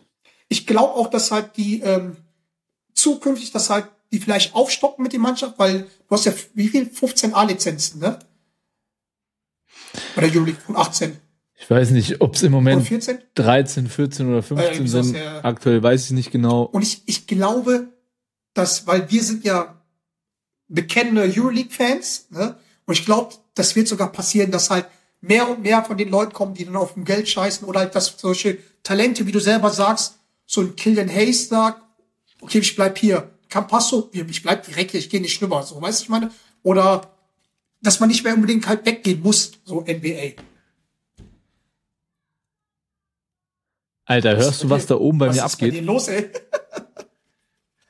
ich 0.49 0.67
glaube 0.67 0.95
auch, 0.95 1.09
dass 1.09 1.31
halt 1.31 1.57
die 1.57 1.81
ähm, 1.81 2.17
zukünftig, 2.95 3.53
dass 3.53 3.71
halt 3.71 3.87
die 4.13 4.19
vielleicht 4.19 4.55
aufstocken 4.55 5.03
mit 5.03 5.13
der 5.13 5.21
Mannschaft, 5.21 5.59
weil 5.59 5.81
du 5.83 5.87
hast 6.11 6.25
ja 6.25 6.33
wie 6.55 6.69
viel? 6.69 6.87
15 6.87 7.35
A-Lizenzen, 7.35 8.01
ne? 8.01 8.19
Bei 10.15 10.23
der 10.23 10.31
Euroleague 10.35 10.61
von 10.61 10.77
18 10.77 11.17
Ich 11.59 11.69
weiß 11.71 11.91
nicht, 11.91 12.21
ob 12.21 12.35
es 12.35 12.43
im 12.43 12.53
Moment 12.53 12.87
14. 12.87 13.19
13, 13.35 13.89
14 13.89 14.27
oder 14.27 14.37
Ja, 14.37 14.43
15 14.43 14.73
irgendwie 14.73 14.89
sowas, 14.89 15.07
sind. 15.07 15.17
ja. 15.17 15.45
Aktuell 15.45 15.83
weiß 15.83 16.07
ich 16.07 16.11
nicht 16.13 16.31
genau. 16.31 16.63
Und 16.63 16.83
ich, 16.83 17.03
ich 17.07 17.27
glaube, 17.27 17.89
dass, 18.55 18.87
weil 18.87 19.11
wir 19.11 19.23
sind 19.23 19.45
ja 19.45 19.81
bekennende 20.69 21.23
Euroleague-Fans, 21.23 22.27
ne? 22.31 22.57
Und 22.87 22.95
ich 22.95 23.05
glaube, 23.05 23.35
das 23.55 23.77
wird 23.77 23.89
sogar 23.89 24.11
passieren, 24.11 24.51
dass 24.51 24.71
halt 24.71 24.87
mehr 25.21 25.49
und 25.49 25.63
mehr 25.63 25.85
von 25.85 25.97
den 25.97 26.09
Leuten 26.09 26.33
kommen, 26.33 26.55
die 26.55 26.65
dann 26.65 26.77
auf 26.77 26.95
dem 26.95 27.05
Geld 27.05 27.29
scheißen 27.29 27.67
oder 27.69 27.81
halt, 27.81 27.95
dass 27.95 28.17
solche 28.19 28.59
Talente, 28.83 29.27
wie 29.27 29.33
du 29.33 29.39
selber 29.41 29.71
sagst, 29.71 30.19
so 30.47 30.61
ein 30.63 30.75
Killian 30.77 31.09
Hayes 31.09 31.49
sagt, 31.49 31.83
okay, 32.41 32.59
ich 32.59 32.75
bleib 32.75 32.99
hier. 32.99 33.31
Campasso, 33.51 34.09
ich 34.13 34.43
bleib 34.43 34.65
direkt 34.65 34.93
hier, 34.93 35.01
ich 35.01 35.11
gehe 35.11 35.21
nicht 35.21 35.43
rüber, 35.43 35.63
so, 35.63 35.83
weißt 35.83 36.01
du, 36.01 36.05
ich 36.05 36.09
meine? 36.09 36.31
Oder, 36.63 37.11
dass 37.83 38.01
man 38.01 38.09
nicht 38.09 38.25
mehr 38.25 38.35
unbedingt 38.35 38.67
halt 38.67 38.87
weggehen 38.87 39.21
muss, 39.21 39.53
so 39.65 39.81
NBA. 39.83 40.41
Alter, 44.05 44.37
hörst 44.37 44.65
du, 44.65 44.71
was 44.71 44.87
da 44.87 44.97
oben 44.97 45.19
bei 45.19 45.29
was 45.29 45.37
mir 45.37 45.45
ist 45.45 45.53
abgeht? 45.55 45.75
dir 45.75 45.83
los, 45.83 46.09
ey? 46.09 46.31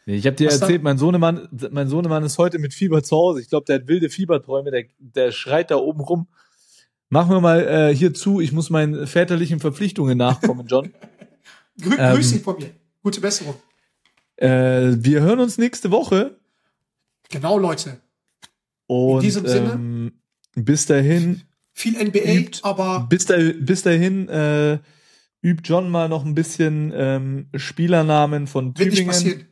Ich 0.06 0.26
habe 0.26 0.36
dir 0.36 0.48
Was 0.48 0.60
erzählt, 0.60 0.82
mein 0.82 0.98
Sohnemann, 0.98 1.48
mein 1.70 1.88
Sohnemann 1.88 2.24
ist 2.24 2.36
heute 2.38 2.58
mit 2.58 2.74
Fieber 2.74 3.02
zu 3.02 3.16
Hause. 3.16 3.40
Ich 3.40 3.48
glaube, 3.48 3.66
der 3.66 3.76
hat 3.76 3.86
wilde 3.86 4.10
Fieberträume, 4.10 4.70
der, 4.70 4.84
der 4.98 5.30
schreit 5.30 5.70
da 5.70 5.76
oben 5.76 6.00
rum. 6.00 6.26
Machen 7.10 7.30
wir 7.30 7.40
mal 7.40 7.60
äh, 7.66 7.94
hier 7.94 8.12
zu, 8.12 8.40
ich 8.40 8.52
muss 8.52 8.70
meinen 8.70 9.06
väterlichen 9.06 9.60
Verpflichtungen 9.60 10.18
nachkommen, 10.18 10.66
John. 10.66 10.92
Grü 11.80 11.96
Ähm, 11.98 12.14
Grüß 12.14 12.32
dich 12.32 12.42
von 12.42 12.56
mir. 12.58 12.70
Gute 13.02 13.20
Besserung. 13.20 13.54
Äh, 14.40 14.96
wir 14.98 15.20
hören 15.20 15.38
uns 15.40 15.56
nächste 15.58 15.90
Woche 15.90 16.36
Genau, 17.30 17.58
Leute. 17.58 18.00
und 18.86 19.22
diesem 19.22 19.46
Sinne? 19.46 19.72
ähm, 19.74 20.12
bis 20.56 20.86
dahin, 20.86 21.42
Viel 21.72 21.94
NBA, 21.96 22.18
Übt. 22.34 22.58
aber 22.62 23.06
bis, 23.08 23.26
da, 23.26 23.36
bis 23.38 23.82
dahin 23.82 24.28
äh, 24.28 24.78
übt 25.42 25.62
John 25.64 25.88
mal 25.88 26.08
noch 26.08 26.24
ein 26.24 26.34
bisschen 26.34 26.92
ähm, 26.94 27.48
Spielernamen 27.54 28.46
von 28.46 28.76
wird 28.76 28.78
nicht 28.78 28.90
Tübingen. 28.98 29.06
passieren. 29.12 29.46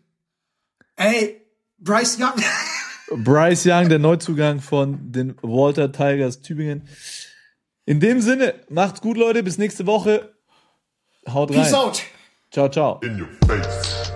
Ey, 0.96 1.40
Bryce 1.78 2.18
Young. 2.18 2.42
Bryce 3.24 3.64
Young, 3.66 3.88
der 3.88 3.98
Neuzugang 4.00 4.60
von 4.60 5.12
den 5.12 5.36
Walter 5.42 5.92
Tigers 5.92 6.40
Tübingen. 6.42 6.82
In 7.86 8.00
dem 8.00 8.20
Sinne, 8.20 8.54
macht's 8.68 9.00
gut, 9.00 9.16
Leute. 9.16 9.42
Bis 9.42 9.56
nächste 9.56 9.86
Woche. 9.86 10.34
Haut 11.26 11.50
rein. 11.50 11.62
Peace 11.62 11.72
out. 11.72 12.02
Ciao, 12.50 12.68
ciao. 12.68 13.00
In 13.02 13.20
your 13.22 13.28
face. 13.46 14.07